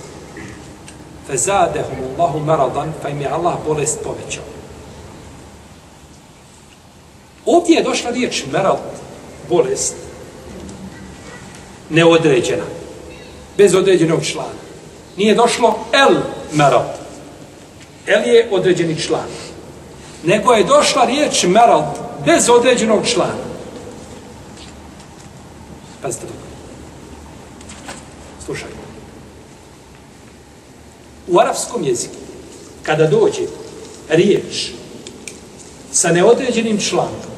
fe 1.27 1.37
zadehum 1.37 1.97
Allahu 2.09 2.39
maradan, 2.39 2.93
pa 3.01 3.09
im 3.09 3.21
je 3.21 3.27
Allah 3.27 3.53
bolest 3.67 3.99
povećao. 4.03 4.48
Ovdje 7.51 7.75
je 7.75 7.83
došla 7.83 8.11
riječ 8.11 8.43
meral, 8.51 8.77
bolest, 9.49 9.95
neodređena, 11.89 12.63
bez 13.57 13.75
određenog 13.75 14.25
člana. 14.25 14.59
Nije 15.17 15.35
došlo 15.35 15.79
el 15.93 16.15
meral. 16.53 16.85
El 18.07 18.27
je 18.27 18.47
određeni 18.51 19.01
član. 19.01 19.29
Nego 20.23 20.53
je 20.53 20.63
došla 20.63 21.05
riječ 21.05 21.43
meral, 21.43 21.93
bez 22.25 22.49
određenog 22.49 23.07
člana. 23.07 23.45
Pazite 26.01 26.25
dobro. 26.25 26.49
Slušaj. 28.45 28.69
U 31.27 31.39
arapskom 31.39 31.83
jeziku, 31.83 32.15
kada 32.83 33.07
dođe 33.07 33.41
riječ 34.09 34.71
sa 35.91 36.11
neodređenim 36.11 36.79
članom, 36.79 37.28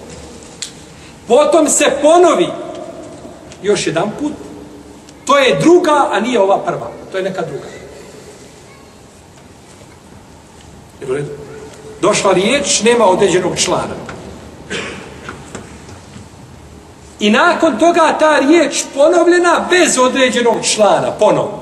potom 1.32 1.68
se 1.68 1.86
ponovi 2.02 2.48
još 3.64 3.88
jedan 3.88 4.12
put, 4.20 4.32
to 5.26 5.38
je 5.38 5.60
druga, 5.60 6.08
a 6.12 6.20
nije 6.20 6.40
ova 6.40 6.58
prva. 6.58 6.92
To 7.12 7.18
je 7.18 7.24
neka 7.24 7.42
druga. 7.42 7.66
Jer 11.02 11.12
u 11.12 11.14
redu? 11.14 11.30
Došla 12.02 12.34
riječ, 12.34 12.82
nema 12.82 13.06
određenog 13.06 13.58
člana. 13.58 13.96
I 17.20 17.30
nakon 17.30 17.80
toga 17.80 18.16
ta 18.20 18.40
riječ 18.40 18.84
ponovljena 18.96 19.68
bez 19.70 19.98
određenog 19.98 20.66
člana, 20.66 21.12
ponovno. 21.12 21.62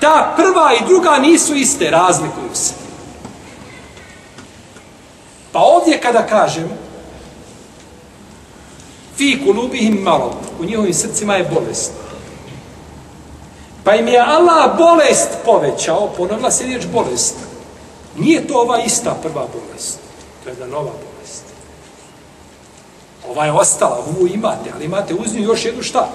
Ta 0.00 0.34
prva 0.36 0.72
i 0.74 0.86
druga 0.86 1.18
nisu 1.18 1.54
iste, 1.54 1.90
razlikuju 1.90 2.54
se. 2.54 2.72
Pa 5.52 5.58
ovdje 5.58 6.00
kada 6.00 6.26
kažem 6.26 6.83
fi 9.16 9.44
kulubihim 9.44 9.94
marad, 10.02 10.32
u 10.60 10.64
njihovim 10.64 10.94
srcima 10.94 11.34
je 11.34 11.50
bolest. 11.54 11.92
Pa 13.84 13.94
im 13.94 14.08
je 14.08 14.20
Allah 14.20 14.78
bolest 14.78 15.28
povećao, 15.44 16.12
ponovila 16.16 16.50
se 16.50 16.64
riječ 16.64 16.86
bolest. 16.92 17.34
Nije 18.18 18.46
to 18.46 18.60
ova 18.60 18.82
ista 18.82 19.16
prva 19.22 19.46
bolest. 19.52 19.98
To 20.42 20.48
je 20.48 20.52
jedna 20.52 20.66
nova 20.66 20.90
bolest. 20.90 21.44
Ova 23.28 23.44
je 23.44 23.52
ostala, 23.52 23.96
ovu 23.96 24.26
imate, 24.26 24.70
ali 24.74 24.84
imate 24.84 25.14
uz 25.14 25.34
nju 25.34 25.42
još 25.42 25.64
jednu 25.64 25.82
šta? 25.82 26.08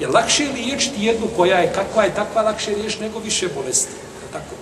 Je 0.00 0.08
lakše 0.08 0.48
liječiti 0.54 1.04
jednu 1.04 1.26
koja 1.36 1.58
je, 1.58 1.72
kakva 1.72 2.04
je 2.04 2.14
takva 2.14 2.42
lakše 2.42 2.76
liječiti 2.76 3.02
nego 3.02 3.18
više 3.18 3.48
bolesti. 3.54 3.92
Tako. 4.32 4.54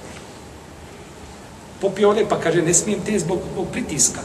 Popio 1.81 2.11
one 2.11 2.29
pa 2.29 2.41
kaže, 2.41 2.63
ne 2.63 2.75
smijem 2.75 3.01
te 3.07 3.19
zbog, 3.19 3.39
zbog 3.53 3.67
pritiska. 3.73 4.21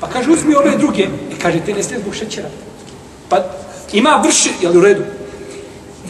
Pa 0.00 0.08
kaže, 0.08 0.30
uzmi 0.30 0.54
ove 0.54 0.76
druge. 0.76 1.02
I 1.02 1.38
kaže, 1.42 1.60
te 1.60 1.74
ne 1.74 1.82
smijem 1.82 2.02
zbog 2.02 2.14
šećera. 2.14 2.48
Pa 3.28 3.44
ima 3.92 4.22
vrši, 4.24 4.50
jel 4.60 4.78
u 4.78 4.80
redu? 4.80 5.02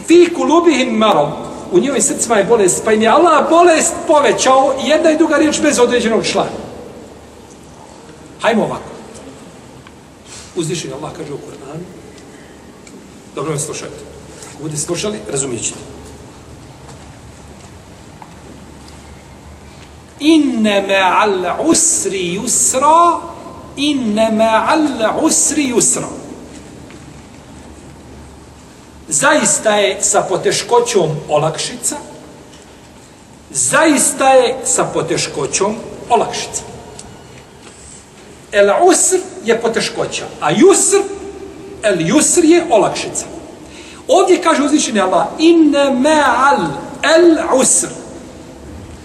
Fi 0.07 0.33
kulubihim 0.33 0.89
marom, 0.89 1.31
u 1.71 1.79
njihovim 1.79 2.01
srcima 2.01 2.35
je 2.35 2.43
bolest, 2.43 2.81
pa 2.85 2.91
im 2.91 3.01
je 3.01 3.07
Allah 3.07 3.49
bolest 3.49 3.93
povećao 4.07 4.73
jedna 4.83 5.11
i 5.11 5.17
druga 5.17 5.35
riječ 5.35 5.61
bez 5.61 5.79
određenog 5.79 6.25
člana. 6.25 6.49
Hajmo 8.41 8.63
ovako. 8.63 8.89
Uzvišen 10.55 10.93
Allah 10.93 11.11
kaže 11.17 11.33
u 11.33 11.37
Koranu. 11.37 11.83
Dobro 13.35 13.51
me 13.51 13.59
slušajte. 13.59 13.95
Ako 14.53 14.63
budete 14.63 14.81
slušali, 14.81 15.19
razumijet 15.31 15.63
ćete. 15.63 15.79
Inne 20.19 20.99
al 20.99 21.45
usri 21.69 22.39
yusra, 22.39 23.19
inne 23.75 24.31
ma'al 24.31 25.21
usri 25.21 25.73
yusra. 25.73 26.16
Zaista 29.09 29.75
je 29.75 29.97
sa 30.01 30.21
poteškoćom 30.21 31.09
olakšica, 31.29 31.95
zaista 33.49 34.29
je 34.29 34.55
sa 34.65 34.83
poteškoćom 34.83 35.75
olakšica. 36.09 36.61
El 38.51 38.69
usr 38.83 39.19
je 39.45 39.61
poteškoća, 39.61 40.25
a 40.41 40.51
yusr, 40.51 41.01
el 41.83 41.97
yusr 41.97 42.45
je 42.45 42.65
olakšica. 42.69 43.25
Ovdje 44.07 44.41
kaže 44.41 44.63
uzvišenje 44.63 45.01
Allah, 45.01 45.27
inne 45.39 45.91
ma'al 45.91 46.67
el 47.03 47.59
usr. 47.59 47.87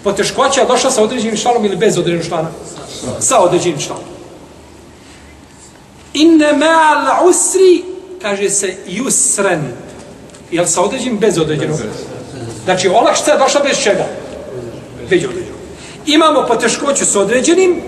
Poteškoća 0.03 0.61
je 0.61 0.67
došla 0.67 0.91
sa 0.91 1.03
određenim 1.03 1.37
članom 1.37 1.65
ili 1.65 1.75
bez 1.75 1.97
određenog 1.97 2.27
člana? 2.27 2.49
Sa 3.19 3.39
određenim 3.39 3.79
članom. 3.79 4.03
Inne 6.13 6.53
ma'al 6.53 7.29
usri, 7.29 7.83
kaže 8.21 8.49
se 8.49 8.75
jusren. 8.87 9.83
Jel 10.53 10.65
sa 10.65 10.81
određenim 10.81 11.17
bez 11.17 11.37
određenog? 11.37 11.79
Znači, 12.63 12.87
olakšica 12.87 13.31
je 13.31 13.37
došla 13.37 13.61
bez 13.61 13.77
čega? 13.83 14.05
Bez 15.09 15.23
određenog. 15.23 15.59
Imamo 16.05 16.45
poteškoću 16.47 17.05
s 17.05 17.15
određenim, 17.15 17.81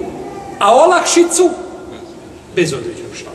a 0.60 0.76
olakšicu 0.76 1.50
bez 2.56 2.74
određenog 2.74 3.16
šta. 3.16 3.30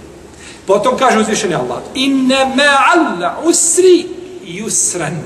Potom 0.67 0.97
kaže 0.99 1.19
uzvišeni 1.19 1.55
Allah, 1.55 1.79
inne 1.95 2.47
ma'al 2.57 3.31
usri 3.45 4.07
yusran. 4.45 5.17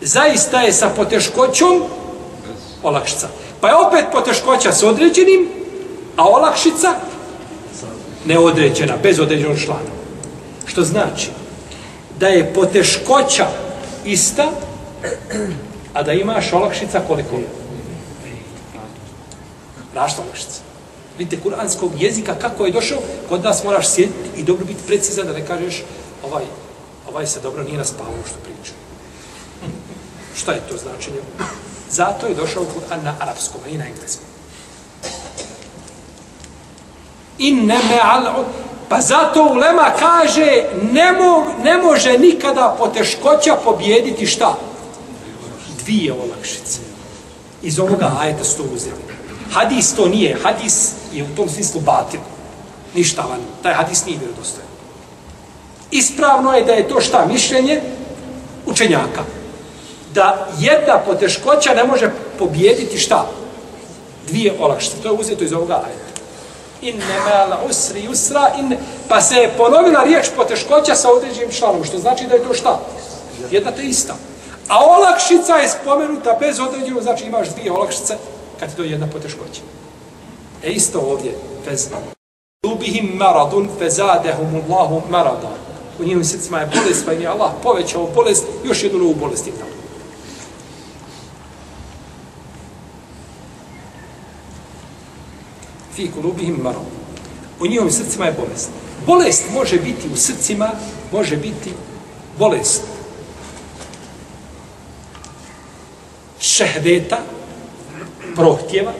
Zaista 0.00 0.60
je 0.60 0.72
sa 0.72 0.88
poteškoćom 0.96 1.82
olakšica. 2.82 3.28
Pa 3.60 3.68
je 3.68 3.74
opet 3.74 4.04
poteškoća 4.12 4.72
s 4.72 4.82
određenim, 4.82 5.48
a 6.16 6.28
olakšica 6.28 6.94
neodređena, 8.24 8.94
bez 9.02 9.20
određenog 9.20 9.58
člana. 9.64 9.92
Što 10.66 10.82
znači 10.82 11.41
da 12.22 12.28
je 12.28 12.54
poteškoća 12.54 13.46
ista, 14.04 14.50
a 15.94 16.02
da 16.02 16.12
imaš 16.12 16.52
olakšica 16.52 17.00
koliko 17.06 17.36
je? 17.36 17.48
Rašta 19.94 20.22
olakšica. 20.22 20.60
Vidite, 21.18 21.42
kuranskog 21.42 21.92
jezika 21.98 22.34
kako 22.34 22.66
je 22.66 22.72
došao, 22.72 22.98
kod 23.28 23.44
nas 23.44 23.64
moraš 23.64 23.88
sjediti 23.88 24.28
i 24.36 24.42
dobro 24.42 24.64
biti 24.64 24.86
precizan 24.86 25.26
da 25.26 25.32
ne 25.32 25.46
kažeš 25.46 25.82
ovaj, 26.24 26.44
ovaj 27.08 27.26
se 27.26 27.40
dobro 27.40 27.62
nije 27.62 27.78
naspavao 27.78 28.22
što 28.26 28.38
priča. 28.44 28.72
Šta 30.36 30.52
je 30.52 30.60
to 30.68 30.76
značenje? 30.76 31.20
Zato 31.90 32.26
je 32.26 32.34
došao 32.34 32.64
Kur'an 32.64 33.04
na 33.04 33.14
arapskom, 33.20 33.60
a 33.66 33.68
i 33.68 33.78
na 33.78 33.86
engleskom. 33.86 34.26
Inne 37.38 37.74
me 37.74 37.98
al 38.02 38.44
Pa 38.92 39.00
zato 39.00 39.42
Ulema 39.42 39.90
kaže 39.98 40.64
ne, 40.92 41.12
mo, 41.12 41.46
ne 41.64 41.78
može 41.78 42.18
nikada 42.18 42.76
poteškoća 42.78 43.56
pobjediti 43.64 44.26
šta? 44.26 44.56
Dvije 45.84 46.12
olakšice. 46.12 46.80
Iz 47.62 47.78
ovoga 47.78 48.12
ajeta 48.20 48.44
su 48.44 48.62
uzeli. 48.74 49.02
Hadis 49.52 49.94
to 49.94 50.08
nije. 50.08 50.38
Hadis 50.42 50.90
je 51.12 51.24
u 51.24 51.36
tom 51.36 51.48
smislu 51.48 51.80
batil. 51.80 52.20
Ništa 52.94 53.22
van. 53.22 53.40
Taj 53.62 53.74
hadis 53.74 54.06
nije 54.06 54.18
vjerodostojan. 54.18 54.68
Ispravno 55.90 56.52
je 56.52 56.64
da 56.64 56.72
je 56.72 56.88
to 56.88 57.00
šta 57.00 57.26
mišljenje 57.26 57.80
učenjaka. 58.66 59.22
Da 60.14 60.48
jedna 60.58 60.98
poteškoća 60.98 61.74
ne 61.74 61.84
može 61.84 62.10
pobjediti 62.38 62.98
šta? 62.98 63.26
Dvije 64.28 64.54
olakšice. 64.60 64.96
To 65.02 65.08
je 65.08 65.18
uzeto 65.20 65.44
iz 65.44 65.52
ovoga 65.52 65.82
ajeta 65.86 66.01
inne 66.82 67.20
mala 67.24 67.58
usri 67.70 68.08
usra, 68.08 68.52
in... 68.58 68.76
pa 69.08 69.20
se 69.20 69.34
je 69.34 69.54
ponovila 69.56 70.04
riječ 70.04 70.26
poteškoća 70.36 70.94
sa 70.94 71.12
određenim 71.12 71.50
članom, 71.50 71.84
što 71.84 71.98
znači 71.98 72.26
da 72.26 72.34
je 72.34 72.44
to 72.44 72.54
šta? 72.54 72.80
Jedna 73.50 73.72
te 73.72 73.82
ista. 73.82 74.14
A 74.68 74.84
olakšica 74.86 75.54
je 75.54 75.68
spomenuta 75.68 76.36
bez 76.40 76.60
određenog, 76.60 77.02
znači 77.02 77.24
imaš 77.24 77.48
dvije 77.48 77.72
olakšice, 77.72 78.16
kad 78.60 78.70
ti 78.70 78.76
to 78.76 78.82
jedna 78.82 79.06
poteškoća. 79.06 79.60
E 80.64 80.70
isto 80.70 81.00
ovdje, 81.00 81.34
bez 81.66 81.88
Lubihim 82.66 83.12
maradun 83.14 83.68
fezadehum 83.78 84.62
Allahu 84.68 85.02
marada. 85.10 85.50
U 86.00 86.04
njihovim 86.04 86.24
srcima 86.24 86.58
je 86.58 86.66
bolest, 86.66 87.06
pa 87.06 87.12
im 87.12 87.20
je 87.20 87.26
Allah 87.26 87.50
povećao 87.62 88.08
bolest, 88.14 88.44
još 88.64 88.82
jednu 88.82 88.98
novu 88.98 89.14
bolest 89.14 89.46
im 89.46 89.54
dao. 89.58 89.71
Fi 95.96 96.10
kulubihim 96.10 96.56
marom. 96.62 96.84
U 97.60 97.66
njihovim 97.66 97.92
srcima 97.92 98.24
je 98.24 98.32
bolest. 98.32 98.70
Bolest 99.06 99.44
može 99.52 99.78
biti 99.78 100.08
u 100.12 100.16
srcima, 100.16 100.70
može 101.12 101.36
biti 101.36 101.72
bolest 102.38 102.82
šehveta, 106.40 107.18
prohtjeva 108.34 108.92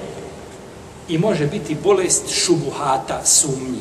i 1.09 1.19
može 1.19 1.47
biti 1.47 1.77
bolest 1.83 2.29
šubuhata, 2.29 3.25
sumnji. 3.25 3.81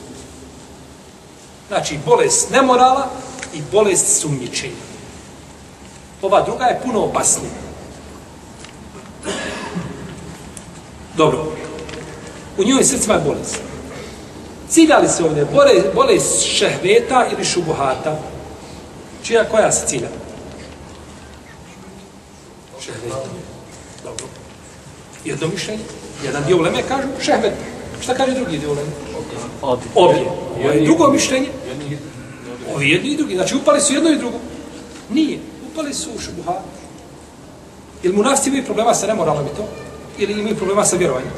Znači, 1.67 1.99
bolest 2.05 2.49
nemorala 2.51 3.09
i 3.53 3.61
bolest 3.71 4.21
sumnjičenja. 4.21 4.73
Ova 6.21 6.41
druga 6.41 6.65
je 6.65 6.81
puno 6.83 6.99
opasnija. 6.99 7.51
Dobro, 11.17 11.51
u 12.57 12.63
njoj 12.63 12.83
srcima 12.83 13.13
je 13.13 13.21
bolest. 13.25 13.59
Cilja 14.69 14.97
li 14.97 15.07
se 15.09 15.23
ovdje 15.23 15.45
bole, 15.45 15.71
bolest 15.95 16.41
šehveta 16.41 17.27
ili 17.33 17.45
šubuhata? 17.45 18.19
Čija 19.23 19.43
koja 19.43 19.71
se 19.71 19.87
cilja? 19.87 20.07
Šehveta. 22.85 23.15
Dobro. 24.03 24.25
Jedno 25.25 25.47
mišljenje. 25.47 25.83
Jedan 26.23 26.43
dio 26.47 26.57
uleme 26.57 26.83
kažu 26.87 27.07
šehvet. 27.21 27.53
Šta 28.01 28.13
kaže 28.13 28.33
drugi 28.33 28.57
dio 28.57 28.71
uleme? 28.71 28.89
Obje. 29.63 29.77
Obje. 29.95 30.25
Ovo 30.59 30.71
je 30.71 30.85
drugo 30.85 31.11
mišljenje. 31.11 31.49
Ovi 32.75 32.89
jedni 32.89 33.09
i 33.09 33.17
drugi. 33.17 33.35
Znači 33.35 33.55
upali 33.55 33.81
su 33.81 33.93
jedno 33.93 34.09
i 34.09 34.17
drugo. 34.17 34.37
Nije. 35.09 35.39
Upali 35.71 35.93
su 35.93 36.09
u 36.15 36.19
šubuhata. 36.19 36.63
Ili 38.03 38.15
mu 38.15 38.23
nafci 38.23 38.49
imaju 38.49 38.65
problema 38.65 38.93
sa 38.93 39.07
nemoralom 39.07 39.45
i 39.45 39.55
to? 39.57 39.67
Ili 40.17 40.39
imaju 40.39 40.55
problema 40.55 40.85
sa 40.85 40.95
vjerovanjem? 40.95 41.31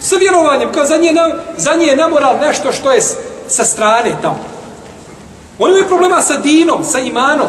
Sa 0.00 0.16
vjerovanjem, 0.16 0.72
kao 0.72 0.84
za 0.84 0.96
nje, 0.96 1.12
za 1.56 1.74
nje 1.74 1.86
je 1.86 1.96
namoral 1.96 2.38
nešto 2.40 2.72
što 2.72 2.92
je 2.92 3.00
sa 3.48 3.64
strane 3.64 4.16
tamo. 4.22 4.44
On 5.58 5.70
imaju 5.70 5.88
problema 5.88 6.22
sa 6.22 6.36
dinom, 6.36 6.84
sa 6.84 6.98
imanom. 6.98 7.48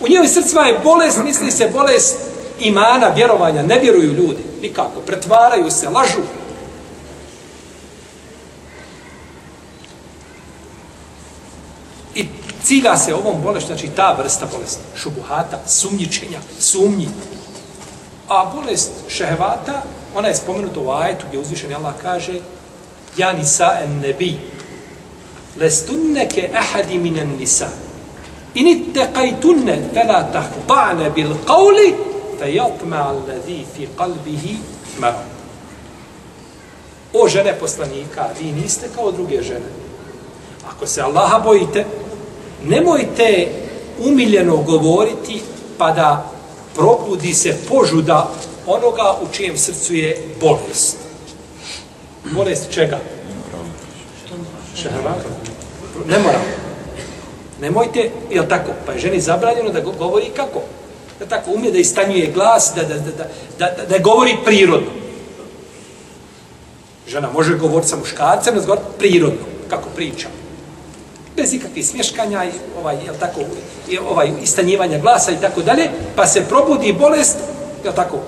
U 0.00 0.08
njihovim 0.08 0.30
srcima 0.30 0.62
je 0.62 0.80
bolest, 0.84 1.18
misli 1.24 1.50
se 1.50 1.70
bolest 1.72 2.16
imana, 2.60 3.08
vjerovanja. 3.08 3.62
Ne 3.62 3.78
vjeruju 3.78 4.12
ljudi, 4.12 4.44
nikako. 4.62 5.00
Pretvaraju 5.06 5.70
se, 5.70 5.88
lažu. 5.88 6.22
I 12.14 12.26
cilja 12.62 12.96
se 12.96 13.14
ovom 13.14 13.42
bolest, 13.42 13.66
znači 13.66 13.88
ta 13.96 14.16
vrsta 14.18 14.46
bolesti, 14.52 14.82
šubuhata, 14.96 15.58
sumnjičenja, 15.66 16.38
sumnji. 16.58 17.08
A 18.28 18.52
bolest 18.54 18.90
šehevata 19.08 19.82
Ona 20.14 20.28
je 20.28 20.34
spomenuta 20.34 20.80
u 20.80 20.90
ajetu 20.90 21.24
gdje 21.28 21.38
uzvišen 21.38 21.74
Allah 21.74 21.94
kaže 22.02 22.32
Ja 23.16 23.32
nisa 23.32 23.78
en 23.84 24.00
nebi 24.00 24.36
Lestunneke 25.56 26.50
ahadi 26.54 26.98
minen 26.98 27.36
nisa 27.38 27.68
In 28.54 28.66
ittaqajtunne 28.66 29.78
fela 29.94 30.22
tahba'ne 30.32 31.10
bil 31.10 31.34
qavli 31.46 31.94
fe 32.38 32.50
jatma 32.54 33.00
alladhi 33.10 33.64
fi 33.76 33.88
qalbihi 33.98 34.56
marom. 34.98 35.30
O 37.12 37.28
žene 37.28 37.54
poslanika, 37.58 38.28
vi 38.38 38.52
niste 38.52 38.88
kao 38.94 39.10
druge 39.12 39.42
žene. 39.42 39.70
Ako 40.70 40.86
se 40.86 41.02
Allaha 41.02 41.38
bojite, 41.38 41.84
nemojte 42.64 43.48
umiljeno 43.98 44.56
govoriti 44.56 45.42
pa 45.78 45.90
da 45.90 46.30
probudi 46.74 47.34
se 47.34 47.58
požuda 47.68 48.30
onoga 48.66 49.16
u 49.22 49.32
čijem 49.32 49.58
srcu 49.58 49.94
je 49.94 50.28
bolest. 50.40 50.96
Bolest 52.32 52.70
čega? 52.70 52.98
Šehravata. 54.76 55.28
Ne 56.06 56.18
mora. 56.18 56.38
Nemojte, 57.60 58.10
je 58.30 58.40
li 58.40 58.48
tako? 58.48 58.70
Pa 58.86 58.92
je 58.92 58.98
ženi 58.98 59.20
zabranjeno 59.20 59.70
da 59.70 59.80
govori 59.80 60.30
kako? 60.36 60.60
Da 61.18 61.26
tako 61.26 61.50
umije 61.50 61.72
da 61.72 61.78
istanjuje 61.78 62.32
glas, 62.34 62.72
da, 62.76 62.82
da, 62.82 62.94
da, 62.94 63.10
da, 63.58 63.70
da, 63.76 63.84
da, 63.88 63.98
govori 63.98 64.36
prirodno. 64.44 64.90
Žena 67.08 67.30
može 67.32 67.58
govoriti 67.58 67.88
sa 67.88 67.96
muškarcem, 67.96 68.54
da 68.54 68.76
prirodno, 68.98 69.46
kako 69.70 69.88
priča. 69.96 70.28
Bez 71.36 71.54
ikakvih 71.54 71.86
smješkanja 71.86 72.44
i 72.44 72.50
ovaj, 72.80 72.94
je 72.96 73.18
tako, 73.20 73.40
i 73.88 73.98
ovaj, 73.98 74.30
istanjivanja 74.42 74.98
glasa 74.98 75.32
i 75.32 75.40
tako 75.40 75.62
dalje, 75.62 75.90
pa 76.16 76.26
se 76.26 76.44
probudi 76.48 76.92
bolest, 76.92 77.36
je 77.84 77.94
tako, 77.94 78.18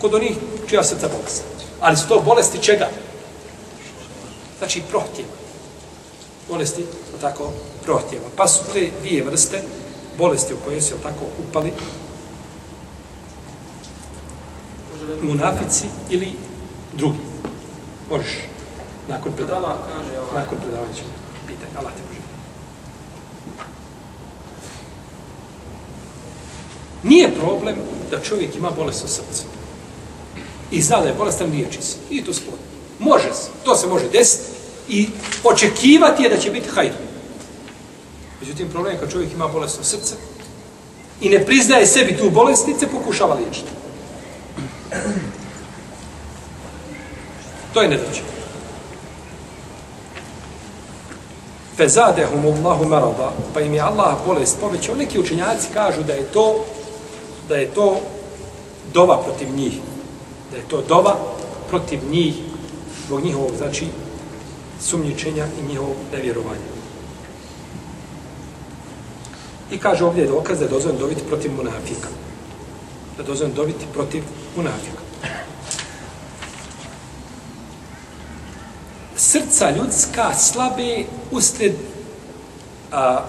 kod 0.00 0.14
onih 0.14 0.36
čija 0.68 0.84
srca 0.84 1.08
bolest. 1.08 1.42
Ali 1.80 1.96
su 1.96 2.08
to 2.08 2.22
bolesti 2.24 2.62
čega? 2.62 2.88
Znači 4.58 4.82
prohtjeva. 4.90 5.28
Bolesti, 6.48 6.84
tako, 7.20 7.52
prohtjeva. 7.84 8.24
Pa 8.36 8.48
su 8.48 8.64
te 8.72 8.90
dvije 9.00 9.24
vrste 9.24 9.62
bolesti 10.18 10.54
u 10.54 10.56
koje 10.64 10.80
se 10.80 10.94
tako 11.02 11.24
upali 11.48 11.72
munafici 15.22 15.84
ili 16.10 16.32
drugi. 16.92 17.18
Možeš. 18.10 18.38
Nakon 19.08 19.32
predavanja. 19.32 19.76
Nakon 20.34 20.58
predavanja 20.58 20.94
ćemo 20.94 21.08
pitanje. 21.46 21.72
Allah 21.78 21.92
te 21.92 22.02
može. 22.08 22.20
Nije 27.02 27.34
problem 27.34 27.76
da 28.10 28.20
čovjek 28.20 28.56
ima 28.56 28.70
bolest 28.70 29.04
u 29.04 29.08
srcu 29.08 29.55
i 30.76 30.82
zna 30.82 31.00
da 31.00 31.08
je 31.08 31.14
bolestan 31.14 31.50
liječi 31.50 31.82
se. 31.82 31.96
I 32.10 32.24
to 32.24 32.34
spod. 32.34 32.58
Može 32.98 33.32
se. 33.34 33.48
To 33.64 33.76
se 33.76 33.86
može 33.86 34.08
desiti. 34.08 34.44
i 34.88 35.08
očekivati 35.44 36.22
je 36.22 36.28
da 36.28 36.38
će 36.38 36.50
biti 36.50 36.68
hajr. 36.68 36.92
Međutim, 38.40 38.68
problem 38.68 38.94
je 38.94 39.00
kad 39.00 39.12
čovjek 39.12 39.32
ima 39.32 39.48
bolesno 39.48 39.84
srce 39.84 40.14
i 41.20 41.28
ne 41.28 41.44
priznaje 41.44 41.86
sebi 41.86 42.16
tu 42.16 42.30
bolest, 42.30 42.66
niti 42.66 42.80
se 42.80 42.86
pokušava 42.88 43.34
liječiti. 43.34 43.70
To 47.74 47.82
je 47.82 47.88
nedaće. 47.88 48.22
Fezadehum 51.76 52.46
Allahu 52.46 52.84
marada, 52.84 53.32
pa 53.54 53.60
im 53.60 53.74
je 53.74 53.80
Allah 53.80 54.16
bolest 54.26 54.60
povećao. 54.60 54.94
Neki 54.94 55.20
učenjaci 55.20 55.68
kažu 55.74 56.02
da 56.02 56.12
je 56.12 56.22
to 56.22 56.64
da 57.48 57.56
je 57.56 57.66
to 57.74 58.00
dova 58.92 59.22
protiv 59.22 59.48
njih. 59.56 59.72
Da 60.50 60.56
je 60.56 60.68
to 60.68 60.82
dova 60.88 61.16
protiv 61.68 62.00
njih 62.10 62.34
zbog 63.06 63.24
njihovog, 63.24 63.50
znači, 63.56 63.86
sumnjičenja 64.80 65.46
i 65.60 65.68
njihovog 65.68 65.96
nevjerovanja. 66.12 66.76
I 69.70 69.78
kaže 69.78 70.04
ovdje 70.04 70.22
je 70.22 70.28
dokaz 70.28 70.58
da 70.58 70.64
je 70.64 70.70
dozvan 70.70 70.96
dobiti 70.98 71.22
protiv 71.28 71.52
munafika. 71.52 72.08
Da 73.16 73.22
je 73.22 73.26
dozvan 73.26 73.52
dobiti 73.52 73.86
protiv 73.92 74.22
munafika. 74.56 75.02
Srca 79.16 79.70
ljudska 79.70 80.34
slabe 80.34 81.04
usred 81.30 81.74
a, 82.92 83.24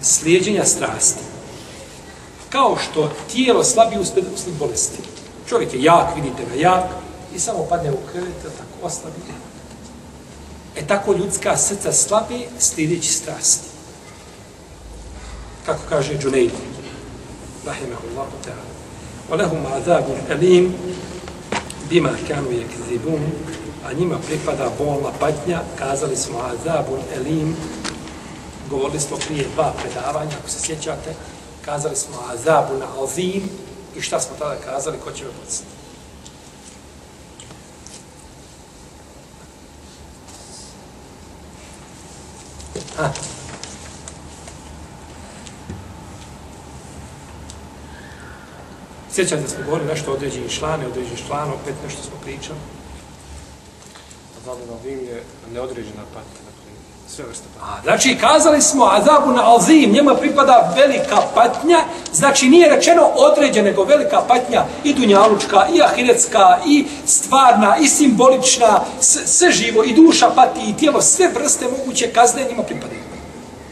slijedjenja 0.00 0.64
strasti. 0.64 1.24
Kao 2.50 2.76
što 2.76 3.12
tijelo 3.32 3.64
slabi 3.64 3.98
usred, 3.98 4.24
usred 4.34 4.54
bolesti. 4.58 5.09
Čovjek 5.49 5.73
je 5.73 5.83
jak, 5.83 6.15
vidite 6.15 6.43
ga 6.45 6.55
jak, 6.55 6.83
i 7.35 7.39
samo 7.39 7.65
padne 7.69 7.91
u 7.91 7.97
krevet, 8.11 8.35
tako 8.43 8.87
oslabi. 8.87 9.15
E 10.75 10.87
tako 10.87 11.13
ljudska 11.13 11.57
srca 11.57 11.93
slabi 11.93 12.47
slijedeći 12.59 13.13
strasti. 13.13 13.67
Kako 15.65 15.81
kaže 15.89 16.17
Džunejd, 16.17 16.51
rahimahullahu 17.65 18.35
ta'ala. 18.45 18.75
وَلَهُمْ 19.31 19.65
عَذَابٌ 19.65 20.05
أَلِيمٌ 20.29 20.73
بِمَا 21.89 22.13
كَانُوا 22.27 22.51
يَكْذِبُونَ 22.51 23.21
a 23.85 23.93
njima 23.93 24.17
pripada 24.27 24.69
bolna 24.77 25.09
patnja, 25.19 25.61
kazali 25.79 26.15
smo 26.15 26.39
Azabun 26.39 26.99
Elim, 27.15 27.55
govorili 28.69 28.99
smo 28.99 29.17
prije 29.17 29.45
dva 29.53 29.73
predavanja, 29.81 30.31
ako 30.39 30.49
se 30.49 30.59
sjećate, 30.59 31.13
kazali 31.65 31.95
smo 31.95 32.15
Azabun 32.33 32.81
Azim, 33.03 33.49
i 33.96 34.00
šta 34.00 34.20
smo 34.20 34.36
tada 34.38 34.56
kazali, 34.56 34.98
ko 35.04 35.12
će 35.12 35.24
me 35.24 35.30
podsjetiti? 35.30 35.80
Ha. 42.96 43.12
Sjećate 49.12 49.42
da 49.42 49.48
smo 49.48 49.64
govorili 49.64 49.88
nešto 49.88 50.10
o 50.10 50.14
određeni 50.14 50.48
šlane, 50.48 50.86
određeni 50.86 51.16
šlano, 51.16 51.54
opet 51.54 51.74
nešto 51.84 52.02
smo 52.02 52.16
pričali. 52.22 52.58
Azabun 54.40 54.76
Azim 54.78 54.98
je 54.98 55.22
neodređena 55.52 56.04
patina 56.14 56.49
sve 57.20 57.28
vrste. 57.28 57.44
Patnje. 57.60 57.78
A, 57.78 57.82
znači, 57.82 58.18
kazali 58.20 58.62
smo 58.62 58.84
Azabun 58.84 59.38
Azim, 59.38 59.92
njema 59.92 60.14
pripada 60.14 60.74
velika 60.76 61.16
patnja, 61.34 61.78
znači 62.12 62.48
nije 62.48 62.68
rečeno 62.68 63.02
određena, 63.14 63.70
nego 63.70 63.84
velika 63.84 64.20
patnja. 64.28 64.64
I 64.84 64.94
dunjalučka, 64.94 65.66
i 65.74 65.82
ahiretska, 65.82 66.58
i 66.66 66.86
stvarna, 67.06 67.76
i 67.76 67.88
simbolična, 67.88 68.80
sve 69.26 69.52
živo, 69.52 69.84
i 69.84 69.94
duša 69.94 70.30
pati, 70.34 70.60
i 70.70 70.76
tijelo, 70.76 71.02
sve 71.02 71.28
vrste 71.28 71.66
moguće 71.78 72.12
kazne 72.12 72.44
njima 72.50 72.62
pripadaju. 72.62 73.00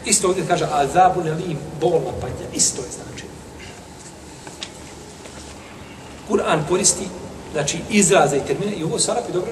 Isto 0.05 0.27
ovdje 0.27 0.43
kaže 0.47 0.67
Azabun 0.73 1.27
Alim, 1.27 1.57
bolna 1.81 2.11
patnja, 2.21 2.45
isto 2.53 2.81
je 2.81 2.87
znači. 2.89 3.23
Kur'an 6.29 6.59
koristi 6.69 7.03
znači 7.53 7.77
izraze 7.89 8.37
i 8.37 8.47
termine 8.47 8.71
i 8.71 8.83
ovo 8.83 8.99
su 8.99 9.11
dobro 9.33 9.51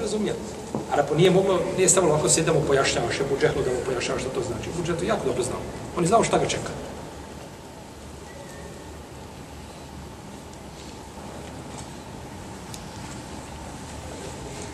A 0.90 0.94
Arapo 0.94 1.14
nije 1.14 1.30
moglo, 1.30 1.60
nije 1.76 1.88
stavilo 1.88 2.12
ovako 2.12 2.28
se 2.28 2.42
da 2.42 2.52
mu 2.52 2.60
pojašnjavaš, 2.66 3.20
Ebu 3.20 3.36
Džehlu 3.40 3.62
da 3.62 3.70
mu 3.70 3.84
pojašnjavaš 3.86 4.22
što 4.22 4.30
to 4.30 4.40
znači. 4.46 4.70
Ebu 4.70 4.86
Džehlu 4.86 5.04
jako 5.04 5.26
dobro 5.26 5.42
znao. 5.42 5.60
On 5.96 6.04
je 6.04 6.08
znao 6.08 6.24
šta 6.24 6.38
ga 6.38 6.46
čeka. 6.46 6.70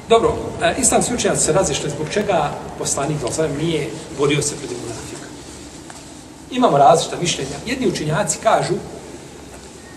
Dobro, 0.08 0.34
e, 0.62 0.74
islamski 0.78 1.14
učenjaci 1.14 1.44
se 1.44 1.52
razišli 1.52 1.90
zbog 1.90 2.06
čega 2.12 2.50
poslanik 2.78 3.20
Zalzalem 3.20 3.56
nije 3.56 3.90
borio 4.18 4.42
se 4.42 4.56
protiv 4.56 4.76
munafika. 4.82 5.26
Imamo 6.50 6.78
različita 6.78 7.16
mišljenja. 7.20 7.56
Jedni 7.66 7.88
učenjaci 7.88 8.38
kažu 8.42 8.74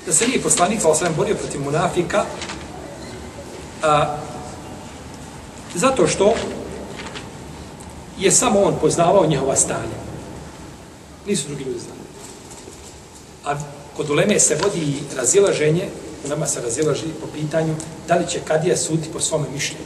da 0.05 0.13
se 0.13 0.27
nije 0.27 0.41
poslanik 0.41 0.81
Zalzalem 0.81 1.13
borio 1.17 1.35
protiv 1.35 1.61
munafika 1.61 2.25
a, 3.83 4.17
zato 5.77 6.07
što 6.07 6.33
je 8.19 8.31
samo 8.31 8.61
on 8.61 8.75
poznavao 8.81 9.25
njihova 9.25 9.55
stanja. 9.55 9.97
Nisu 11.27 11.47
drugi 11.47 11.63
ljudi 11.63 11.79
znali. 11.79 11.99
A 13.45 13.61
kod 13.97 14.09
uleme 14.09 14.39
se 14.39 14.57
vodi 14.63 14.99
razilaženje, 15.17 15.89
nama 16.29 16.47
se 16.47 16.61
razilaži 16.61 17.05
po 17.21 17.27
pitanju 17.33 17.75
da 18.07 18.15
li 18.15 18.27
će 18.27 18.39
Kadija 18.39 18.77
suditi 18.77 19.09
po 19.13 19.19
svome 19.19 19.45
mišljenju. 19.53 19.85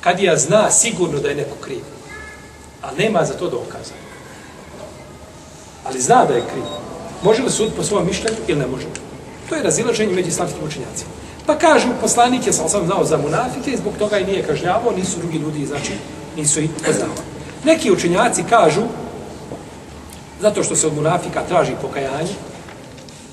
Kadija 0.00 0.36
zna 0.36 0.70
sigurno 0.70 1.18
da 1.18 1.28
je 1.28 1.34
neko 1.34 1.56
kriv, 1.60 1.82
a 2.82 2.90
nema 2.98 3.24
za 3.24 3.34
to 3.34 3.50
dokaza. 3.50 3.94
Ali 5.84 6.00
zna 6.00 6.24
da 6.24 6.34
je 6.34 6.44
kriv. 6.52 6.64
Može 7.22 7.42
li 7.42 7.50
suditi 7.50 7.76
po 7.76 7.82
svom 7.82 8.06
mišljenju 8.06 8.36
ili 8.48 8.58
ne 8.58 8.66
može? 8.66 8.86
To 9.48 9.54
je 9.54 9.62
razilaženje 9.62 10.14
među 10.14 10.28
islamskim 10.28 10.64
učenjacima. 10.64 11.10
Pa 11.46 11.58
kažu, 11.58 11.88
poslanik 12.00 12.46
je 12.46 12.52
sam 12.52 12.68
sam 12.68 12.86
znao 12.86 13.04
za 13.04 13.16
munafike 13.16 13.70
i 13.70 13.76
zbog 13.76 13.92
toga 13.98 14.18
i 14.18 14.24
nije 14.24 14.46
kažnjavao, 14.46 14.92
nisu 14.96 15.18
drugi 15.18 15.38
ljudi, 15.38 15.66
znači, 15.66 15.92
nisu 16.36 16.60
i 16.60 16.68
poznavali. 16.86 17.20
Neki 17.64 17.90
učenjaci 17.90 18.44
kažu, 18.50 18.82
zato 20.40 20.62
što 20.62 20.76
se 20.76 20.86
od 20.86 20.94
munafika 20.94 21.42
traži 21.48 21.72
pokajanje, 21.82 22.34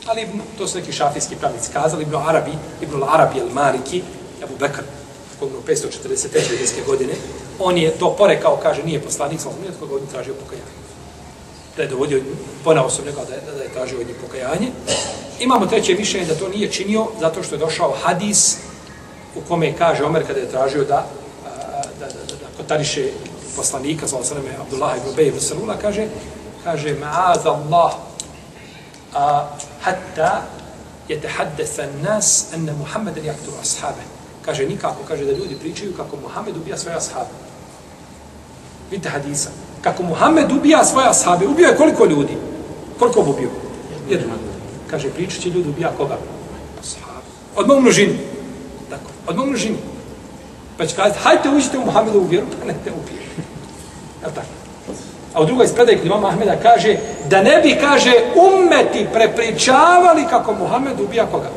ali 0.05 0.28
to 0.58 0.68
su 0.68 0.78
neki 0.78 0.91
šafijski 0.91 1.36
pravnici 1.36 1.72
kazali, 1.74 2.03
Ibn 2.03 2.16
Arabi, 2.16 2.51
Ibn 2.82 3.03
Arabi 3.10 3.39
el 3.39 3.49
Maliki, 3.53 4.01
Abu 4.43 4.53
Bekr, 4.60 4.82
kogno 5.39 5.58
543. 5.68 6.86
godine, 6.86 7.14
on 7.60 7.78
je 7.78 7.91
to 7.91 8.16
porekao, 8.16 8.60
kaže, 8.64 8.84
nije 8.84 9.01
poslanik, 9.01 9.39
sam 9.41 9.51
nije 9.62 9.72
od 9.72 9.89
koga 9.89 10.05
tražio 10.12 10.34
pokajanje. 10.34 10.86
Da 11.78 11.84
je 11.84 11.89
dovodio, 11.89 12.21
ponao 12.63 12.89
sam 12.89 13.05
rekao 13.05 13.25
da 13.25 13.34
je, 13.34 13.41
da 13.57 13.63
je 13.63 13.69
tražio 13.69 13.99
od 13.99 14.07
njih 14.07 14.15
pokajanje. 14.21 14.71
Imamo 15.39 15.65
treće 15.65 15.95
mišljenje 15.95 16.25
da 16.25 16.36
to 16.36 16.49
nije 16.49 16.71
činio 16.71 17.07
zato 17.19 17.43
što 17.43 17.55
je 17.55 17.59
došao 17.59 17.95
hadis 18.03 18.57
u 19.36 19.41
kome 19.47 19.78
kaže 19.78 20.03
Omer 20.03 20.28
kada 20.28 20.39
je 20.39 20.49
tražio 20.51 20.84
da, 20.84 21.05
da, 21.99 22.05
da, 22.05 22.05
da, 22.05 22.36
da 22.36 22.47
kotariše 22.57 23.09
poslanika, 23.55 24.07
zvala 24.07 24.25
neme 24.36 24.57
Abdullah 24.61 24.97
ibn 24.97 25.09
Ubej 25.09 25.28
ibn 25.28 25.39
Salula, 25.39 25.78
kaže, 25.82 26.07
kaže, 26.63 26.95
ma'az 26.99 27.45
Allah, 27.45 27.93
a, 29.13 29.49
hatta 29.82 30.41
je 31.07 31.21
tehaddesa 31.21 31.86
nas 32.01 32.53
enne 32.53 32.73
Muhammed 32.73 33.17
jaktu 33.17 33.51
ashabe. 33.61 34.01
Kaže, 34.45 34.65
nikako, 34.65 35.03
kaže 35.07 35.25
da 35.25 35.32
ljudi 35.32 35.55
pričaju 35.59 35.93
kako 35.97 36.17
Muhammed 36.17 36.57
ubija 36.57 36.78
svoje 36.78 36.97
ashabe. 36.97 37.34
Vidite 38.91 39.09
hadisa. 39.09 39.49
Kako 39.88 40.03
Muhammed 40.03 40.51
ubija 40.51 40.85
svoja 40.85 41.13
sahabe, 41.13 41.47
Ubio 41.47 41.67
je 41.67 41.77
koliko 41.77 42.05
ljudi? 42.05 42.38
Koliko 42.99 43.21
bi 43.21 43.29
ubio? 43.29 43.49
Jedan. 44.09 44.29
Kaže, 44.89 45.09
pričat 45.09 45.41
će 45.41 45.49
ljudi 45.49 45.69
ubija 45.69 45.91
koga? 45.97 46.17
Sahabe. 46.81 47.27
Odmah 47.55 47.77
u 47.77 47.81
množini. 47.81 48.17
Tako, 48.89 49.09
odmah 49.27 49.45
u 49.45 49.49
množini. 49.49 49.77
Pa 50.77 50.85
će 50.85 50.95
kazati, 50.95 51.19
hajte 51.19 51.49
uđite 51.49 51.77
u 51.77 51.85
Muhammedovu 51.85 52.25
vjeru, 52.25 52.45
pa 52.59 52.67
ne 52.67 52.73
te 52.83 52.91
ubije. 52.91 53.21
Jel 54.21 54.31
tako? 54.35 54.47
A 55.33 55.41
u 55.41 55.45
drugoj 55.45 55.67
spredaj 55.67 55.97
kod 55.97 56.05
imama 56.05 56.27
Ahmeda 56.27 56.55
kaže 56.61 56.97
da 57.29 57.43
ne 57.43 57.61
bi, 57.61 57.77
kaže, 57.81 58.11
ummeti 58.35 59.07
prepričavali 59.13 60.25
kako 60.29 60.53
Muhammed 60.53 60.99
ubija 60.99 61.25
koga. 61.25 61.49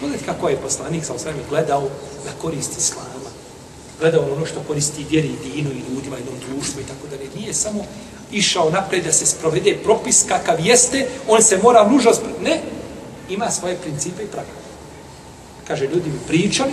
Pogledajte 0.00 0.32
kako 0.32 0.48
je 0.48 0.56
poslanik 0.56 1.04
sa 1.04 1.14
osvijem 1.14 1.38
gledao 1.50 1.82
na 2.24 2.30
korist 2.42 2.78
islama. 2.78 3.13
Gledao 4.04 4.26
na 4.26 4.32
ono 4.32 4.46
što 4.46 4.60
koristi 4.68 5.06
vjeri 5.10 5.28
i 5.28 5.50
dinu 5.50 5.70
i 5.70 5.94
ljudima, 5.94 6.16
jednom 6.16 6.34
društvu 6.48 6.80
i 6.80 6.84
tako 6.84 7.06
da. 7.10 7.40
Nije 7.40 7.54
samo 7.54 7.84
išao 8.32 8.70
napred 8.70 9.04
da 9.04 9.12
se 9.12 9.26
sprovede 9.26 9.78
propis 9.84 10.24
kakav 10.28 10.66
jeste, 10.66 11.08
on 11.28 11.42
se 11.42 11.58
mora 11.62 11.88
nužno 11.88 12.14
spro... 12.14 12.28
Ne, 12.42 12.60
ima 13.28 13.50
svoje 13.50 13.76
principe 13.76 14.22
i 14.22 14.26
pravila. 14.26 14.56
Kaže, 15.66 15.84
ljudi 15.84 16.10
mi 16.10 16.18
pričali 16.28 16.72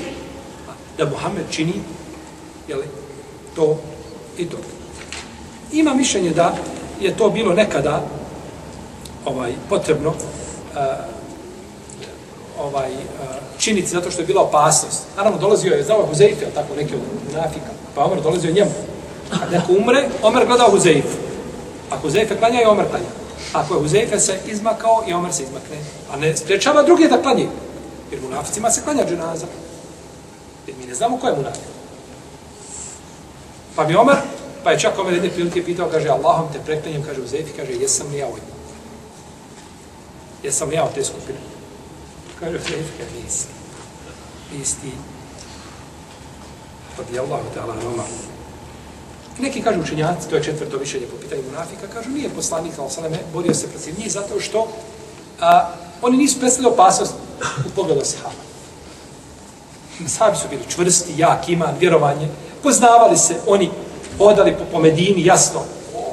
da 0.97 1.05
Muhammed 1.05 1.45
čini 1.51 1.73
jeli, 2.67 2.85
to 3.55 3.79
i 4.37 4.45
to. 4.45 4.57
Ima 5.71 5.93
mišljenje 5.93 6.29
da 6.29 6.55
je 7.01 7.17
to 7.17 7.29
bilo 7.29 7.53
nekada 7.53 8.07
ovaj 9.25 9.53
potrebno 9.69 10.09
uh, 10.09 10.15
ovaj, 12.61 12.91
e, 12.91 12.97
činiti 13.57 13.87
zato 13.87 14.11
što 14.11 14.21
je 14.21 14.27
bila 14.27 14.41
opasnost. 14.41 15.03
Naravno, 15.17 15.39
dolazio 15.39 15.73
je, 15.73 15.83
znao 15.83 16.05
Huzeife, 16.05 16.45
ali 16.45 16.53
tako, 16.53 16.75
neki 16.75 16.95
od 16.95 17.01
munafika, 17.27 17.71
pa 17.95 18.05
Omer 18.05 18.21
dolazio 18.21 18.51
njemu. 18.51 18.71
Kad 19.39 19.51
neko 19.51 19.73
umre, 19.73 20.09
Omer 20.23 20.45
gleda 20.45 20.63
Huzeifu. 20.71 21.17
Ako 21.89 22.01
Huzeife 22.01 22.37
klanja, 22.37 22.61
i 22.61 22.65
Omer 22.65 22.85
klanja. 22.89 23.05
Ako 23.53 23.73
je 23.73 23.79
Huzeife 23.79 24.19
se 24.19 24.39
izmakao, 24.47 25.03
i 25.07 25.13
Omer 25.13 25.33
se 25.33 25.43
izmakne. 25.43 25.77
A 26.13 26.17
ne 26.17 26.37
spriječava 26.37 26.83
druge 26.83 27.07
da 27.07 27.21
klanje. 27.21 27.47
Jer 28.11 28.21
munaficima 28.21 28.71
se 28.71 28.81
klanja 28.81 29.05
dženaza. 29.09 29.45
Jer 30.67 30.77
mi 30.77 30.85
ne 30.85 30.95
znamo 30.95 31.17
ko 31.17 31.27
je 31.27 31.35
munafik. 31.35 31.61
Pa 33.75 33.87
mi 33.87 33.95
Omer, 33.95 34.15
pa 34.63 34.71
je 34.71 34.79
čak 34.79 34.99
Omer 34.99 35.13
jedne 35.13 35.29
prilike 35.29 35.65
pitao, 35.65 35.89
kaže, 35.91 36.09
Allahom 36.09 36.53
te 36.53 36.59
preklanjem, 36.65 37.03
kaže 37.03 37.21
Huzeifi, 37.21 37.51
kaže, 37.57 37.73
jesam 37.73 38.07
li 38.11 38.17
ja 38.17 38.27
ovaj? 38.27 38.41
Jesam 40.43 40.69
li 40.69 40.75
ja 40.75 40.83
od 40.83 40.93
te 40.93 41.03
skupine? 41.03 41.50
Kaže, 42.41 42.57
Huzeifi, 42.57 42.91
kaže, 42.97 43.13
nisi. 43.23 43.47
Nisi 44.57 44.75
ti. 44.81 44.91
Radi 46.97 47.19
Allahu 47.19 47.45
ta'ala 47.53 47.77
Roma. 47.83 48.03
Neki 49.39 49.61
kažu 49.61 49.81
učenjaci, 49.81 50.29
to 50.29 50.35
je 50.35 50.43
četvrto 50.43 50.79
mišljenje 50.79 51.05
po 51.05 51.17
pitanju 51.17 51.41
munafika, 51.51 51.87
kažu 51.93 52.09
nije 52.09 52.29
poslanik 52.29 52.79
al 52.79 52.89
salame 52.89 53.19
borio 53.33 53.53
se 53.53 53.67
protiv 53.67 53.99
njih 53.99 54.11
zato 54.11 54.39
što 54.39 54.67
a, 55.41 55.73
oni 56.01 56.17
nisu 56.17 56.39
predstavili 56.39 56.73
opasnost 56.73 57.13
u 57.67 57.69
pogledu 57.75 58.01
sahaba. 58.05 58.41
Sahabi 60.07 60.37
su 60.37 60.47
bili 60.49 60.61
čvrsti, 60.69 61.13
jak, 61.17 61.49
iman, 61.49 61.75
vjerovanje, 61.79 62.27
poznavali 62.63 63.17
se, 63.17 63.35
oni 63.47 63.71
odali 64.19 64.55
po, 64.57 64.65
po 64.71 64.79
Medini, 64.79 65.25
jasno, 65.25 65.61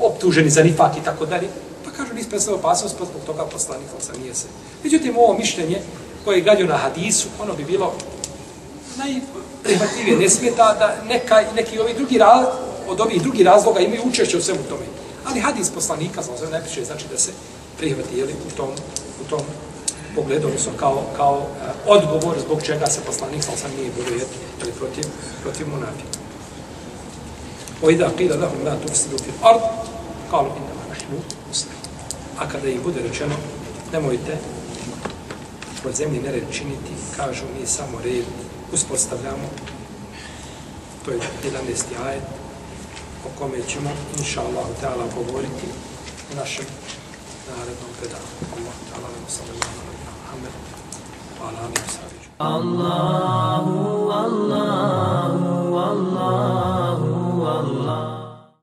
optuženi 0.03 0.51
za 0.51 0.63
nifak 0.63 0.97
i 0.97 1.05
tako 1.05 1.27
dalje, 1.27 1.49
pa 1.85 1.91
kažu 1.91 2.15
nisu 2.15 2.29
predstavili 2.29 2.61
opasnost, 2.61 2.99
pa 2.99 3.05
zbog 3.05 3.23
toga 3.27 3.45
poslanik 3.45 3.89
al 3.95 4.01
salame 4.01 4.23
nije 4.23 4.35
se. 4.35 4.47
Međutim, 4.85 5.17
ovo 5.17 5.39
mišljenje 5.39 5.83
koje 6.25 6.39
je 6.39 6.65
na 6.65 6.77
hadisu, 6.77 7.29
ono 7.43 7.55
bi 7.55 7.65
bilo 7.65 7.95
najprihvatljivije, 8.97 10.19
ne 10.19 10.29
smeta 10.29 10.75
da 10.79 10.97
neka, 11.09 11.45
neki 11.57 11.79
ovi 11.79 11.95
drugi 11.95 12.19
raz, 12.19 12.47
od 12.89 13.01
ovih 13.01 13.23
drugih 13.23 13.47
razloga 13.47 13.81
imaju 13.81 14.03
učešće 14.05 14.37
u 14.37 14.43
svemu 14.43 14.61
tome. 14.69 14.87
Ali 15.25 15.41
hadis 15.41 15.71
poslanika, 15.71 16.23
znači 16.23 16.53
ne 16.53 16.65
piše, 16.65 16.85
znači 16.85 17.05
da 17.13 17.19
se 17.19 17.31
prihvati 17.79 18.19
jeli, 18.19 18.33
u 18.33 18.57
tom, 18.57 18.71
u 19.27 19.31
tom 19.31 19.41
pogledu, 20.15 20.47
odnosno 20.47 20.73
kao, 20.77 21.05
kao 21.17 21.37
uh, 21.37 21.47
odgovor 21.87 22.37
zbog 22.41 22.63
čega 22.63 22.87
se 22.87 23.01
poslanik 23.07 23.43
sam 23.43 23.57
sam 23.57 23.71
nije 23.79 23.91
borio 23.97 24.19
jeli, 24.19 24.73
protiv, 24.79 25.05
protiv 25.43 25.69
munafika. 25.69 26.19
Oida 27.83 28.11
qila 28.19 28.41
lahum 28.41 28.65
la 28.65 28.77
tufsidu 28.77 29.19
fil 29.19 29.35
ard, 29.43 29.61
qalu 30.31 30.51
inna 30.59 30.75
ma 30.79 30.85
nahnu 30.89 31.19
muslim. 31.49 31.75
A 32.39 32.49
kada 32.49 32.69
im 32.69 32.83
bude 32.83 33.01
rečeno, 33.03 33.35
nemojte 33.93 34.39
po 35.83 35.93
zemlji 35.93 36.21
nered 36.21 36.45
činiti, 36.53 36.93
kažu 37.17 37.45
mi 37.61 37.67
samo 37.67 37.99
red 38.05 38.25
uspostavljamo. 38.73 39.49
To 41.05 41.11
je 41.11 41.19
11. 41.19 42.07
ajet, 42.07 42.23
o 43.27 43.29
kome 43.39 43.59
ćemo, 43.69 43.91
inša 44.19 44.41
Allah, 44.41 44.67
ta'ala, 44.81 45.05
govoriti 45.15 45.67
u 46.33 46.37
našem 46.37 46.65
narednom 47.49 47.91
predavu. 47.99 48.29
Allah, 48.57 48.75
ta'ala, 48.91 49.09
nam 49.15 49.25
sallallahu 49.29 49.79
alaihi 49.83 50.05
wa 50.07 50.13
Muhammed, 50.21 50.55
wa 51.41 51.49
ala 51.49 51.59
alihi 51.67 51.83
wa 51.85 52.09
Allahu, 52.39 53.75
Allahu, 54.13 55.77
Allahu, 55.77 56.88